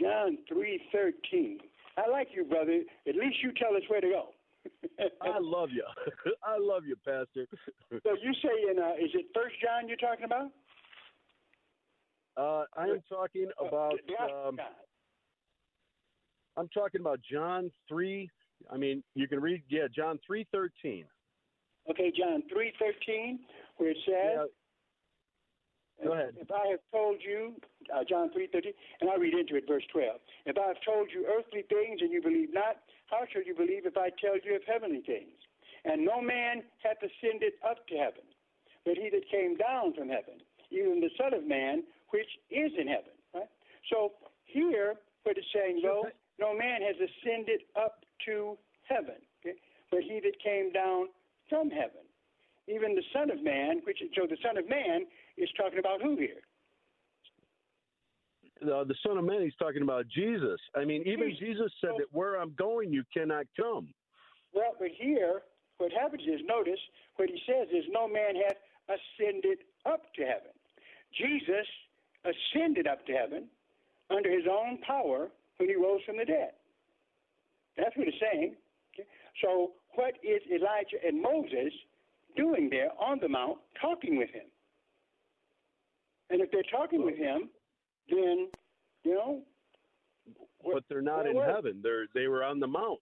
John 0.00 0.38
three 0.48 0.80
thirteen. 0.92 1.58
I 1.96 2.08
like 2.08 2.28
you, 2.34 2.44
brother. 2.44 2.82
At 3.08 3.16
least 3.16 3.36
you 3.42 3.52
tell 3.52 3.76
us 3.76 3.82
where 3.88 4.00
to 4.00 4.08
go. 4.08 4.28
I 5.20 5.38
love 5.40 5.70
you. 5.70 5.84
I 6.44 6.56
love 6.58 6.84
you, 6.86 6.96
Pastor. 7.04 7.46
so 7.90 8.16
you 8.22 8.32
say 8.42 8.70
in 8.70 8.78
uh, 8.78 8.94
is 8.94 9.10
it 9.14 9.26
First 9.34 9.56
John 9.62 9.88
you're 9.88 9.96
talking 9.96 10.24
about? 10.24 10.50
Uh, 12.36 12.64
I 12.76 12.84
am 12.84 13.02
talking 13.08 13.48
about. 13.58 13.98
Um, 14.20 14.58
I'm 16.56 16.68
talking 16.68 17.00
about 17.00 17.20
John 17.30 17.70
three. 17.88 18.28
I 18.70 18.76
mean, 18.76 19.02
you 19.14 19.26
can 19.28 19.40
read, 19.40 19.62
yeah, 19.68 19.86
John 19.94 20.18
three 20.26 20.46
thirteen. 20.52 21.04
Okay, 21.90 22.12
John 22.16 22.42
three 22.52 22.72
thirteen, 22.78 23.40
where 23.76 23.90
it 23.90 23.98
says. 24.06 24.36
Yeah. 24.36 24.44
Go 26.02 26.12
ahead. 26.14 26.32
If 26.40 26.50
I 26.50 26.66
have 26.70 26.80
told 26.92 27.20
you, 27.20 27.52
uh, 27.94 28.04
John 28.08 28.32
three 28.32 28.48
thirteen, 28.50 28.72
and 29.00 29.10
I'll 29.10 29.18
read 29.18 29.34
into 29.34 29.56
it, 29.56 29.64
verse 29.68 29.84
twelve. 29.92 30.20
If 30.46 30.56
I 30.56 30.68
have 30.68 30.80
told 30.84 31.08
you 31.12 31.26
earthly 31.28 31.62
things 31.68 32.00
and 32.00 32.10
you 32.10 32.22
believe 32.22 32.52
not, 32.52 32.76
how 33.06 33.26
shall 33.30 33.42
you 33.42 33.54
believe 33.54 33.84
if 33.84 33.96
I 33.96 34.08
tell 34.20 34.38
you 34.42 34.56
of 34.56 34.62
heavenly 34.66 35.02
things? 35.04 35.36
And 35.84 36.04
no 36.04 36.20
man 36.20 36.62
hath 36.82 36.98
ascended 37.04 37.52
up 37.68 37.86
to 37.88 37.96
heaven, 37.96 38.24
but 38.84 38.96
he 38.96 39.08
that 39.10 39.28
came 39.30 39.56
down 39.56 39.94
from 39.94 40.08
heaven, 40.08 40.40
even 40.70 41.00
the 41.00 41.10
Son 41.20 41.34
of 41.34 41.46
Man, 41.46 41.84
which 42.10 42.28
is 42.50 42.72
in 42.78 42.88
heaven. 42.88 43.14
Right? 43.34 43.50
So 43.92 44.12
here, 44.44 44.94
what 45.24 45.36
it's 45.36 45.46
saying, 45.54 45.80
no, 45.82 46.06
no 46.38 46.56
man 46.56 46.80
has 46.82 46.96
ascended 46.96 47.62
up 47.76 48.04
to 48.26 48.58
heaven, 48.88 49.20
okay? 49.40 49.56
but 49.90 50.00
he 50.00 50.20
that 50.20 50.36
came 50.42 50.72
down 50.72 51.06
from 51.48 51.70
heaven, 51.70 52.04
even 52.68 52.94
the 52.94 53.02
Son 53.12 53.30
of 53.30 53.42
Man, 53.42 53.80
which 53.84 53.98
so 54.14 54.26
the 54.28 54.36
Son 54.44 54.56
of 54.56 54.68
Man 54.68 55.06
is 55.36 55.48
talking 55.56 55.78
about 55.78 56.02
who 56.02 56.16
here? 56.16 56.42
The, 58.60 58.84
the 58.86 58.94
Son 59.06 59.16
of 59.16 59.24
Man, 59.24 59.42
he's 59.42 59.56
talking 59.58 59.82
about 59.82 60.06
Jesus. 60.08 60.60
I 60.76 60.84
mean, 60.84 61.02
even 61.06 61.30
Jesus, 61.30 61.40
Jesus 61.40 61.72
said 61.80 61.90
that 61.98 62.12
where 62.12 62.36
I'm 62.36 62.54
going, 62.58 62.92
you 62.92 63.04
cannot 63.14 63.46
come. 63.58 63.88
Well, 64.52 64.74
but 64.78 64.88
here, 64.98 65.42
what 65.78 65.92
happens 65.92 66.22
is, 66.22 66.40
notice 66.46 66.80
what 67.16 67.28
he 67.28 67.40
says 67.46 67.68
is, 67.72 67.84
no 67.90 68.06
man 68.06 68.36
hath 68.36 68.58
ascended 68.88 69.58
up 69.86 70.02
to 70.16 70.22
heaven. 70.22 70.52
Jesus 71.16 71.66
ascended 72.24 72.86
up 72.86 73.04
to 73.06 73.12
heaven 73.12 73.44
under 74.10 74.30
his 74.30 74.44
own 74.50 74.78
power 74.86 75.28
when 75.58 75.68
he 75.68 75.76
rose 75.76 76.00
from 76.06 76.18
the 76.18 76.24
dead. 76.24 76.52
That's 77.76 77.96
what 77.96 78.08
it's 78.08 78.16
saying. 78.20 78.56
Okay? 78.94 79.08
So, 79.42 79.72
what 79.94 80.14
is 80.22 80.40
Elijah 80.50 80.98
and 81.06 81.20
Moses 81.20 81.72
doing 82.36 82.68
there 82.70 82.90
on 82.98 83.18
the 83.20 83.28
mount 83.28 83.58
talking 83.80 84.16
with 84.16 84.30
him? 84.30 84.46
And 86.30 86.40
if 86.40 86.50
they're 86.50 86.62
talking 86.70 87.04
with 87.04 87.16
him, 87.16 87.48
then, 88.08 88.48
you 89.04 89.14
know. 89.14 89.42
But 90.64 90.84
they're 90.88 91.02
not 91.02 91.26
in 91.26 91.36
heaven. 91.36 91.80
They're 91.82 92.06
they 92.14 92.28
were 92.28 92.44
on 92.44 92.60
the 92.60 92.66
mount. 92.66 93.00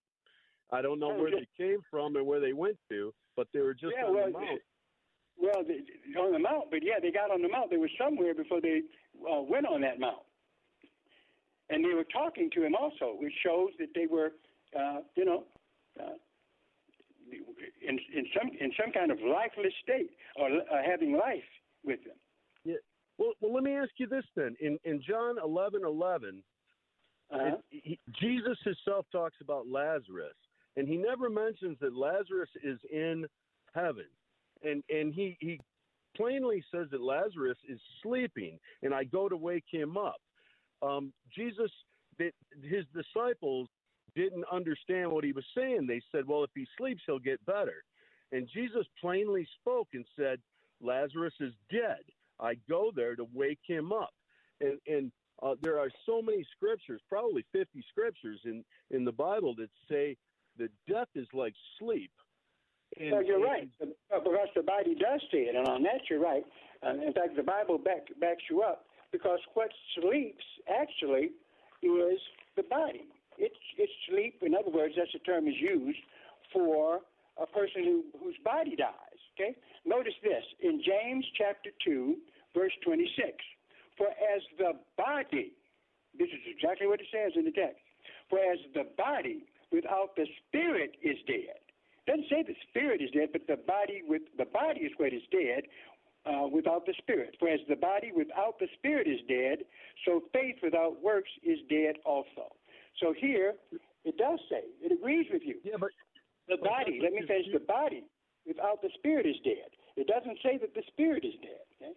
I 0.73 0.81
don't 0.83 1.01
know 1.01 1.12
oh, 1.12 1.19
where 1.19 1.31
they 1.31 1.47
came 1.57 1.81
from 1.91 2.16
and 2.16 2.27
where 2.27 2.41
they 2.41 2.53
went 2.53 2.77
to, 2.91 3.12
but 3.37 3.49
they 3.53 3.61
were 3.61 3.75
just 3.75 3.95
yeah, 3.99 4.07
on 4.07 4.14
well, 4.14 4.27
the 4.27 4.33
mount. 4.33 4.61
Well, 5.41 5.64
they, 5.66 6.19
on 6.19 6.33
the 6.33 6.39
mount, 6.39 6.71
but 6.71 6.81
yeah, 6.83 7.01
they 7.01 7.11
got 7.11 7.31
on 7.31 7.43
the 7.43 7.49
mount. 7.49 7.71
They 7.71 7.77
were 7.79 7.91
somewhere 7.99 8.35
before 8.35 8.61
they 8.61 8.83
uh, 9.23 9.43
went 9.43 9.66
on 9.66 9.81
that 9.83 10.01
mount, 10.01 10.23
and 11.71 11.85
they 11.85 11.95
were 11.95 12.05
talking 12.05 12.51
to 12.55 12.64
him 12.64 12.75
also, 12.75 13.16
which 13.19 13.33
shows 13.45 13.71
that 13.79 13.89
they 13.95 14.07
were, 14.07 14.33
uh, 14.79 15.01
you 15.16 15.25
know, 15.25 15.45
uh, 16.01 16.14
in 17.87 17.99
in 18.14 18.27
some 18.37 18.51
in 18.61 18.73
some 18.81 18.93
kind 18.93 19.11
of 19.11 19.19
lifeless 19.21 19.73
state 19.83 20.11
or 20.37 20.49
uh, 20.49 20.83
having 20.85 21.12
life 21.12 21.49
with 21.85 22.03
them. 22.05 22.16
Yeah. 22.64 22.77
Well, 23.19 23.33
well, 23.41 23.55
let 23.55 23.64
me 23.64 23.73
ask 23.73 23.91
you 23.97 24.07
this 24.07 24.25
then. 24.37 24.57
In 24.61 24.79
in 24.85 25.03
John 25.07 25.37
eleven 25.43 25.85
eleven, 25.85 26.43
uh-huh. 27.33 27.57
he, 27.71 27.99
Jesus 28.21 28.59
himself 28.64 29.07
talks 29.12 29.37
about 29.41 29.66
Lazarus, 29.69 30.37
and 30.77 30.89
he 30.89 30.97
never 30.97 31.29
mentions 31.29 31.77
that 31.81 31.95
Lazarus 31.95 32.51
is 32.62 32.79
in 32.91 33.27
heaven 33.75 34.07
and 34.62 34.83
and 34.89 35.14
he 35.14 35.37
he 35.41 35.61
plainly 36.19 36.64
says 36.75 36.89
that 36.91 37.01
Lazarus 37.01 37.59
is 37.69 37.81
sleeping, 38.03 38.59
and 38.83 38.93
I 38.93 39.05
go 39.05 39.29
to 39.29 39.37
wake 39.37 39.64
him 39.71 39.97
up. 39.97 40.21
Um, 40.83 41.12
Jesus, 41.35 41.71
that 42.19 42.33
his 42.62 42.85
disciples 42.95 43.69
didn't 44.14 44.45
understand 44.53 45.12
what 45.12 45.25
he 45.25 45.33
was 45.33 45.47
saying. 45.57 45.87
They 45.87 46.03
said, 46.12 46.27
"Well, 46.27 46.45
if 46.45 46.51
he 46.55 46.66
sleeps, 46.77 47.03
he'll 47.07 47.21
get 47.21 47.45
better." 47.47 47.85
And 48.33 48.49
Jesus 48.53 48.87
plainly 49.01 49.49
spoke 49.61 49.89
and 49.95 50.05
said, 50.16 50.43
"Lazarus 50.81 51.35
is 51.41 51.55
dead. 51.71 52.03
I 52.41 52.57
go 52.69 52.93
there 52.95 53.16
to 53.16 53.27
wake 53.33 53.61
him 53.66 53.93
up." 53.93 54.14
And 54.61 54.79
and 54.87 55.12
uh, 55.43 55.55
there 55.62 55.79
are 55.79 55.91
so 56.05 56.21
many 56.21 56.45
scriptures, 56.57 57.01
probably 57.09 57.45
50 57.53 57.83
scriptures 57.89 58.41
in 58.45 58.64
in 58.91 59.05
the 59.05 59.12
Bible 59.12 59.55
that 59.57 59.71
say 59.89 60.16
that 60.59 60.71
death 60.89 61.09
is 61.14 61.29
like 61.33 61.55
sleep. 61.79 62.12
And, 63.01 63.12
well, 63.12 63.22
you're 63.22 63.40
right, 63.40 63.68
because 63.78 64.49
the 64.55 64.62
body 64.62 64.94
does 64.94 65.20
see 65.30 65.46
it, 65.49 65.55
and 65.55 65.66
on 65.68 65.82
that 65.84 66.03
you're 66.11 66.20
right. 66.20 66.44
Um, 66.82 67.01
in 67.01 67.12
fact, 67.12 67.36
the 67.36 67.42
Bible 67.42 67.78
back, 67.78 68.07
backs 68.20 68.42
you 68.51 68.62
up 68.62 68.86
because 69.12 69.38
what 69.55 69.68
sleeps 70.01 70.44
actually 70.68 71.30
is 71.82 72.20
the 72.57 72.62
body. 72.64 73.07
It's 73.38 73.55
it's 73.76 73.92
sleep. 74.09 74.42
In 74.42 74.55
other 74.55 74.70
words, 74.70 74.94
that's 74.96 75.12
the 75.12 75.20
term 75.20 75.46
is 75.46 75.55
used 75.59 75.99
for 76.53 77.01
a 77.40 77.46
person 77.46 77.84
who, 77.84 78.05
whose 78.18 78.36
body 78.44 78.74
dies. 78.74 79.20
Okay. 79.34 79.55
Notice 79.86 80.14
this 80.22 80.42
in 80.61 80.82
James 80.84 81.24
chapter 81.36 81.70
two, 81.84 82.16
verse 82.55 82.72
twenty-six. 82.84 83.36
For 83.96 84.09
as 84.09 84.42
the 84.59 84.72
body, 84.96 85.53
this 86.18 86.28
is 86.28 86.42
exactly 86.46 86.86
what 86.86 87.01
it 87.01 87.07
says 87.12 87.32
in 87.36 87.44
the 87.44 87.53
text. 87.53 87.78
For 88.28 88.38
as 88.38 88.59
the 88.74 88.86
body 88.96 89.46
without 89.70 90.16
the 90.16 90.26
spirit 90.46 90.96
is 91.03 91.16
dead 91.26 91.62
doesn't 92.09 92.29
say 92.29 92.43
the 92.43 92.57
spirit 92.69 93.01
is 93.01 93.11
dead, 93.13 93.29
but 93.33 93.47
the 93.47 93.61
body 93.69 94.03
with 94.07 94.23
the 94.37 94.47
body 94.47 94.81
is 94.81 94.93
what 94.97 95.13
is 95.13 95.23
dead 95.31 95.69
uh, 96.25 96.49
without 96.49 96.87
the 96.87 96.95
spirit. 96.99 97.37
Whereas 97.39 97.61
the 97.69 97.77
body 97.77 98.11
without 98.15 98.59
the 98.59 98.69
spirit 98.79 99.07
is 99.07 99.21
dead, 99.29 99.65
so 100.05 100.25
faith 100.33 100.57
without 100.63 101.03
works 101.03 101.31
is 101.43 101.59
dead 101.69 101.97
also. 102.05 102.51
So 103.01 103.13
here 103.13 103.55
it 104.05 104.17
does 104.17 104.41
say 104.51 104.65
it 104.81 104.93
agrees 104.93 105.27
with 105.33 105.43
you. 105.45 105.61
Yeah, 105.63 105.77
but 105.79 105.91
the 106.49 106.57
body. 106.57 107.01
Let 107.03 107.13
me 107.13 107.23
finish. 107.29 107.47
The 107.53 107.61
body 107.61 108.05
without 108.47 108.81
the 108.81 108.91
spirit 108.99 109.27
is 109.27 109.37
dead. 109.45 109.69
It 109.97 110.07
doesn't 110.07 110.39
say 110.43 110.59
that 110.59 110.75
the 110.75 110.83
spirit 110.89 111.25
is 111.25 111.35
dead. 111.43 111.67
Okay? 111.77 111.93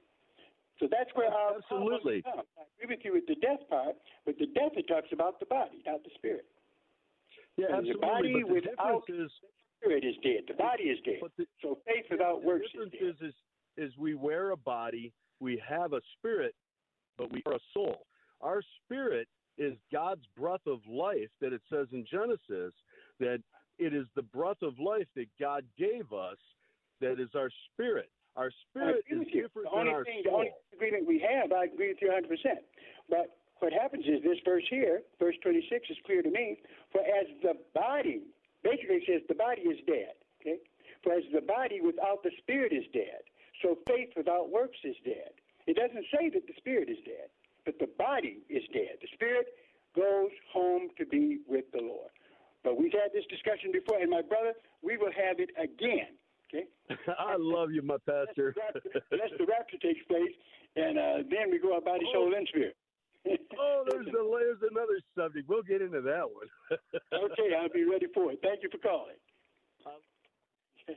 So 0.79 0.87
that's 0.89 1.09
where 1.13 1.29
our 1.31 1.57
absolutely. 1.57 2.23
I 2.25 2.41
agree 2.75 2.95
with 2.95 3.05
you 3.05 3.13
with 3.13 3.27
the 3.27 3.35
death 3.35 3.61
part, 3.69 3.95
but 4.25 4.35
the 4.39 4.47
death 4.47 4.73
it 4.75 4.87
talks 4.87 5.13
about 5.13 5.39
the 5.39 5.45
body, 5.45 5.85
not 5.85 6.03
the 6.03 6.09
spirit. 6.15 6.45
Yeah, 7.55 7.67
and 7.67 7.85
absolutely. 7.85 7.93
The 7.93 8.07
body 8.07 8.33
but 8.33 8.47
the 8.47 8.53
without 8.53 9.05
difference 9.05 9.31
is 9.31 9.33
spirit 9.81 10.03
is 10.03 10.15
dead. 10.23 10.43
The 10.47 10.53
body 10.53 10.83
is 10.83 10.99
dead. 11.05 11.19
The, 11.37 11.45
so 11.61 11.77
faith 11.85 12.05
without 12.09 12.43
works 12.43 12.67
is 12.73 12.91
dead. 12.91 13.01
Is, 13.01 13.15
is, 13.29 13.33
is 13.77 13.97
we 13.97 14.15
wear 14.15 14.51
a 14.51 14.57
body, 14.57 15.13
we 15.39 15.61
have 15.67 15.93
a 15.93 16.01
spirit, 16.17 16.55
but 17.17 17.31
we 17.31 17.41
are 17.45 17.53
a 17.53 17.59
soul. 17.73 18.05
Our 18.41 18.61
spirit 18.83 19.27
is 19.57 19.73
God's 19.91 20.25
breath 20.37 20.65
of 20.65 20.79
life 20.89 21.29
that 21.41 21.53
it 21.53 21.61
says 21.71 21.87
in 21.91 22.05
Genesis 22.09 22.73
that 23.19 23.39
it 23.77 23.93
is 23.93 24.05
the 24.15 24.21
breath 24.21 24.61
of 24.61 24.79
life 24.79 25.07
that 25.15 25.27
God 25.39 25.63
gave 25.77 26.11
us 26.13 26.37
that 27.01 27.19
is 27.19 27.29
our 27.35 27.49
spirit. 27.71 28.09
Our 28.35 28.51
spirit 28.69 29.03
is 29.09 29.25
different 29.33 29.67
the 29.67 29.75
only 29.75 29.85
than 29.85 29.93
our 29.93 30.05
thing, 30.05 30.21
soul. 30.23 30.31
The 30.31 30.37
only 30.37 30.51
agreement 30.73 31.07
we 31.07 31.19
have, 31.19 31.51
I 31.51 31.65
agree 31.65 31.89
with 31.89 31.97
you 32.01 32.09
100%. 32.09 32.29
But 33.09 33.37
what 33.59 33.73
happens 33.73 34.05
is 34.05 34.23
this 34.23 34.37
verse 34.45 34.63
here, 34.69 35.01
verse 35.19 35.35
26, 35.43 35.89
is 35.89 35.97
clear 36.05 36.21
to 36.21 36.31
me. 36.31 36.57
For 36.91 37.01
as 37.01 37.27
the 37.43 37.53
body 37.73 38.21
basically 38.63 39.03
says 39.07 39.21
the 39.27 39.35
body 39.35 39.61
is 39.61 39.79
dead, 39.87 40.15
okay? 40.41 40.57
For 41.03 41.13
as 41.13 41.23
the 41.33 41.41
body 41.41 41.81
without 41.81 42.23
the 42.23 42.31
spirit 42.39 42.73
is 42.73 42.85
dead, 42.93 43.25
so 43.61 43.77
faith 43.87 44.09
without 44.15 44.49
works 44.49 44.77
is 44.83 44.95
dead. 45.03 45.33
It 45.67 45.77
doesn't 45.77 46.05
say 46.13 46.29
that 46.29 46.47
the 46.47 46.53
spirit 46.57 46.89
is 46.89 46.97
dead, 47.05 47.29
but 47.65 47.77
the 47.79 47.89
body 47.97 48.41
is 48.49 48.63
dead. 48.73 48.97
The 49.01 49.09
spirit 49.13 49.47
goes 49.95 50.31
home 50.51 50.89
to 50.97 51.05
be 51.05 51.39
with 51.47 51.65
the 51.73 51.81
Lord. 51.81 52.09
But 52.63 52.77
we've 52.77 52.93
had 52.93 53.11
this 53.13 53.25
discussion 53.29 53.71
before, 53.71 53.99
and 53.99 54.09
my 54.09 54.21
brother, 54.21 54.53
we 54.81 54.97
will 54.97 55.11
have 55.11 55.39
it 55.39 55.49
again. 55.57 56.13
Okay. 56.49 56.65
I 57.19 57.35
love 57.37 57.71
you, 57.71 57.81
my 57.81 57.97
pastor. 58.05 58.53
Unless 59.11 59.31
the 59.37 59.45
rapture 59.45 59.77
takes 59.81 60.03
place, 60.07 60.33
and 60.75 60.97
uh, 60.97 61.17
then 61.29 61.49
we 61.49 61.59
go 61.59 61.73
our 61.73 61.81
body, 61.81 62.05
soul, 62.13 62.33
and 62.35 62.47
spirit. 62.47 62.75
Oh, 63.27 63.83
there's, 63.89 64.07
a, 64.07 64.11
there's 64.11 64.63
another 64.71 64.99
subject. 65.15 65.47
We'll 65.47 65.63
get 65.63 65.81
into 65.81 66.01
that 66.01 66.25
one. 66.25 66.49
okay, 67.13 67.55
I'll 67.55 67.69
be 67.69 67.83
ready 67.83 68.07
for 68.13 68.31
it. 68.31 68.39
Thank 68.41 68.63
you 68.63 68.69
for 68.71 68.79
calling. 68.79 69.19
Um, 69.85 70.01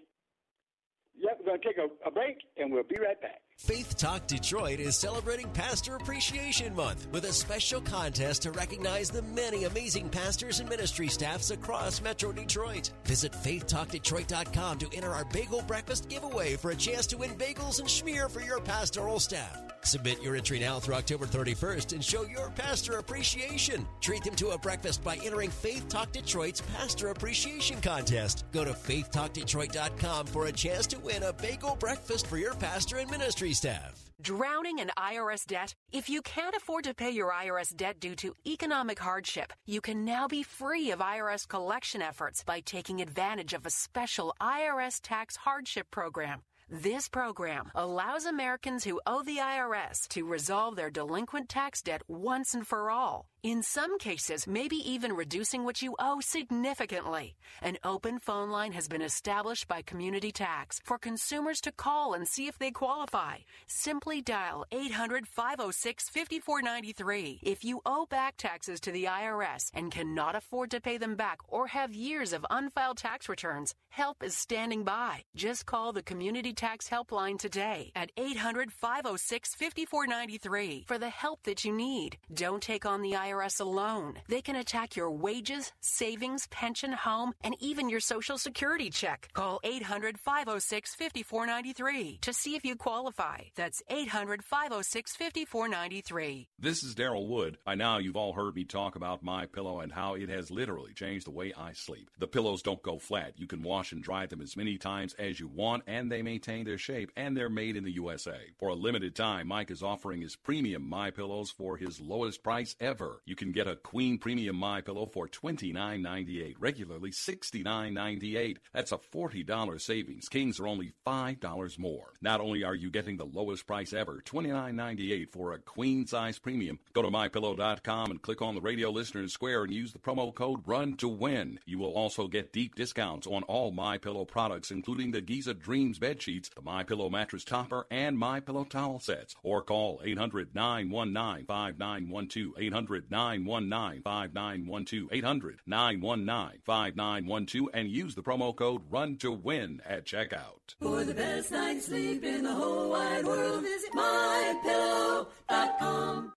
yep, 1.17 1.39
we're 1.41 1.47
going 1.47 1.61
to 1.61 1.67
take 1.67 1.79
a, 1.79 1.89
a 2.07 2.11
break, 2.11 2.39
and 2.57 2.73
we'll 2.73 2.83
be 2.85 2.97
right 2.99 3.21
back. 3.21 3.44
Faith 3.59 3.97
Talk 3.97 4.27
Detroit 4.27 4.79
is 4.81 4.95
celebrating 4.95 5.49
Pastor 5.49 5.97
Appreciation 5.97 6.75
Month 6.75 7.07
with 7.13 7.25
a 7.25 7.33
special 7.33 7.81
contest 7.81 8.43
to 8.43 8.51
recognize 8.51 9.09
the 9.09 9.23
many 9.23 9.65
amazing 9.65 10.11
pastors 10.11 10.61
and 10.61 10.69
ministry 10.69 11.09
staffs 11.09 11.51
across 11.51 12.03
Metro 12.03 12.31
Detroit. 12.33 12.91
Visit 13.05 13.33
faithtalkdetroit.com 13.33 14.79
to 14.79 14.89
enter 14.95 15.11
our 15.13 15.25
bagel 15.27 15.63
breakfast 15.63 16.11
giveaway 16.11 16.57
for 16.57 16.73
a 16.73 16.77
chance 16.77 17.07
to 17.07 17.17
win 17.17 17.31
bagels 17.37 17.79
and 17.79 17.89
schmear 17.89 18.31
for 18.31 18.41
your 18.41 18.61
pastoral 18.61 19.19
staff. 19.19 19.57
Submit 19.83 20.23
your 20.23 20.35
entry 20.35 20.59
now 20.59 20.81
through 20.81 20.95
October 20.95 21.27
31st 21.27 21.93
and 21.93 22.03
show 22.03 22.25
your 22.25 22.51
pastor 22.51 22.99
appreciation. 22.99 23.87
Treat 24.01 24.25
them 24.25 24.35
to 24.37 24.49
a 24.49 24.59
breakfast 24.59 25.05
by 25.05 25.17
entering 25.23 25.51
Faith 25.51 25.89
Talk 25.89 26.11
Detroit's 26.11 26.63
Pastor 26.77 27.09
Appreciation 27.09 27.81
Contest. 27.83 28.47
Go 28.51 28.65
to 28.65 28.73
faithtalkdetroit.com 28.73 30.27
for 30.27 30.47
a 30.47 30.53
chance 30.53 30.87
to 30.87 30.99
win 31.01 31.23
a 31.23 31.35
bagel 31.35 31.77
breakfast 31.77 32.27
for 32.27 32.39
your 32.39 32.55
pastor 32.55 32.97
and 32.97 33.11
ministry 33.11 33.44
staff. 33.53 34.11
Drowning 34.23 34.79
in 34.79 34.91
IRS 34.97 35.47
debt? 35.47 35.75
If 35.93 36.09
you 36.09 36.23
can't 36.23 36.57
afford 36.57 36.85
to 36.85 36.95
pay 36.95 37.11
your 37.11 37.33
IRS 37.33 37.77
debt 37.77 38.01
due 38.01 38.15
to 38.17 38.33
economic 38.47 38.99
hardship, 38.99 39.53
you 39.67 39.81
can 39.81 40.05
now 40.05 40.29
be 40.29 40.43
free 40.43 40.93
of 40.93 41.01
IRS 41.01 41.47
collection 41.47 42.01
efforts 42.01 42.43
by 42.45 42.61
taking 42.61 43.01
advantage 43.01 43.53
of 43.53 43.67
a 43.67 43.71
special 43.71 44.35
IRS 44.41 45.01
tax 45.03 45.37
hardship 45.37 45.91
program. 45.91 46.43
This 46.71 47.11
program 47.11 47.71
allows 47.75 48.25
Americans 48.25 48.85
who 48.85 48.99
owe 49.07 49.23
the 49.23 49.37
IRS 49.37 50.09
to 50.09 50.25
resolve 50.25 50.77
their 50.77 50.91
delinquent 50.91 51.51
tax 51.51 51.83
debt 51.83 52.01
once 52.09 52.55
and 52.55 52.67
for 52.67 52.91
all. 52.91 53.27
In 53.43 53.63
some 53.63 53.99
cases, 53.99 54.47
maybe 54.47 54.77
even 54.91 55.13
reducing 55.13 55.65
what 55.65 55.83
you 55.83 55.95
owe 55.99 56.21
significantly. 56.21 57.37
An 57.61 57.77
open 57.85 58.19
phone 58.19 58.49
line 58.49 58.73
has 58.73 58.89
been 58.89 59.03
established 59.03 59.69
by 59.69 59.83
Community 59.83 60.33
Tax 60.33 60.81
for 60.83 60.97
consumers 60.97 61.61
to 61.61 61.73
call 61.73 62.15
and 62.15 62.27
see 62.27 62.47
if 62.47 62.59
they 62.59 62.71
qualify. 62.71 63.37
Simply 63.67 64.23
dial 64.23 64.65
800 64.73 65.29
506 65.29 66.09
5493 66.09 67.41
if 67.43 67.63
you 67.65 67.83
owe 67.85 68.07
back 68.07 68.37
taxes 68.39 68.81
to 68.81 68.91
the 68.91 69.05
IRS 69.05 69.71
and 69.75 69.93
cannot 69.93 70.37
afford 70.37 70.71
to 70.71 70.81
pay 70.81 70.97
them 70.97 71.15
back 71.15 71.41
or 71.47 71.67
have 71.67 71.93
years 71.95 72.33
of 72.33 72.47
unfiled 72.49 72.97
tax 72.97 73.29
returns. 73.29 73.75
Help 73.91 74.23
is 74.23 74.35
standing 74.35 74.85
by. 74.85 75.25
Just 75.37 75.67
call 75.67 75.93
the 75.93 76.03
Community 76.03 76.54
Tax 76.55 76.89
Helpline 76.89 77.39
today 77.39 77.91
at 77.97 78.13
800 78.17 78.73
506 78.73 79.55
5493 79.55 80.85
for 80.87 80.99
the 80.99 81.09
help 81.09 81.43
that 81.45 81.65
you 81.65 81.73
need. 81.73 82.17
Don't 82.33 82.63
take 82.63 82.87
on 82.87 83.03
the 83.03 83.13
IRS 83.13 83.61
alone. 83.61 84.21
They 84.29 84.41
can 84.41 84.57
attack 84.57 84.97
your 84.97 85.11
wages, 85.11 85.73
savings, 85.81 86.47
pension, 86.49 86.93
home, 86.93 87.33
and 87.43 87.57
even 87.61 87.89
your 87.89 88.01
Social 88.01 88.39
Security 88.39 88.91
check. 88.91 89.29
Call 89.33 89.61
800 89.65 90.19
506 90.19 90.95
5493 90.95 92.19
to 92.23 92.33
see 92.33 92.55
if 92.55 92.65
you 92.65 92.77
qualify. 92.77 93.39
That's 93.57 93.83
800 93.89 94.45
506 94.45 95.17
5493. 95.17 96.49
This 96.59 96.83
is 96.83 96.95
Daryl 96.95 97.27
Wood. 97.27 97.59
By 97.65 97.75
now, 97.75 97.99
you've 97.99 98.17
all 98.17 98.33
heard 98.33 98.55
me 98.55 98.65
talk 98.65 98.97
about 98.97 99.23
my 99.23 99.47
pillow 99.47 99.81
and 99.81 99.93
how 99.93 100.15
it 100.15 100.29
has 100.29 100.51
literally 100.51 100.93
changed 100.93 101.27
the 101.27 101.31
way 101.31 101.53
I 101.57 101.73
sleep. 101.73 102.11
The 102.19 102.29
pillows 102.29 102.63
don't 102.63 102.83
go 102.83 102.99
flat. 102.99 103.35
You 103.37 103.47
can 103.47 103.63
wash 103.63 103.93
and 103.93 104.03
dry 104.03 104.27
them 104.27 104.41
as 104.41 104.57
many 104.57 104.79
times 104.79 105.15
as 105.19 105.41
you 105.41 105.49
want, 105.49 105.83
and 105.87 106.11
they 106.11 106.23
maintain 106.23 106.44
their 106.45 106.79
shape, 106.79 107.11
and 107.17 107.37
they're 107.37 107.49
made 107.49 107.77
in 107.77 107.85
the 107.85 107.95
USA. 107.95 108.39
For 108.59 108.69
a 108.69 108.75
limited 108.75 109.17
time, 109.17 109.49
Mike 109.49 109.71
is 109.71 109.83
offering 109.83 110.21
his 110.21 110.37
premium 110.37 110.87
My 110.89 111.11
Pillows 111.11 111.51
for 111.51 111.77
his 111.77 112.01
lowest 112.01 112.43
price 112.43 112.77
ever. 112.81 113.23
You 113.25 113.35
can 113.35 113.51
get 113.53 113.67
a 113.67 113.77
Queen 113.77 114.19
Premium 114.19 114.57
My 114.57 114.83
Pillow 114.83 115.07
for 115.07 115.27
$29.98, 115.27 116.57
regularly 116.59 117.11
$69.98. 117.11 118.59
That's 118.75 118.93
a 118.93 118.99
$40 118.99 119.81
savings. 119.81 120.29
Kings 120.29 120.61
are 120.61 120.67
only 120.67 120.93
$5 121.07 121.79
more. 121.79 122.13
Not 122.21 122.41
only 122.41 122.63
are 122.63 122.75
you 122.75 122.91
getting 122.91 123.17
the 123.17 123.25
lowest 123.25 123.67
price 123.67 123.93
ever, 123.93 124.23
$29.98 124.25 125.33
for 125.33 125.55
a 125.55 125.59
queen 125.59 126.07
size 126.07 126.39
premium, 126.39 126.79
go 126.93 127.03
to 127.03 127.09
mypillow.com 127.09 128.11
and 128.11 128.21
click 128.21 128.43
on 128.43 128.55
the 128.55 128.61
radio 128.61 128.91
listener 128.91 129.27
square 129.29 129.65
and 129.65 129.73
use 129.73 129.93
the 129.93 129.99
promo 129.99 130.35
code 130.35 130.61
RUN 130.67 130.97
to 130.99 131.09
win. 131.09 131.59
You 131.65 131.79
will 131.79 131.95
also 131.95 132.29
get 132.29 132.53
deep 132.53 132.75
discounts 132.75 133.27
on 133.27 133.45
all 133.45 133.71
My 133.71 133.97
Pillow 133.97 134.27
products, 134.27 134.71
including 134.71 135.13
the 135.13 135.23
Giza 135.23 135.55
Dreams 135.55 135.99
bed 135.99 136.21
sheets, 136.35 136.49
the 136.49 136.63
My 136.63 136.83
Pillow 136.83 137.09
mattress 137.11 137.45
topper, 137.45 137.87
and 137.91 138.17
My 138.19 138.41
Pillow 138.41 138.65
towel 138.65 138.99
sets. 138.99 139.37
Or 139.43 139.63
call 139.63 140.01
800 140.05 140.55
919 140.55 141.47
5912 141.47 142.55
800 142.59 143.11
919 143.11 144.03
5912 144.03 145.09
800 145.13 145.61
919 145.67 146.61
5912 146.65 147.69
and 147.73 147.89
use 147.89 148.15
the 148.15 148.23
promo 148.23 148.55
code 148.55 148.83
RUN 148.91 149.17
to 149.19 149.33
win 149.33 149.81
at 149.87 150.05
checkout. 150.05 150.75
For 150.81 151.05
the 151.05 151.15
best 151.15 151.53
night's 151.53 151.87
sleep 151.87 152.25
in 152.25 152.45
the 152.45 152.55
whole 152.55 152.91
wide 152.91 153.25
world, 153.25 153.63
visit 153.63 153.93
mypillow.com. 153.93 156.33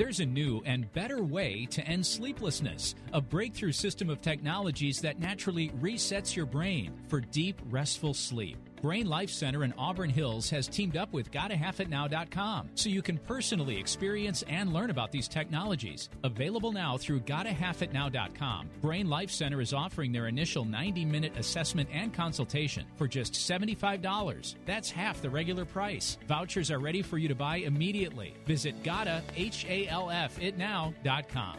There's 0.00 0.20
a 0.20 0.24
new 0.24 0.62
and 0.64 0.90
better 0.94 1.22
way 1.22 1.66
to 1.72 1.86
end 1.86 2.06
sleeplessness 2.06 2.94
a 3.12 3.20
breakthrough 3.20 3.72
system 3.72 4.08
of 4.08 4.22
technologies 4.22 5.02
that 5.02 5.20
naturally 5.20 5.68
resets 5.78 6.34
your 6.34 6.46
brain 6.46 6.94
for 7.08 7.20
deep, 7.20 7.60
restful 7.68 8.14
sleep. 8.14 8.56
Brain 8.82 9.06
Life 9.06 9.30
Center 9.30 9.64
in 9.64 9.74
Auburn 9.76 10.08
Hills 10.08 10.48
has 10.50 10.66
teamed 10.66 10.96
up 10.96 11.12
with 11.12 11.30
GottaHalfItNow.com 11.30 12.70
so 12.74 12.88
you 12.88 13.02
can 13.02 13.18
personally 13.18 13.76
experience 13.76 14.42
and 14.48 14.72
learn 14.72 14.88
about 14.90 15.12
these 15.12 15.28
technologies. 15.28 16.08
Available 16.24 16.72
now 16.72 16.96
through 16.96 17.20
GottaHalfItNow.com, 17.20 18.70
Brain 18.80 19.06
Life 19.08 19.30
Center 19.30 19.60
is 19.60 19.72
offering 19.74 20.12
their 20.12 20.28
initial 20.28 20.64
90 20.64 21.04
minute 21.04 21.36
assessment 21.36 21.90
and 21.92 22.14
consultation 22.14 22.86
for 22.96 23.06
just 23.06 23.34
$75. 23.34 24.54
That's 24.64 24.90
half 24.90 25.20
the 25.20 25.28
regular 25.28 25.66
price. 25.66 26.16
Vouchers 26.26 26.70
are 26.70 26.78
ready 26.78 27.02
for 27.02 27.18
you 27.18 27.28
to 27.28 27.34
buy 27.34 27.56
immediately. 27.56 28.34
Visit 28.46 28.82
GottaHalfItNow.com. 28.82 31.56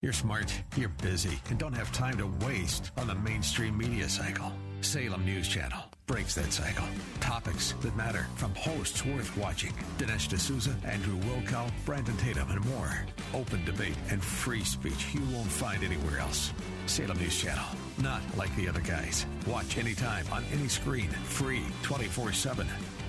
You're 0.00 0.12
smart, 0.12 0.62
you're 0.76 0.88
busy, 0.88 1.38
and 1.48 1.58
don't 1.60 1.74
have 1.74 1.92
time 1.92 2.18
to 2.18 2.26
waste 2.44 2.90
on 2.96 3.06
the 3.06 3.14
mainstream 3.14 3.78
media 3.78 4.08
cycle. 4.08 4.52
Salem 4.84 5.24
News 5.24 5.48
Channel 5.48 5.78
breaks 6.06 6.34
that 6.34 6.52
cycle. 6.52 6.84
Topics 7.20 7.72
that 7.82 7.96
matter 7.96 8.26
from 8.36 8.54
hosts 8.54 9.04
worth 9.06 9.36
watching 9.36 9.72
Dinesh 9.98 10.28
D'Souza, 10.28 10.74
Andrew 10.84 11.18
Wilkow, 11.20 11.70
Brandon 11.84 12.16
Tatum, 12.16 12.50
and 12.50 12.64
more. 12.66 13.06
Open 13.32 13.64
debate 13.64 13.96
and 14.10 14.22
free 14.22 14.64
speech 14.64 15.14
you 15.14 15.20
won't 15.32 15.50
find 15.50 15.82
anywhere 15.84 16.18
else. 16.18 16.52
Salem 16.86 17.18
News 17.18 17.40
Channel, 17.40 17.64
not 18.02 18.20
like 18.36 18.54
the 18.56 18.68
other 18.68 18.80
guys. 18.80 19.24
Watch 19.46 19.78
anytime 19.78 20.26
on 20.32 20.44
any 20.52 20.68
screen, 20.68 21.08
free 21.08 21.64
24 21.82 22.32
7. 22.32 22.66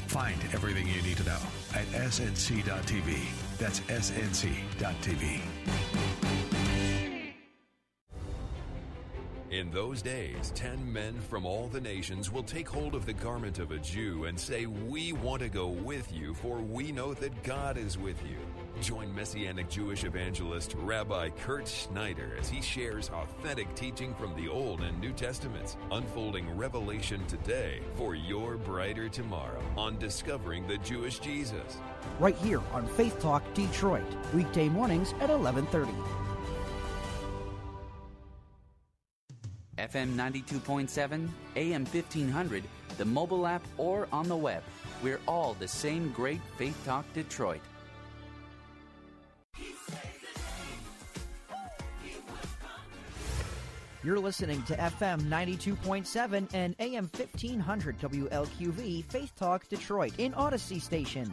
Find 0.07 0.37
everything 0.53 0.87
you 0.87 1.01
need 1.01 1.17
to 1.17 1.23
know 1.23 1.39
at 1.73 1.87
snc.tv. 1.87 3.17
That's 3.57 3.79
snc.tv. 3.81 5.41
In 9.53 9.69
those 9.69 10.01
days, 10.01 10.51
ten 10.55 10.91
men 10.91 11.13
from 11.29 11.45
all 11.45 11.67
the 11.67 11.79
nations 11.79 12.31
will 12.31 12.41
take 12.41 12.67
hold 12.67 12.95
of 12.95 13.05
the 13.05 13.13
garment 13.13 13.59
of 13.59 13.69
a 13.69 13.77
Jew 13.77 14.25
and 14.25 14.39
say, 14.39 14.65
We 14.65 15.13
want 15.13 15.43
to 15.43 15.47
go 15.47 15.67
with 15.67 16.11
you, 16.11 16.33
for 16.33 16.57
we 16.57 16.91
know 16.91 17.13
that 17.13 17.43
God 17.43 17.77
is 17.77 17.95
with 17.95 18.17
you. 18.25 18.37
Join 18.81 19.13
Messianic 19.13 19.69
Jewish 19.69 20.05
evangelist 20.05 20.73
Rabbi 20.73 21.29
Kurt 21.29 21.67
Schneider 21.67 22.35
as 22.39 22.49
he 22.49 22.63
shares 22.63 23.11
authentic 23.11 23.75
teaching 23.75 24.15
from 24.15 24.35
the 24.35 24.49
Old 24.49 24.81
and 24.81 24.99
New 24.99 25.13
Testaments, 25.13 25.77
unfolding 25.91 26.57
revelation 26.57 27.23
today 27.27 27.79
for 27.93 28.15
your 28.15 28.57
brighter 28.57 29.07
tomorrow 29.07 29.61
on 29.77 29.99
Discovering 29.99 30.65
the 30.65 30.79
Jewish 30.79 31.19
Jesus. 31.19 31.77
Right 32.19 32.37
here 32.37 32.63
on 32.71 32.87
Faith 32.87 33.19
Talk 33.19 33.43
Detroit, 33.53 34.01
weekday 34.33 34.67
mornings 34.67 35.11
at 35.21 35.29
1130. 35.29 36.32
FM 39.93 40.15
92.7, 40.15 41.29
AM 41.55 41.85
1500, 41.85 42.63
the 42.97 43.05
mobile 43.05 43.45
app, 43.45 43.61
or 43.77 44.07
on 44.11 44.27
the 44.27 44.35
web. 44.35 44.63
We're 45.03 45.19
all 45.27 45.53
the 45.59 45.67
same 45.67 46.11
great 46.11 46.41
Faith 46.57 46.79
Talk 46.83 47.05
Detroit. 47.13 47.61
You're 54.03 54.19
listening 54.19 54.63
to 54.63 54.75
FM 54.75 55.21
92.7 55.21 56.47
and 56.53 56.75
AM 56.79 57.09
1500 57.15 57.99
WLQV 57.99 59.05
Faith 59.05 59.31
Talk 59.37 59.69
Detroit 59.69 60.13
in 60.17 60.33
Odyssey 60.33 60.79
Station. 60.79 61.31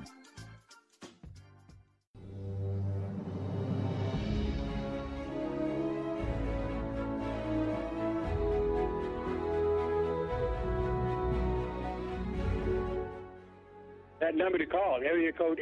Number 14.40 14.56
to 14.56 14.64
call, 14.64 15.00
area 15.04 15.32
code 15.32 15.60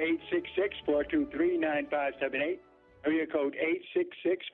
866-423-9578. 0.87 2.59
Area 3.07 3.27
code 3.27 3.55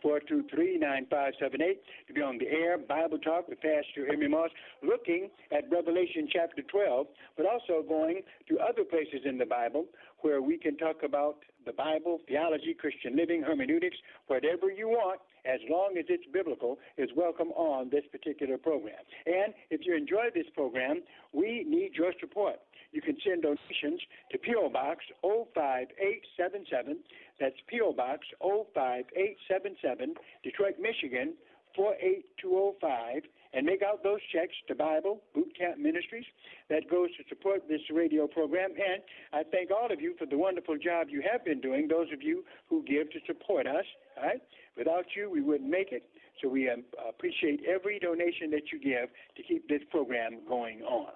866-423-9578 0.05 1.79
to 2.07 2.13
be 2.15 2.21
on 2.21 2.37
the 2.39 2.47
air, 2.47 2.77
Bible 2.79 3.19
Talk 3.19 3.49
with 3.49 3.59
Pastor 3.61 4.07
Emery 4.11 4.29
Moss, 4.29 4.51
looking 4.83 5.31
at 5.51 5.65
Revelation 5.71 6.29
chapter 6.31 6.63
12, 6.63 7.07
but 7.37 7.47
also 7.47 7.83
going 7.87 8.21
to 8.49 8.59
other 8.61 8.85
places 8.85 9.21
in 9.25 9.39
the 9.39 9.47
Bible 9.47 9.87
where 10.21 10.43
we 10.43 10.59
can 10.59 10.77
talk 10.77 11.03
about 11.05 11.37
the 11.67 11.73
Bible, 11.73 12.21
theology, 12.29 12.75
Christian 12.79 13.17
living, 13.17 13.43
hermeneutics, 13.43 13.97
whatever 14.27 14.71
you 14.71 14.89
want, 14.89 15.21
as 15.47 15.61
long 15.69 15.97
as 15.99 16.05
it's 16.09 16.25
biblical, 16.33 16.79
is 16.99 17.11
welcome 17.17 17.49
on 17.53 17.89
this 17.91 18.05
particular 18.13 18.59
program. 18.59 19.01
And 19.27 19.55
if 19.71 19.81
you 19.85 19.97
enjoy 19.97 20.29
this 20.35 20.47
program, 20.55 21.03
we 21.33 21.65
need 21.67 21.93
your 21.95 22.13
support. 22.21 22.57
You 22.95 23.03
can 23.03 23.17
send 23.27 23.43
donations 23.43 24.01
to 24.31 24.39
P.O. 24.39 24.71
Box 24.71 25.05
05877. 25.21 26.99
That's 27.41 27.57
P.O. 27.67 27.93
Box 27.93 28.23
05877, 28.41 30.15
Detroit, 30.45 30.79
Michigan 30.79 31.35
48205 31.75 33.23
and 33.53 33.67
make 33.67 33.83
out 33.83 34.03
those 34.03 34.21
checks 34.33 34.55
to 34.69 34.75
Bible 34.75 35.23
Boot 35.35 35.51
Camp 35.59 35.79
Ministries. 35.79 36.25
That 36.71 36.89
goes 36.91 37.11
to 37.17 37.25
support 37.29 37.67
this 37.69 37.81
radio 37.93 38.27
program. 38.27 38.71
And 38.71 39.03
I 39.33 39.43
thank 39.43 39.71
all 39.71 39.93
of 39.93 40.01
you 40.01 40.15
for 40.19 40.27
the 40.27 40.39
wonderful 40.39 40.77
job 40.79 41.09
you 41.11 41.23
have 41.31 41.45
been 41.45 41.61
doing, 41.61 41.89
those 41.89 42.09
of 42.13 42.23
you 42.23 42.45
who 42.69 42.83
give 42.85 43.11
to 43.11 43.19
support 43.27 43.67
us. 43.67 43.85
All 44.17 44.25
right? 44.25 44.43
Without 44.77 45.07
you, 45.17 45.31
we 45.31 45.41
wouldn't 45.41 45.71
make 45.71 45.93
it. 45.93 46.05
So 46.43 46.49
we 46.49 46.69
um, 46.69 46.85
appreciate 47.09 47.61
every 47.65 47.99
donation 47.99 48.51
that 48.51 48.73
you 48.73 48.79
give 48.79 49.09
to 49.37 49.43
keep 49.43 49.69
this 49.69 49.83
program 49.91 50.41
going 50.49 50.83
on. 50.83 51.13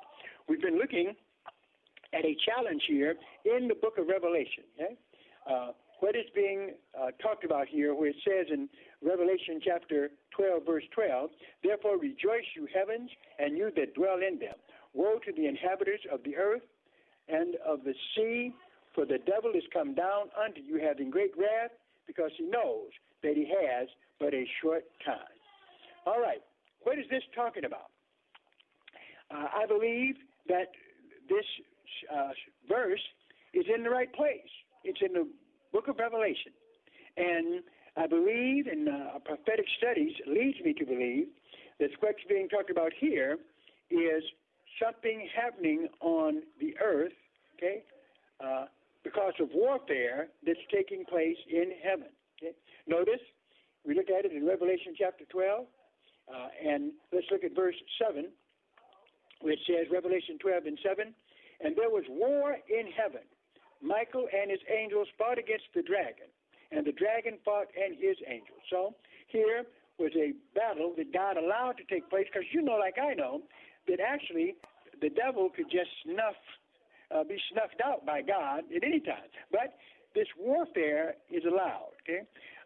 We've 0.48 0.62
been 0.62 0.78
looking 0.78 1.14
at 2.12 2.24
a 2.24 2.36
challenge 2.46 2.82
here 2.88 3.14
in 3.44 3.68
the 3.68 3.74
book 3.74 3.98
of 3.98 4.08
Revelation. 4.08 4.64
Okay? 4.76 4.94
Uh, 5.48 5.72
what 6.00 6.14
is 6.14 6.26
being 6.34 6.74
uh, 6.98 7.10
talked 7.20 7.44
about 7.44 7.66
here, 7.66 7.94
where 7.94 8.10
it 8.10 8.16
says 8.24 8.46
in 8.52 8.68
Revelation 9.02 9.60
chapter 9.64 10.10
12, 10.36 10.64
verse 10.64 10.84
12, 10.94 11.30
Therefore 11.62 11.98
rejoice, 11.98 12.46
you 12.54 12.68
heavens, 12.72 13.10
and 13.38 13.56
you 13.56 13.72
that 13.76 13.94
dwell 13.94 14.18
in 14.26 14.38
them. 14.38 14.54
Woe 14.94 15.18
to 15.26 15.32
the 15.32 15.46
inhabitants 15.46 16.04
of 16.12 16.22
the 16.24 16.36
earth 16.36 16.62
and 17.28 17.56
of 17.66 17.84
the 17.84 17.94
sea, 18.14 18.54
for 18.94 19.04
the 19.04 19.18
devil 19.26 19.50
is 19.54 19.64
come 19.72 19.94
down 19.94 20.30
unto 20.38 20.60
you, 20.60 20.80
having 20.80 21.10
great 21.10 21.32
wrath, 21.36 21.72
because 22.06 22.30
he 22.38 22.44
knows 22.44 22.88
that 23.22 23.34
he 23.34 23.46
has 23.46 23.88
but 24.20 24.34
a 24.34 24.46
short 24.62 24.84
time. 25.04 25.36
All 26.06 26.20
right, 26.20 26.42
what 26.82 26.98
is 26.98 27.04
this 27.10 27.22
talking 27.34 27.64
about? 27.64 27.90
Uh, 29.30 29.46
I 29.54 29.66
believe 29.66 30.16
that 30.48 30.68
this 31.28 31.44
uh, 32.12 32.30
verse 32.68 33.00
is 33.54 33.64
in 33.74 33.82
the 33.82 33.90
right 33.90 34.12
place. 34.12 34.50
It's 34.84 35.00
in 35.04 35.12
the 35.12 35.28
book 35.72 35.88
of 35.88 35.98
Revelation. 35.98 36.52
And 37.16 37.62
I 37.96 38.06
believe, 38.06 38.66
and 38.66 38.88
uh, 38.88 39.18
prophetic 39.24 39.66
studies 39.76 40.12
leads 40.26 40.58
me 40.64 40.72
to 40.74 40.84
believe, 40.84 41.26
that 41.80 41.90
what's 42.00 42.18
being 42.28 42.48
talked 42.48 42.70
about 42.70 42.92
here 42.98 43.38
is 43.90 44.22
something 44.82 45.28
happening 45.34 45.88
on 46.00 46.42
the 46.60 46.74
earth, 46.82 47.12
okay, 47.56 47.82
uh, 48.44 48.66
because 49.02 49.32
of 49.40 49.48
warfare 49.52 50.28
that's 50.44 50.58
taking 50.72 51.04
place 51.04 51.36
in 51.50 51.72
heaven. 51.82 52.08
Okay? 52.38 52.52
Notice, 52.86 53.22
we 53.84 53.94
look 53.94 54.10
at 54.10 54.24
it 54.24 54.32
in 54.32 54.46
Revelation 54.46 54.94
chapter 54.96 55.24
12, 55.30 55.66
uh, 56.28 56.48
and 56.64 56.92
let's 57.12 57.26
look 57.30 57.42
at 57.42 57.54
verse 57.54 57.76
7, 57.98 58.26
which 59.40 59.58
says, 59.66 59.86
Revelation 59.90 60.38
12 60.40 60.66
and 60.66 60.78
7, 60.86 61.14
and 61.60 61.76
there 61.76 61.90
was 61.90 62.04
war 62.08 62.56
in 62.68 62.86
heaven. 62.92 63.22
Michael 63.82 64.26
and 64.32 64.50
his 64.50 64.60
angels 64.68 65.08
fought 65.16 65.38
against 65.38 65.66
the 65.74 65.82
dragon, 65.82 66.26
and 66.72 66.86
the 66.86 66.92
dragon 66.92 67.38
fought 67.44 67.68
and 67.78 67.94
his 67.96 68.16
angels. 68.26 68.62
So 68.70 68.94
here 69.28 69.64
was 69.98 70.12
a 70.16 70.32
battle 70.54 70.94
that 70.96 71.12
God 71.12 71.36
allowed 71.36 71.76
to 71.78 71.84
take 71.84 72.08
place 72.10 72.26
because 72.32 72.46
you 72.52 72.62
know, 72.62 72.76
like 72.76 72.96
I 72.98 73.14
know, 73.14 73.42
that 73.86 74.00
actually 74.00 74.54
the 75.00 75.10
devil 75.10 75.50
could 75.54 75.70
just 75.70 75.90
snuff, 76.04 76.38
uh, 77.14 77.24
be 77.24 77.38
snuffed 77.52 77.80
out 77.84 78.06
by 78.06 78.22
God 78.22 78.64
at 78.74 78.82
any 78.82 79.00
time. 79.00 79.30
But 79.50 79.78
this 80.14 80.26
warfare 80.38 81.14
is 81.30 81.42
allowed, 81.44 81.94
okay, 82.02 82.22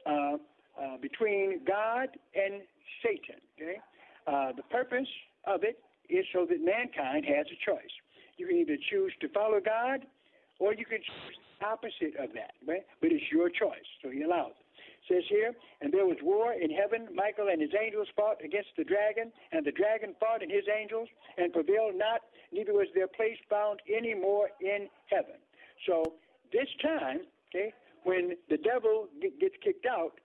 uh, 0.06 0.36
uh, 0.80 0.96
between 1.00 1.60
God 1.66 2.08
and 2.34 2.62
Satan. 3.02 3.40
Okay, 3.56 3.78
uh, 4.26 4.52
the 4.56 4.62
purpose 4.70 5.08
of 5.46 5.62
it 5.64 5.78
is 6.08 6.24
so 6.32 6.46
that 6.46 6.60
mankind 6.60 7.24
has 7.26 7.46
a 7.46 7.58
choice. 7.64 7.92
You 8.42 8.48
can 8.48 8.58
either 8.58 8.78
choose 8.90 9.12
to 9.20 9.28
follow 9.28 9.60
God 9.62 10.02
or 10.58 10.74
you 10.74 10.84
can 10.84 10.98
choose 10.98 11.36
the 11.60 11.66
opposite 11.66 12.18
of 12.18 12.34
that, 12.34 12.58
right? 12.66 12.82
But 13.00 13.12
it's 13.12 13.30
your 13.30 13.48
choice, 13.48 13.86
so 14.02 14.10
he 14.10 14.22
allows 14.22 14.50
it. 14.58 14.66
Says 15.06 15.22
here, 15.28 15.54
and 15.80 15.92
there 15.92 16.06
was 16.06 16.16
war 16.22 16.52
in 16.52 16.68
heaven. 16.68 17.06
Michael 17.14 17.46
and 17.54 17.62
his 17.62 17.70
angels 17.70 18.08
fought 18.16 18.42
against 18.44 18.70
the 18.76 18.82
dragon, 18.82 19.30
and 19.52 19.64
the 19.64 19.70
dragon 19.70 20.16
fought 20.18 20.42
and 20.42 20.50
his 20.50 20.64
angels, 20.66 21.06
and 21.38 21.52
prevailed 21.52 21.94
not, 21.94 22.22
neither 22.50 22.72
was 22.72 22.88
their 22.96 23.06
place 23.06 23.38
found 23.48 23.78
any 23.86 24.12
more 24.12 24.50
in 24.60 24.88
heaven. 25.06 25.38
So 25.86 26.14
this 26.52 26.66
time, 26.82 27.20
okay, 27.54 27.72
when 28.02 28.34
the 28.50 28.58
devil 28.58 29.06
gets 29.38 29.54
kicked 29.62 29.86
out, 29.86 30.18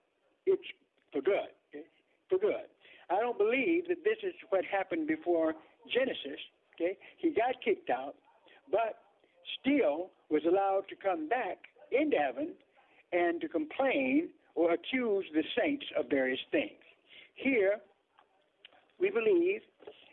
it's 0.47 0.65
for 1.13 1.21
good, 1.21 1.53
okay? 1.69 1.85
for 2.29 2.39
good. 2.39 2.65
I 3.11 3.21
don't 3.21 3.37
believe 3.37 3.87
that 3.89 4.01
this 4.03 4.17
is 4.23 4.33
what 4.49 4.65
happened 4.65 5.07
before 5.07 5.53
Genesis, 5.93 6.41
Okay, 6.79 6.97
he 7.17 7.29
got 7.31 7.55
kicked 7.65 7.89
out, 7.89 8.15
but 8.71 8.99
still 9.59 10.11
was 10.29 10.43
allowed 10.45 10.83
to 10.89 10.95
come 10.95 11.27
back 11.27 11.57
into 11.91 12.17
heaven 12.17 12.53
and 13.11 13.41
to 13.41 13.47
complain 13.47 14.29
or 14.55 14.73
accuse 14.73 15.25
the 15.33 15.43
saints 15.57 15.85
of 15.97 16.05
various 16.09 16.39
things. 16.51 16.77
Here, 17.35 17.79
we 18.99 19.09
believe, 19.09 19.61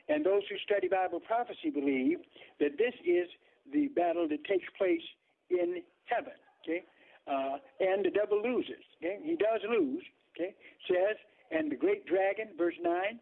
and 0.09 0.25
those 0.25 0.43
who 0.49 0.57
study 0.65 0.89
Bible 0.89 1.21
prophecy 1.21 1.71
believe, 1.71 2.19
that 2.61 2.79
this 2.79 2.95
is 3.05 3.29
the 3.73 3.89
battle 3.89 4.29
that 4.29 4.45
takes 4.45 4.67
place 4.79 5.03
in 5.51 5.83
heaven. 6.05 6.33
Okay, 6.63 6.85
uh, 7.27 7.59
and 7.81 8.05
the 8.05 8.11
devil 8.11 8.41
loses. 8.43 8.85
Okay, 9.03 9.19
he 9.23 9.37
does 9.37 9.61
lose. 9.69 10.03
Okay, 10.35 10.55
says, 10.89 11.17
and 11.51 11.71
the 11.71 11.77
great 11.77 12.07
dragon, 12.07 12.49
verse 12.57 12.75
nine. 12.83 13.21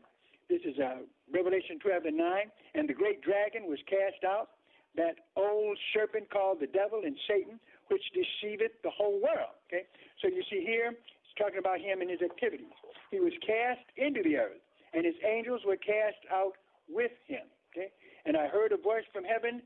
This 0.53 0.69
is 0.69 0.79
uh, 0.79 1.09
Revelation 1.33 1.81
12 1.81 2.13
and 2.13 2.19
9. 2.21 2.29
And 2.77 2.85
the 2.85 2.93
great 2.93 3.25
dragon 3.25 3.73
was 3.73 3.81
cast 3.89 4.21
out, 4.21 4.61
that 5.01 5.33
old 5.35 5.79
serpent 5.97 6.29
called 6.29 6.61
the 6.61 6.69
devil 6.69 7.01
and 7.09 7.17
Satan, 7.25 7.57
which 7.89 8.05
deceiveth 8.13 8.77
the 8.85 8.93
whole 8.93 9.17
world. 9.17 9.57
Okay? 9.73 9.89
So 10.21 10.29
you 10.29 10.45
see 10.53 10.61
here, 10.61 10.93
it's 10.93 11.35
talking 11.41 11.57
about 11.57 11.81
him 11.81 12.05
and 12.05 12.11
his 12.13 12.21
activities. 12.21 12.77
He 13.09 13.17
was 13.17 13.33
cast 13.41 13.81
into 13.97 14.21
the 14.21 14.37
earth, 14.37 14.61
and 14.93 15.09
his 15.09 15.17
angels 15.25 15.65
were 15.65 15.81
cast 15.81 16.21
out 16.29 16.61
with 16.85 17.17
him. 17.25 17.49
Okay? 17.73 17.89
And 18.29 18.37
I 18.37 18.45
heard 18.53 18.77
a 18.77 18.77
voice 18.77 19.09
from 19.09 19.25
heaven 19.25 19.65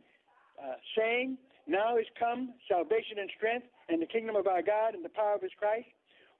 uh, 0.55 0.78
saying, 0.95 1.37
Now 1.66 1.99
is 1.99 2.07
come 2.14 2.55
salvation 2.70 3.18
and 3.18 3.30
strength, 3.34 3.66
and 3.91 4.01
the 4.01 4.07
kingdom 4.07 4.39
of 4.39 4.47
our 4.47 4.62
God 4.62 4.95
and 4.95 5.05
the 5.05 5.11
power 5.11 5.34
of 5.34 5.43
his 5.43 5.55
Christ. 5.59 5.91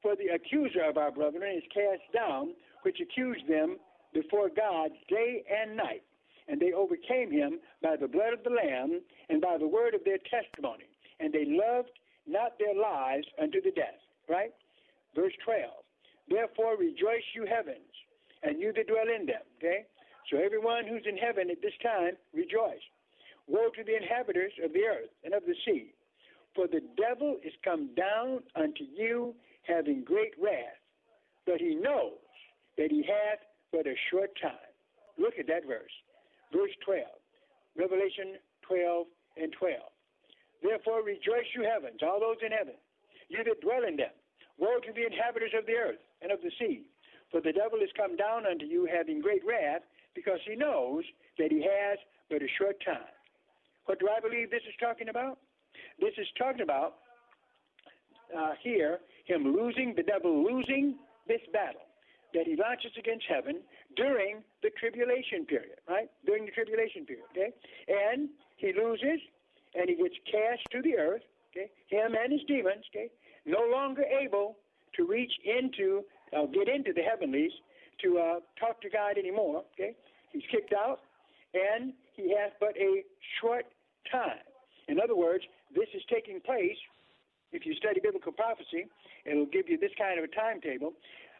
For 0.07 0.15
the 0.15 0.31
accuser 0.31 0.87
of 0.87 0.99
our 0.99 1.11
brethren 1.11 1.51
is 1.51 1.67
cast 1.75 2.07
down, 2.15 2.55
which 2.87 3.03
accused 3.03 3.51
them 3.51 3.83
before 4.17 4.49
God 4.49 4.91
day 5.09 5.45
and 5.45 5.77
night. 5.77 6.03
And 6.49 6.61
they 6.61 6.73
overcame 6.73 7.31
him 7.31 7.61
by 7.83 7.97
the 8.01 8.09
blood 8.09 8.33
of 8.33 8.43
the 8.45 8.51
Lamb 8.51 9.03
and 9.29 9.43
by 9.43 9.59
the 9.59 9.69
word 9.69 9.95
of 9.95 10.05
their 10.05 10.19
testimony. 10.31 10.89
And 11.21 11.33
they 11.33 11.45
loved 11.45 11.91
not 12.27 12.57
their 12.59 12.75
lives 12.75 13.27
unto 13.41 13.61
the 13.61 13.73
death. 13.73 14.01
Right? 14.29 14.55
Verse 15.15 15.35
12. 15.45 15.69
Therefore 16.29 16.77
rejoice, 16.79 17.27
you 17.35 17.47
heavens, 17.47 17.93
and 18.43 18.59
you 18.59 18.73
that 18.73 18.89
dwell 18.89 19.11
in 19.13 19.27
them. 19.27 19.45
Okay? 19.59 19.85
So 20.31 20.39
everyone 20.39 20.87
who's 20.89 21.07
in 21.07 21.17
heaven 21.17 21.51
at 21.51 21.63
this 21.63 21.77
time, 21.83 22.17
rejoice. 22.33 22.83
Woe 23.47 23.71
to 23.77 23.85
the 23.85 23.97
inhabitants 23.97 24.57
of 24.65 24.73
the 24.73 24.83
earth 24.83 25.13
and 25.25 25.35
of 25.35 25.45
the 25.47 25.55
sea, 25.65 25.95
for 26.55 26.67
the 26.67 26.83
devil 26.97 27.37
is 27.45 27.53
come 27.63 27.91
down 27.95 28.43
unto 28.57 28.83
you 28.83 29.35
having 29.63 30.03
great 30.03 30.35
wrath, 30.43 30.83
but 31.45 31.61
he 31.61 31.77
knows 31.77 32.19
that 32.77 32.91
he 32.91 33.05
hath 33.07 33.39
but 33.73 33.87
a 33.87 33.95
short 34.11 34.31
time. 34.41 34.73
Look 35.19 35.35
at 35.39 35.47
that 35.49 35.67
verse. 35.67 35.93
Verse 36.53 36.73
12. 36.85 37.05
Revelation 37.77 38.41
12 38.69 39.07
and 39.37 39.53
12. 39.53 39.77
Therefore 40.63 41.05
rejoice, 41.05 41.47
you 41.55 41.63
heavens, 41.63 42.01
all 42.03 42.21
those 42.21 42.41
in 42.45 42.53
heaven, 42.53 42.75
you 43.29 43.45
that 43.45 43.61
dwell 43.61 43.85
in 43.87 43.97
them. 43.97 44.15
Woe 44.59 44.81
to 44.81 44.93
the 44.93 45.05
inhabitants 45.05 45.55
of 45.57 45.67
the 45.67 45.77
earth 45.77 46.01
and 46.23 46.33
of 46.33 46.41
the 46.41 46.51
sea. 46.59 46.89
For 47.31 47.41
the 47.41 47.53
devil 47.53 47.79
is 47.85 47.93
come 47.97 48.17
down 48.17 48.47
unto 48.47 48.65
you 48.65 48.89
having 48.89 49.21
great 49.21 49.45
wrath, 49.45 49.83
because 50.15 50.41
he 50.49 50.57
knows 50.57 51.05
that 51.39 51.53
he 51.53 51.61
has 51.61 51.99
but 52.31 52.41
a 52.43 52.49
short 52.59 52.77
time. 52.85 53.13
What 53.85 54.01
do 54.01 54.09
I 54.09 54.19
believe 54.19 54.51
this 54.51 54.65
is 54.67 54.75
talking 54.81 55.09
about? 55.09 55.39
This 56.01 56.15
is 56.17 56.27
talking 56.39 56.63
about 56.63 56.97
uh, 58.37 58.53
here 58.63 58.99
him 59.27 59.55
losing, 59.55 59.95
the 59.95 60.03
devil 60.03 60.43
losing 60.43 60.97
this 61.29 61.43
battle 61.53 61.87
that 62.35 62.47
he 62.47 62.57
launches 62.57 62.93
against 62.99 63.25
heaven 63.29 63.61
during 63.97 64.43
the 64.63 64.71
tribulation 64.79 65.45
period, 65.47 65.79
right? 65.89 66.11
During 66.25 66.45
the 66.47 66.53
tribulation 66.53 67.05
period, 67.07 67.25
okay? 67.33 67.53
And 67.89 68.29
he 68.57 68.73
loses 68.73 69.21
and 69.75 69.89
he 69.89 69.97
gets 69.97 70.15
cast 70.31 70.63
to 70.73 70.83
the 70.83 70.97
earth, 70.97 71.23
okay? 71.53 71.71
Him 71.89 72.15
and 72.15 72.33
his 72.33 72.43
demons, 72.47 72.85
okay? 72.95 73.11
No 73.45 73.67
longer 73.71 74.03
able 74.03 74.57
to 74.97 75.07
reach 75.07 75.33
into, 75.45 76.05
uh, 76.37 76.47
get 76.47 76.69
into 76.69 76.93
the 76.93 77.03
heavenlies 77.03 77.53
to 78.03 78.19
uh, 78.19 78.41
talk 78.59 78.81
to 78.83 78.91
God 78.91 79.19
anymore, 79.19 79.65
okay? 79.75 79.95
He's 80.33 80.45
kicked 80.51 80.73
out 80.73 81.01
and 81.55 81.93
he 82.15 82.35
has 82.37 82.53
but 82.61 82.77
a 82.77 83.03
short 83.41 83.67
time. 84.11 84.45
In 84.89 85.01
other 85.01 85.17
words, 85.17 85.45
this 85.75 85.89
is 85.95 86.03
taking 86.13 86.41
place. 86.41 86.77
If 87.53 87.65
you 87.65 87.75
study 87.75 88.01
biblical 88.03 88.33
prophecy, 88.33 88.87
it'll 89.25 89.47
give 89.47 89.69
you 89.69 89.79
this 89.79 89.93
kind 89.99 90.19
of 90.19 90.25
a 90.25 90.29
timetable 90.29 90.93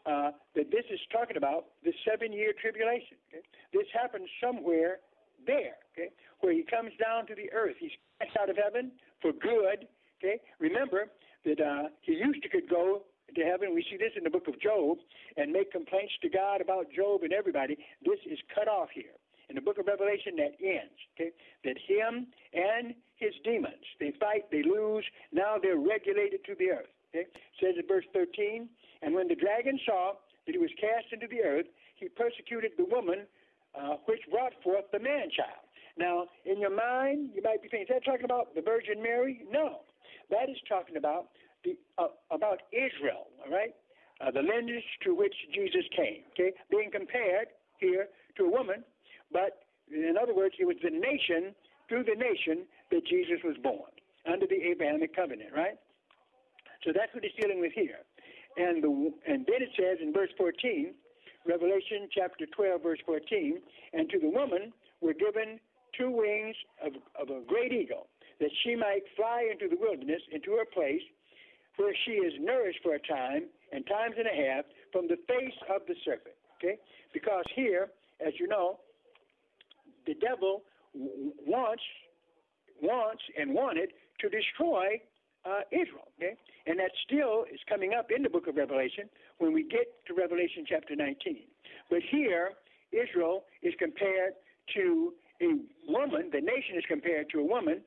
uh, 0.07 0.31
that 0.55 0.71
this 0.71 0.85
is 0.91 1.01
talking 1.13 1.37
about 1.37 1.67
the 1.85 1.93
seven 2.09 2.33
year 2.33 2.53
tribulation. 2.55 3.19
Okay? 3.29 3.43
This 3.73 3.87
happens 3.93 4.29
somewhere 4.43 4.99
there, 5.47 5.79
okay, 5.95 6.11
where 6.41 6.53
he 6.53 6.63
comes 6.63 6.93
down 7.03 7.27
to 7.27 7.35
the 7.35 7.53
earth. 7.53 7.77
He's 7.79 7.95
cast 8.21 8.37
out 8.37 8.51
of 8.51 8.57
heaven 8.57 8.93
for 9.21 9.33
good. 9.33 9.87
Okay, 10.19 10.41
remember 10.59 11.07
that 11.45 11.61
uh, 11.61 11.89
he 12.03 12.13
used 12.13 12.43
to 12.43 12.49
could 12.49 12.69
go 12.69 13.03
to 13.35 13.43
heaven. 13.43 13.75
We 13.75 13.85
see 13.91 13.97
this 13.97 14.13
in 14.17 14.25
the 14.25 14.31
book 14.31 14.49
of 14.49 14.61
Job 14.61 14.99
and 15.37 15.53
make 15.53 15.73
complaints 15.73 16.15
to 16.23 16.29
God 16.29 16.61
about 16.61 16.87
Job 16.95 17.23
and 17.23 17.33
everybody. 17.33 17.77
This 18.05 18.19
is 18.31 18.39
cut 18.55 18.69
off 18.69 18.89
here. 18.95 19.15
In 19.49 19.55
the 19.55 19.61
book 19.61 19.79
of 19.79 19.87
Revelation, 19.87 20.35
that 20.39 20.59
ends. 20.59 20.99
Okay, 21.15 21.31
that 21.65 21.77
him 21.87 22.27
and 22.53 22.95
his 23.17 23.33
demons 23.45 23.85
they 24.01 24.13
fight, 24.19 24.51
they 24.51 24.63
lose. 24.63 25.05
Now 25.33 25.57
they're 25.61 25.79
regulated 25.79 26.45
to 26.47 26.55
the 26.59 26.71
earth. 26.71 26.93
Okay, 27.15 27.27
says 27.61 27.75
in 27.79 27.87
verse 27.87 28.05
13, 28.13 28.69
and 29.07 29.15
when 29.15 29.29
the 29.29 29.37
dragon 29.39 29.79
saw 29.87 30.19
that 30.47 30.53
he 30.53 30.59
was 30.59 30.71
cast 30.81 31.07
into 31.15 31.31
the 31.31 31.41
earth, 31.41 31.67
he 31.95 32.09
persecuted 32.09 32.73
the 32.77 32.85
woman 32.91 33.23
uh, 33.79 34.03
which 34.07 34.21
brought 34.31 34.53
forth 34.65 34.85
the 34.93 34.99
man 34.99 35.31
child. 35.31 35.63
Now, 35.97 36.27
in 36.45 36.59
your 36.59 36.75
mind, 36.75 37.31
you 37.33 37.41
might 37.41 37.63
be 37.63 37.69
thinking, 37.69 37.87
is 37.87 38.03
that 38.03 38.05
talking 38.05 38.27
about 38.27 38.55
the 38.55 38.61
Virgin 38.61 39.01
Mary? 39.01 39.47
No. 39.49 39.87
That 40.29 40.51
is 40.51 40.59
talking 40.69 40.97
about 40.97 41.31
the 41.63 41.79
uh, 41.99 42.09
about 42.33 42.67
Israel, 42.75 43.31
all 43.47 43.53
right? 43.53 43.75
Uh, 44.21 44.31
the 44.33 44.43
lineage 44.43 44.85
to 45.05 45.15
which 45.15 45.35
Jesus 45.55 45.87
came, 45.95 46.27
okay? 46.35 46.53
Being 46.71 46.91
compared 46.91 47.49
here 47.79 48.09
to 48.37 48.45
a 48.45 48.51
woman, 48.51 48.83
but 49.31 49.63
in 49.87 50.17
other 50.21 50.35
words, 50.35 50.55
it 50.59 50.67
was 50.67 50.77
the 50.83 50.91
nation, 50.91 51.55
through 51.89 52.05
the 52.05 52.19
nation, 52.19 52.67
that 52.91 53.07
Jesus 53.07 53.39
was 53.45 53.57
born, 53.63 53.93
under 54.27 54.47
the 54.47 54.57
Abrahamic 54.57 55.15
covenant, 55.15 55.51
right? 55.55 55.79
So 56.83 56.91
that's 56.95 57.15
what 57.15 57.23
he's 57.23 57.37
dealing 57.39 57.61
with 57.61 57.73
here. 57.73 58.03
And, 58.57 58.83
the, 58.83 59.13
and 59.29 59.45
then 59.47 59.61
it 59.61 59.71
says 59.77 59.99
in 60.01 60.13
verse 60.13 60.31
14, 60.39 60.95
Revelation 61.47 62.09
chapter 62.13 62.47
12, 62.47 62.83
verse 62.83 62.99
14, 63.07 63.61
and 63.93 64.09
to 64.11 64.19
the 64.19 64.29
woman 64.29 64.73
were 65.01 65.15
given 65.15 65.61
two 65.97 66.11
wings 66.11 66.57
of, 66.85 66.93
of 67.21 67.35
a 67.35 67.45
great 67.47 67.73
eagle, 67.73 68.09
that 68.41 68.51
she 68.65 68.75
might 68.75 69.03
fly 69.17 69.49
into 69.51 69.69
the 69.69 69.81
wilderness, 69.81 70.23
into 70.33 70.53
her 70.53 70.65
place, 70.73 71.03
where 71.77 71.95
she 72.05 72.13
is 72.13 72.33
nourished 72.41 72.81
for 72.83 72.95
a 72.95 72.99
time 73.01 73.45
and 73.73 73.87
times 73.87 74.15
and 74.19 74.27
a 74.27 74.49
half 74.49 74.65
from 74.93 75.07
the 75.09 75.17
face 75.29 75.55
of 75.75 75.83
the 75.87 75.95
serpent. 76.05 76.35
Okay? 76.57 76.79
Because 77.13 77.45
here, 77.55 77.91
as 78.27 78.33
you 78.41 78.49
know, 78.49 78.81
the 80.07 80.15
devil 80.15 80.63
wants, 81.47 81.83
wants 82.81 83.23
and 83.39 83.53
wanted 83.53 83.91
to 84.21 84.29
destroy 84.29 85.01
uh, 85.47 85.61
Israel. 85.71 86.09
Okay? 86.19 86.35
And 86.67 86.79
that 86.79 86.91
still 87.07 87.45
is 87.53 87.61
coming 87.69 87.95
up 87.95 88.11
in 88.11 88.23
the 88.23 88.31
book 88.31 88.47
of 88.47 88.57
Revelation 88.57 89.09
when 89.39 89.53
we 89.53 89.63
get 89.63 89.87
to 90.07 90.15
Revelation 90.15 90.65
chapter 90.69 90.97
19. 90.97 91.47
But 91.91 92.01
here, 92.11 92.53
Israel 92.93 93.45
is 93.63 93.75
compared 93.79 94.35
to 94.75 95.15
a 95.41 95.53
woman, 95.87 96.31
the 96.33 96.41
nation 96.41 96.77
is 96.77 96.85
compared 96.89 97.29
to 97.31 97.41
a 97.41 97.45
woman, 97.45 97.83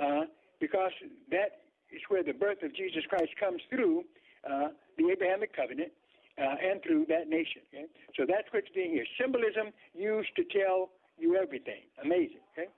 uh, 0.00 0.22
because 0.60 0.92
that 1.30 1.68
is 1.92 2.00
where 2.08 2.22
the 2.22 2.32
birth 2.32 2.62
of 2.62 2.74
Jesus 2.74 3.04
Christ 3.08 3.30
comes 3.38 3.60
through 3.68 4.04
uh, 4.48 4.68
the 4.98 5.10
Abrahamic 5.12 5.54
covenant 5.54 5.92
uh, 6.38 6.56
and 6.58 6.82
through 6.82 7.06
that 7.08 7.28
nation. 7.28 7.62
Okay? 7.72 7.86
So 8.16 8.24
that's 8.26 8.48
what's 8.50 8.68
being 8.74 8.90
here. 8.90 9.04
Symbolism 9.20 9.70
used 9.94 10.34
to 10.36 10.44
tell 10.44 10.90
you 11.18 11.36
everything. 11.36 11.86
Amazing. 12.02 12.42
Okay? 12.56 12.68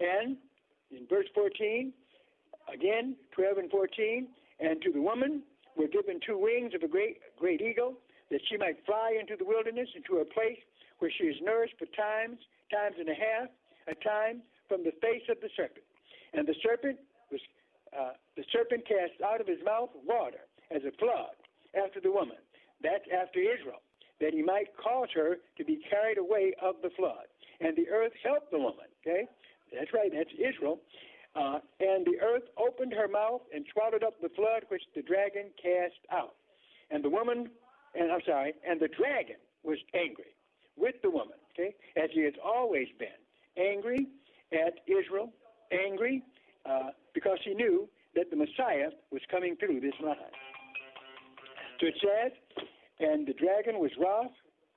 And 0.00 0.36
in 0.90 1.06
verse 1.08 1.26
14, 1.34 1.92
Again, 2.72 3.16
12 3.32 3.58
and 3.58 3.70
14. 3.70 4.28
And 4.60 4.80
to 4.82 4.92
the 4.92 5.00
woman 5.00 5.42
were 5.76 5.88
given 5.88 6.20
two 6.24 6.38
wings 6.38 6.72
of 6.74 6.82
a 6.82 6.88
great, 6.88 7.18
great 7.38 7.60
eagle, 7.60 7.94
that 8.30 8.40
she 8.48 8.56
might 8.56 8.84
fly 8.86 9.16
into 9.18 9.36
the 9.36 9.44
wilderness, 9.44 9.88
into 9.96 10.20
a 10.20 10.24
place 10.24 10.58
where 10.98 11.10
she 11.10 11.24
is 11.24 11.36
nourished 11.42 11.74
for 11.78 11.86
times, 11.96 12.38
times 12.70 12.96
and 12.98 13.08
a 13.08 13.14
half, 13.14 13.48
a 13.88 13.94
time 14.04 14.42
from 14.68 14.84
the 14.84 14.92
face 15.02 15.26
of 15.28 15.40
the 15.42 15.50
serpent. 15.56 15.84
And 16.32 16.46
the 16.46 16.54
serpent 16.62 16.98
was 17.30 17.40
uh, 17.92 18.12
the 18.36 18.44
serpent 18.52 18.86
cast 18.86 19.20
out 19.20 19.40
of 19.40 19.46
his 19.46 19.58
mouth 19.64 19.90
water 20.06 20.48
as 20.70 20.82
a 20.86 20.92
flood 20.96 21.36
after 21.76 22.00
the 22.00 22.10
woman. 22.10 22.40
That's 22.82 23.04
after 23.12 23.40
Israel, 23.40 23.82
that 24.20 24.32
he 24.32 24.42
might 24.42 24.72
cause 24.76 25.08
her 25.14 25.38
to 25.58 25.64
be 25.64 25.82
carried 25.88 26.18
away 26.18 26.54
of 26.62 26.76
the 26.82 26.90
flood. 26.96 27.28
And 27.60 27.76
the 27.76 27.88
earth 27.90 28.12
helped 28.24 28.50
the 28.50 28.58
woman. 28.58 28.88
Okay, 29.04 29.26
that's 29.72 29.92
right. 29.92 30.10
That's 30.12 30.32
Israel. 30.34 30.80
Uh, 31.34 31.58
and 31.80 32.04
the 32.04 32.20
earth 32.20 32.44
opened 32.58 32.92
her 32.92 33.08
mouth 33.08 33.40
and 33.54 33.64
swallowed 33.72 34.02
up 34.02 34.20
the 34.20 34.28
flood 34.30 34.64
which 34.68 34.82
the 34.94 35.02
dragon 35.02 35.46
cast 35.60 36.00
out. 36.10 36.34
And 36.90 37.02
the 37.02 37.08
woman, 37.08 37.48
and 37.94 38.12
I'm 38.12 38.20
sorry, 38.26 38.52
and 38.68 38.78
the 38.78 38.88
dragon 38.88 39.36
was 39.62 39.78
angry 39.94 40.36
with 40.76 40.96
the 41.02 41.10
woman, 41.10 41.38
okay, 41.52 41.74
as 41.96 42.10
he 42.12 42.22
has 42.24 42.34
always 42.44 42.88
been, 42.98 43.16
angry 43.56 44.08
at 44.52 44.80
Israel, 44.86 45.32
angry 45.72 46.22
uh, 46.66 46.90
because 47.14 47.38
he 47.44 47.54
knew 47.54 47.88
that 48.14 48.30
the 48.30 48.36
Messiah 48.36 48.90
was 49.10 49.22
coming 49.30 49.56
through 49.56 49.80
this 49.80 49.94
line. 50.02 50.16
So 51.80 51.86
it 51.86 51.94
says, 52.00 52.32
and 53.00 53.26
the 53.26 53.32
dragon 53.32 53.80
was 53.80 53.90
wroth 53.98 54.32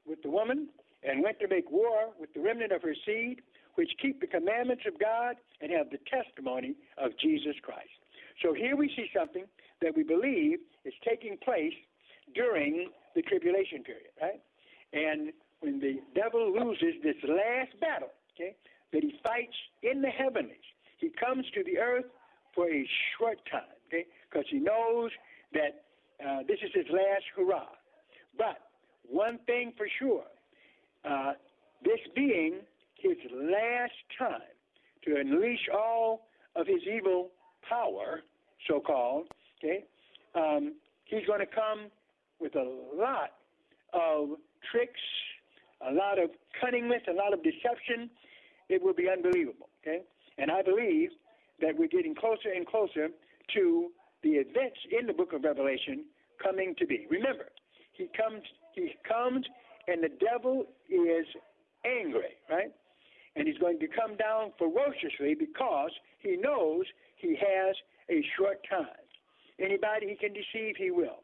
with 0.06 0.22
the 0.24 0.30
woman 0.30 0.70
and 1.04 1.22
went 1.22 1.40
to 1.40 1.48
make 1.48 1.70
war 1.70 2.12
with 2.20 2.34
the 2.34 2.40
remnant 2.40 2.72
of 2.72 2.82
her 2.82 2.96
seed 3.06 3.42
which 3.76 3.92
keep 4.02 4.20
the 4.22 4.28
commandments 4.28 4.84
of 4.88 5.00
God 5.00 5.36
and 5.62 5.72
have 5.72 5.90
the 5.90 6.00
testimony 6.10 6.76
of 6.98 7.12
Jesus 7.22 7.56
Christ. 7.62 7.90
So 8.44 8.54
here 8.54 8.76
we 8.76 8.90
see 8.96 9.08
something 9.16 9.46
that 9.82 9.96
we 9.96 10.04
believe 10.04 10.60
is 10.84 10.94
taking 11.08 11.38
place 11.38 11.74
during 12.34 12.90
the 13.16 13.22
tribulation 13.22 13.84
period, 13.84 14.12
right? 14.22 14.42
And 14.94 15.32
when 15.60 15.80
the 15.80 16.00
devil 16.14 16.54
loses 16.54 17.02
this 17.04 17.16
last 17.24 17.80
battle, 17.80 18.12
okay, 18.36 18.56
that 18.92 19.04
he 19.04 19.14
fights 19.24 19.56
in 19.84 20.02
the 20.02 20.10
heavenlies, 20.10 20.58
he 20.98 21.10
comes 21.10 21.46
to 21.54 21.64
the 21.64 21.78
earth 21.78 22.06
for 22.54 22.70
a 22.70 22.88
short 23.18 23.40
time, 23.52 23.76
okay, 23.88 24.06
because 24.30 24.46
he 24.50 24.60
knows 24.60 25.12
that 25.54 25.84
uh, 26.26 26.40
this 26.48 26.58
is 26.64 26.72
his 26.74 26.86
last 26.90 27.24
hurrah. 27.36 27.68
But 28.38 28.60
one 29.08 29.40
thing 29.46 29.74
for 29.78 29.88
sure, 30.00 30.26
uh, 31.04 31.34
this 31.84 32.00
being 32.16 32.62
his 33.10 33.32
last 33.32 33.94
time 34.18 34.42
to 35.06 35.16
unleash 35.20 35.68
all 35.74 36.28
of 36.56 36.68
his 36.68 36.82
evil 36.84 37.32
power, 37.68 38.22
so 38.68 38.80
called, 38.80 39.28
okay, 39.60 39.84
um, 40.36 40.76
he's 41.06 41.26
going 41.26 41.40
to 41.40 41.46
come 41.46 41.92
with 42.40 42.56
a 42.56 42.64
lot 42.96 43.32
of 43.94 44.30
tricks, 44.72 45.00
a 45.88 45.94
lot 45.94 46.20
of 46.20 46.30
cunningness, 46.62 47.02
a 47.10 47.14
lot 47.14 47.34
of 47.34 47.44
deception. 47.44 48.10
It 48.70 48.82
will 48.82 48.94
be 48.94 49.08
unbelievable, 49.10 49.70
okay? 49.82 50.02
And 50.38 50.52
I 50.52 50.62
believe 50.62 51.10
that 51.62 51.78
we're 51.78 51.88
getting 51.88 52.16
closer 52.16 52.50
and 52.54 52.66
closer 52.66 53.10
to 53.54 53.92
the 54.24 54.32
events 54.32 54.80
in 54.98 55.06
the 55.06 55.14
book 55.14 55.34
of 55.34 55.44
Revelation 55.44 56.06
coming 56.42 56.76
to 56.80 56.86
be. 56.86 57.06
Remember, 57.10 57.46
he 57.94 58.10
comes, 58.18 58.42
he 58.74 58.92
comes, 59.08 59.46
and 59.88 60.04
the 60.04 60.10
devil 60.10 60.66
is 60.90 61.26
angry, 61.86 62.36
right? 62.50 62.72
And 63.36 63.48
he's 63.48 63.58
going 63.58 63.80
to 63.80 63.88
come 63.88 64.16
down 64.16 64.52
ferociously 64.58 65.36
because 65.36 65.92
he 66.20 66.38
knows 66.38 66.86
he 67.18 67.36
has 67.36 67.76
a 68.10 68.24
short 68.38 68.60
time. 68.70 69.04
Anybody 69.60 70.08
he 70.10 70.16
can 70.16 70.34
deceive, 70.34 70.76
he 70.78 70.92
will. 70.92 71.24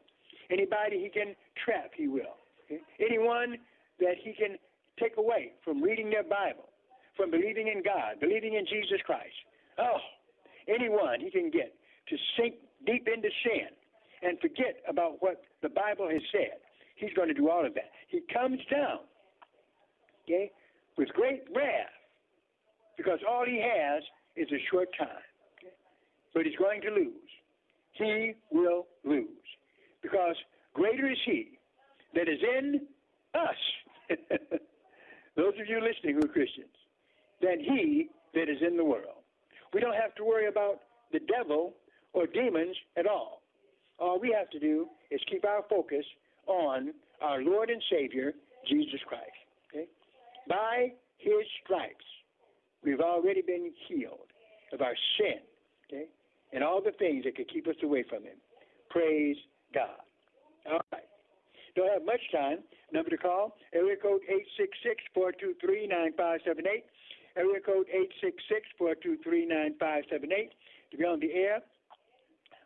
Anybody 0.50 1.00
he 1.00 1.08
can 1.08 1.34
trap, 1.64 1.90
he 1.96 2.08
will. 2.08 2.36
Okay? 2.66 2.80
Anyone 3.00 3.56
that 4.00 4.16
he 4.22 4.32
can 4.32 4.56
take 4.98 5.16
away 5.16 5.52
from 5.64 5.82
reading 5.82 6.10
their 6.10 6.22
Bible, 6.22 6.68
from 7.16 7.30
believing 7.30 7.68
in 7.68 7.82
God, 7.82 8.20
believing 8.20 8.54
in 8.54 8.66
Jesus 8.66 9.00
Christ. 9.04 9.36
Oh, 9.78 10.00
anyone 10.68 11.20
he 11.20 11.30
can 11.30 11.50
get 11.50 11.74
to 12.08 12.16
sink 12.36 12.54
deep 12.86 13.08
into 13.08 13.28
sin 13.44 13.68
and 14.22 14.38
forget 14.40 14.76
about 14.88 15.16
what 15.20 15.42
the 15.62 15.68
Bible 15.68 16.08
has 16.08 16.22
said. 16.30 16.60
He's 16.96 17.12
going 17.14 17.28
to 17.28 17.34
do 17.34 17.50
all 17.50 17.64
of 17.66 17.74
that. 17.74 17.90
He 18.08 18.20
comes 18.32 18.60
down, 18.70 19.00
okay, 20.24 20.50
with 20.96 21.08
great 21.08 21.42
wrath, 21.54 21.90
because 22.96 23.18
all 23.28 23.44
he 23.46 23.60
has 23.60 24.02
is 24.36 24.48
a 24.52 24.62
short 24.70 24.88
time. 24.98 25.08
But 26.34 26.46
he's 26.46 26.56
going 26.56 26.80
to 26.82 26.90
lose. 26.90 27.30
He 27.92 28.34
will 28.50 28.86
lose. 29.04 29.26
Because 30.02 30.36
greater 30.74 31.10
is 31.10 31.18
he 31.24 31.58
that 32.14 32.28
is 32.28 32.40
in 32.42 32.80
us, 33.34 34.08
those 35.36 35.54
of 35.60 35.66
you 35.68 35.80
listening 35.80 36.16
who 36.16 36.24
are 36.24 36.32
Christians, 36.32 36.74
than 37.40 37.60
he 37.60 38.08
that 38.34 38.48
is 38.48 38.58
in 38.66 38.76
the 38.76 38.84
world. 38.84 39.22
We 39.72 39.80
don't 39.80 39.96
have 39.96 40.14
to 40.16 40.24
worry 40.24 40.48
about 40.48 40.80
the 41.12 41.20
devil 41.20 41.74
or 42.12 42.26
demons 42.26 42.76
at 42.96 43.06
all. 43.06 43.42
All 43.98 44.18
we 44.18 44.34
have 44.36 44.50
to 44.50 44.58
do 44.58 44.88
is 45.10 45.20
keep 45.30 45.44
our 45.44 45.62
focus 45.68 46.04
on 46.46 46.92
our 47.20 47.42
Lord 47.42 47.70
and 47.70 47.82
Savior, 47.90 48.32
Jesus 48.68 49.00
Christ. 49.06 49.30
Okay? 49.70 49.86
By 50.48 50.92
his 51.18 51.46
stripes, 51.62 52.04
we've 52.84 53.00
already 53.00 53.42
been 53.42 53.70
healed 53.88 54.28
of 54.72 54.80
our 54.80 54.94
sin, 55.18 55.40
okay? 55.86 56.06
And 56.52 56.62
all 56.62 56.82
the 56.82 56.92
things 56.92 57.24
that 57.24 57.36
could 57.36 57.48
keep 57.50 57.66
us 57.66 57.76
away 57.82 58.04
from 58.08 58.24
him. 58.24 58.36
Praise 58.90 59.36
God. 59.74 60.00
All 60.70 60.80
right. 60.92 61.02
Don't 61.74 61.90
have 61.92 62.04
much 62.04 62.20
time. 62.30 62.58
Number 62.92 63.10
to 63.10 63.16
call, 63.16 63.56
area 63.72 63.96
code 63.96 64.20
866-423-9578. 65.16 66.84
Area 67.34 67.60
code 67.64 67.86
866-423-9578. 68.78 70.50
To 70.90 70.96
be 70.98 71.04
on 71.04 71.20
the 71.20 71.32
air, 71.32 71.62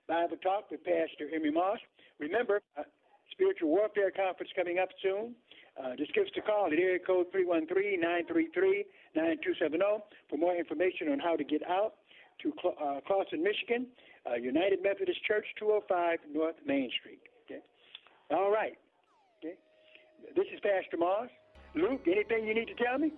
Bible 0.09 0.37
Talk 0.43 0.71
with 0.71 0.83
Pastor 0.83 1.31
Emery 1.33 1.53
Moss. 1.53 1.79
Remember, 2.19 2.61
uh, 2.77 2.83
Spiritual 3.31 3.69
Warfare 3.69 4.11
Conference 4.11 4.51
coming 4.57 4.79
up 4.79 4.89
soon. 5.03 5.35
Uh, 5.83 5.97
just 5.97 6.15
give 6.15 6.25
us 6.25 6.31
a 6.37 6.41
call 6.41 6.67
at 6.67 6.73
area 6.73 6.99
code 6.99 7.27
313-933-9270 7.33 10.03
for 10.31 10.37
more 10.39 10.57
information 10.57 11.11
on 11.11 11.19
how 11.19 11.37
to 11.37 11.45
get 11.45 11.63
out 11.69 11.95
to 12.43 12.53
uh, 12.65 13.01
Clawson, 13.07 13.43
Michigan, 13.43 13.87
uh, 14.29 14.35
United 14.35 14.83
Methodist 14.83 15.25
Church, 15.25 15.47
205 15.59 16.19
North 16.33 16.57
Main 16.67 16.91
Street. 16.99 17.21
Okay. 17.45 17.61
All 18.31 18.51
right. 18.51 18.77
Okay. 19.39 19.55
This 20.35 20.47
is 20.53 20.61
Pastor 20.61 20.97
Moss. 20.99 21.29
Luke, 21.75 22.03
anything 22.07 22.47
you 22.47 22.55
need 22.55 22.69
to 22.69 22.75
tell 22.75 22.99
me? 22.99 23.13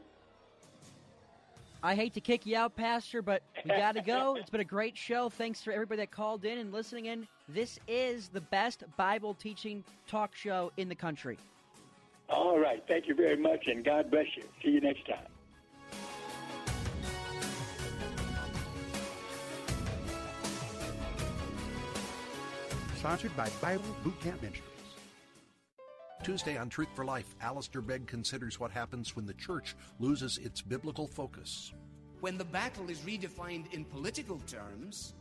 I 1.81 1.95
hate 1.95 2.13
to 2.15 2.21
kick 2.21 2.45
you 2.45 2.57
out, 2.57 2.75
Pastor, 2.75 3.23
but 3.23 3.41
we 3.65 3.71
got 3.71 3.95
to 3.95 4.03
go. 4.03 4.37
It's 4.41 4.51
been 4.51 4.61
a 4.61 4.65
great 4.65 4.97
show. 4.97 5.29
Thanks 5.29 5.63
for 5.63 5.73
everybody 5.73 6.01
that 6.01 6.11
called 6.11 6.45
in 6.45 6.59
and 6.59 6.73
listening 6.73 7.07
in. 7.07 7.29
This 7.49 7.79
is 7.87 8.29
the 8.29 8.41
best 8.41 8.83
Bible 8.97 9.35
teaching 9.35 9.85
talk 10.09 10.35
show 10.35 10.73
in 10.77 10.89
the 10.89 10.97
country. 10.97 11.39
All 12.29 12.59
right. 12.59 12.83
Thank 12.87 13.09
you 13.09 13.15
very 13.15 13.37
much, 13.37 13.67
and 13.67 13.85
God 13.85 14.11
bless 14.11 14.27
you. 14.37 14.43
See 14.63 14.71
you 14.71 14.81
next 14.81 15.07
time. 15.07 15.19
Sponsored 22.97 23.35
by 23.37 23.49
Bible 23.63 23.85
Boot 24.03 24.21
Camp 24.21 24.43
Ministries. 24.43 24.65
Tuesday 26.25 26.59
on 26.59 26.69
Truth 26.69 26.89
for 26.95 27.05
Life, 27.05 27.35
Alistair 27.41 27.81
Begg 27.81 28.07
considers 28.07 28.61
what 28.61 28.71
happens 28.71 29.17
when 29.17 29.25
the 29.25 29.33
church 29.35 29.77
loses 29.99 30.37
its 30.39 30.61
biblical 30.61 31.07
focus. 31.07 31.73
When 32.21 32.37
the 32.37 32.45
battle 32.45 32.91
is 32.91 32.99
redefined 32.99 33.73
in 33.73 33.85
political 33.85 34.41
terms, 34.41 35.15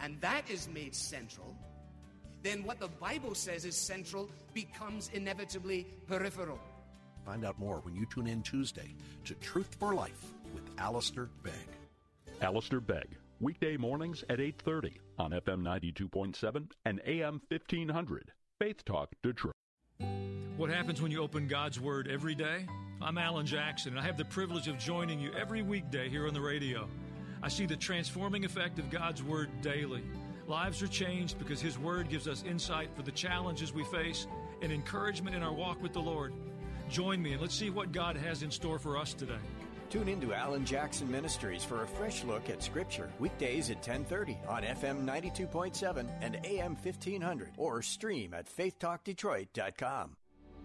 and 0.00 0.20
that 0.20 0.48
is 0.50 0.68
made 0.68 0.94
central, 0.94 1.56
then 2.42 2.64
what 2.64 2.80
the 2.80 2.88
Bible 2.88 3.34
says 3.34 3.64
is 3.64 3.76
central 3.76 4.28
becomes 4.52 5.10
inevitably 5.14 5.86
peripheral. 6.06 6.58
Find 7.24 7.44
out 7.44 7.58
more 7.58 7.78
when 7.84 7.94
you 7.94 8.06
tune 8.06 8.26
in 8.26 8.42
Tuesday 8.42 8.94
to 9.24 9.34
Truth 9.34 9.76
for 9.78 9.94
Life 9.94 10.32
with 10.54 10.64
Alistair 10.78 11.28
Begg. 11.42 11.52
Alistair 12.40 12.80
Begg, 12.80 13.16
weekday 13.40 13.76
mornings 13.76 14.24
at 14.28 14.40
8:30 14.40 14.98
on 15.18 15.30
FM 15.32 15.62
92.7 15.62 16.68
and 16.84 17.00
AM 17.06 17.40
1500. 17.48 18.32
Faith 18.58 18.84
Talk 18.84 19.10
Detroit. 19.22 19.54
What 20.56 20.70
happens 20.70 21.00
when 21.00 21.10
you 21.10 21.22
open 21.22 21.48
God's 21.48 21.80
Word 21.80 22.08
every 22.08 22.34
day? 22.34 22.66
I'm 23.00 23.18
Allen 23.18 23.46
Jackson, 23.46 23.92
and 23.92 24.00
I 24.00 24.04
have 24.04 24.16
the 24.16 24.24
privilege 24.24 24.68
of 24.68 24.78
joining 24.78 25.18
you 25.18 25.32
every 25.32 25.62
weekday 25.62 26.08
here 26.08 26.26
on 26.26 26.34
the 26.34 26.40
radio. 26.40 26.88
I 27.42 27.48
see 27.48 27.66
the 27.66 27.76
transforming 27.76 28.44
effect 28.44 28.78
of 28.78 28.90
God's 28.90 29.22
Word 29.22 29.48
daily. 29.62 30.04
Lives 30.48 30.82
are 30.82 30.88
changed 30.88 31.38
because 31.38 31.60
His 31.60 31.78
Word 31.78 32.08
gives 32.08 32.26
us 32.26 32.42
insight 32.46 32.90
for 32.94 33.02
the 33.02 33.12
challenges 33.12 33.72
we 33.72 33.84
face 33.84 34.26
and 34.60 34.72
encouragement 34.72 35.36
in 35.36 35.42
our 35.42 35.52
walk 35.52 35.80
with 35.82 35.92
the 35.92 36.00
Lord. 36.00 36.32
Join 36.88 37.22
me 37.22 37.32
and 37.32 37.40
let's 37.40 37.54
see 37.54 37.70
what 37.70 37.92
God 37.92 38.16
has 38.16 38.42
in 38.42 38.50
store 38.50 38.78
for 38.78 38.98
us 38.98 39.14
today. 39.14 39.34
Tune 39.88 40.08
into 40.08 40.32
Allen 40.32 40.64
Jackson 40.64 41.10
Ministries 41.10 41.64
for 41.64 41.82
a 41.82 41.86
fresh 41.86 42.24
look 42.24 42.48
at 42.48 42.62
Scripture 42.62 43.10
weekdays 43.18 43.70
at 43.70 43.82
10:30 43.82 44.38
on 44.48 44.62
FM 44.64 45.04
92.7 45.04 46.10
and 46.20 46.40
AM 46.44 46.74
1500 46.74 47.50
or 47.56 47.82
stream 47.82 48.34
at 48.34 48.46
faithtalkdetroit.com. 48.46 50.16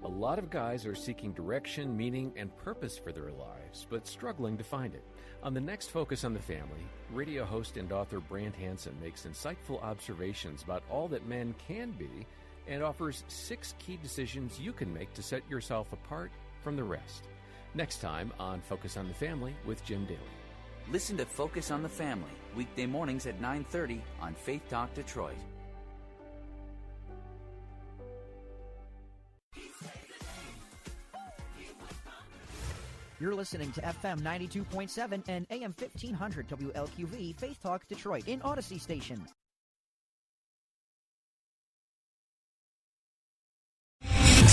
A 0.04 0.08
lot 0.08 0.40
of 0.40 0.50
guys 0.50 0.86
are 0.86 0.96
seeking 0.96 1.34
direction, 1.34 1.98
meaning, 1.98 2.32
and 2.38 2.56
purpose 2.58 2.98
for 2.98 3.12
their 3.12 3.32
lives, 3.32 3.86
but 3.90 4.08
struggling 4.08 4.58
to 4.58 4.64
find 4.64 4.94
it. 4.94 5.04
On 5.44 5.54
the 5.54 5.62
next 5.62 5.92
Focus 5.92 6.24
on 6.24 6.34
the 6.34 6.40
Family, 6.40 6.86
radio 7.14 7.46
host 7.46 7.78
and 7.78 7.92
author 7.92 8.20
Brant 8.20 8.56
Hanson 8.56 8.96
makes 9.02 9.28
insightful 9.28 9.82
observations 9.84 10.64
about 10.64 10.84
all 10.90 11.08
that 11.10 11.28
men 11.28 11.54
can 11.68 11.92
be 11.92 12.26
and 12.68 12.84
offers 12.84 13.24
six 13.28 13.76
key 13.78 14.00
decisions 14.02 14.60
you 14.60 14.74
can 14.74 14.92
make 14.92 15.14
to 15.14 15.22
set 15.22 15.48
yourself 15.50 15.94
apart 15.94 16.32
from 16.64 16.76
the 16.76 16.84
rest. 16.84 17.28
Next 17.76 18.02
time 18.02 18.34
on 18.40 18.62
Focus 18.62 18.98
on 18.98 19.08
the 19.08 19.14
Family 19.14 19.56
with 19.66 19.86
Jim 19.86 20.06
Daly. 20.06 20.20
Listen 20.92 21.16
to 21.18 21.26
Focus 21.26 21.70
on 21.70 21.84
the 21.84 21.90
Family 21.90 22.32
weekday 22.56 22.88
mornings 22.88 23.28
at 23.28 23.40
9:30 23.40 24.02
on 24.20 24.34
Faith 24.34 24.68
Talk 24.70 24.94
Detroit. 24.96 25.38
You're 33.20 33.34
listening 33.34 33.72
to 33.72 33.82
FM 33.82 34.22
92.7 34.22 35.24
and 35.28 35.48
AM 35.50 35.74
1500 35.76 36.48
WLQV 36.48 37.40
Faith 37.40 37.60
Talk 37.64 37.88
Detroit 37.88 38.28
in 38.28 38.42
Odyssey 38.44 38.78
Station. 38.78 39.26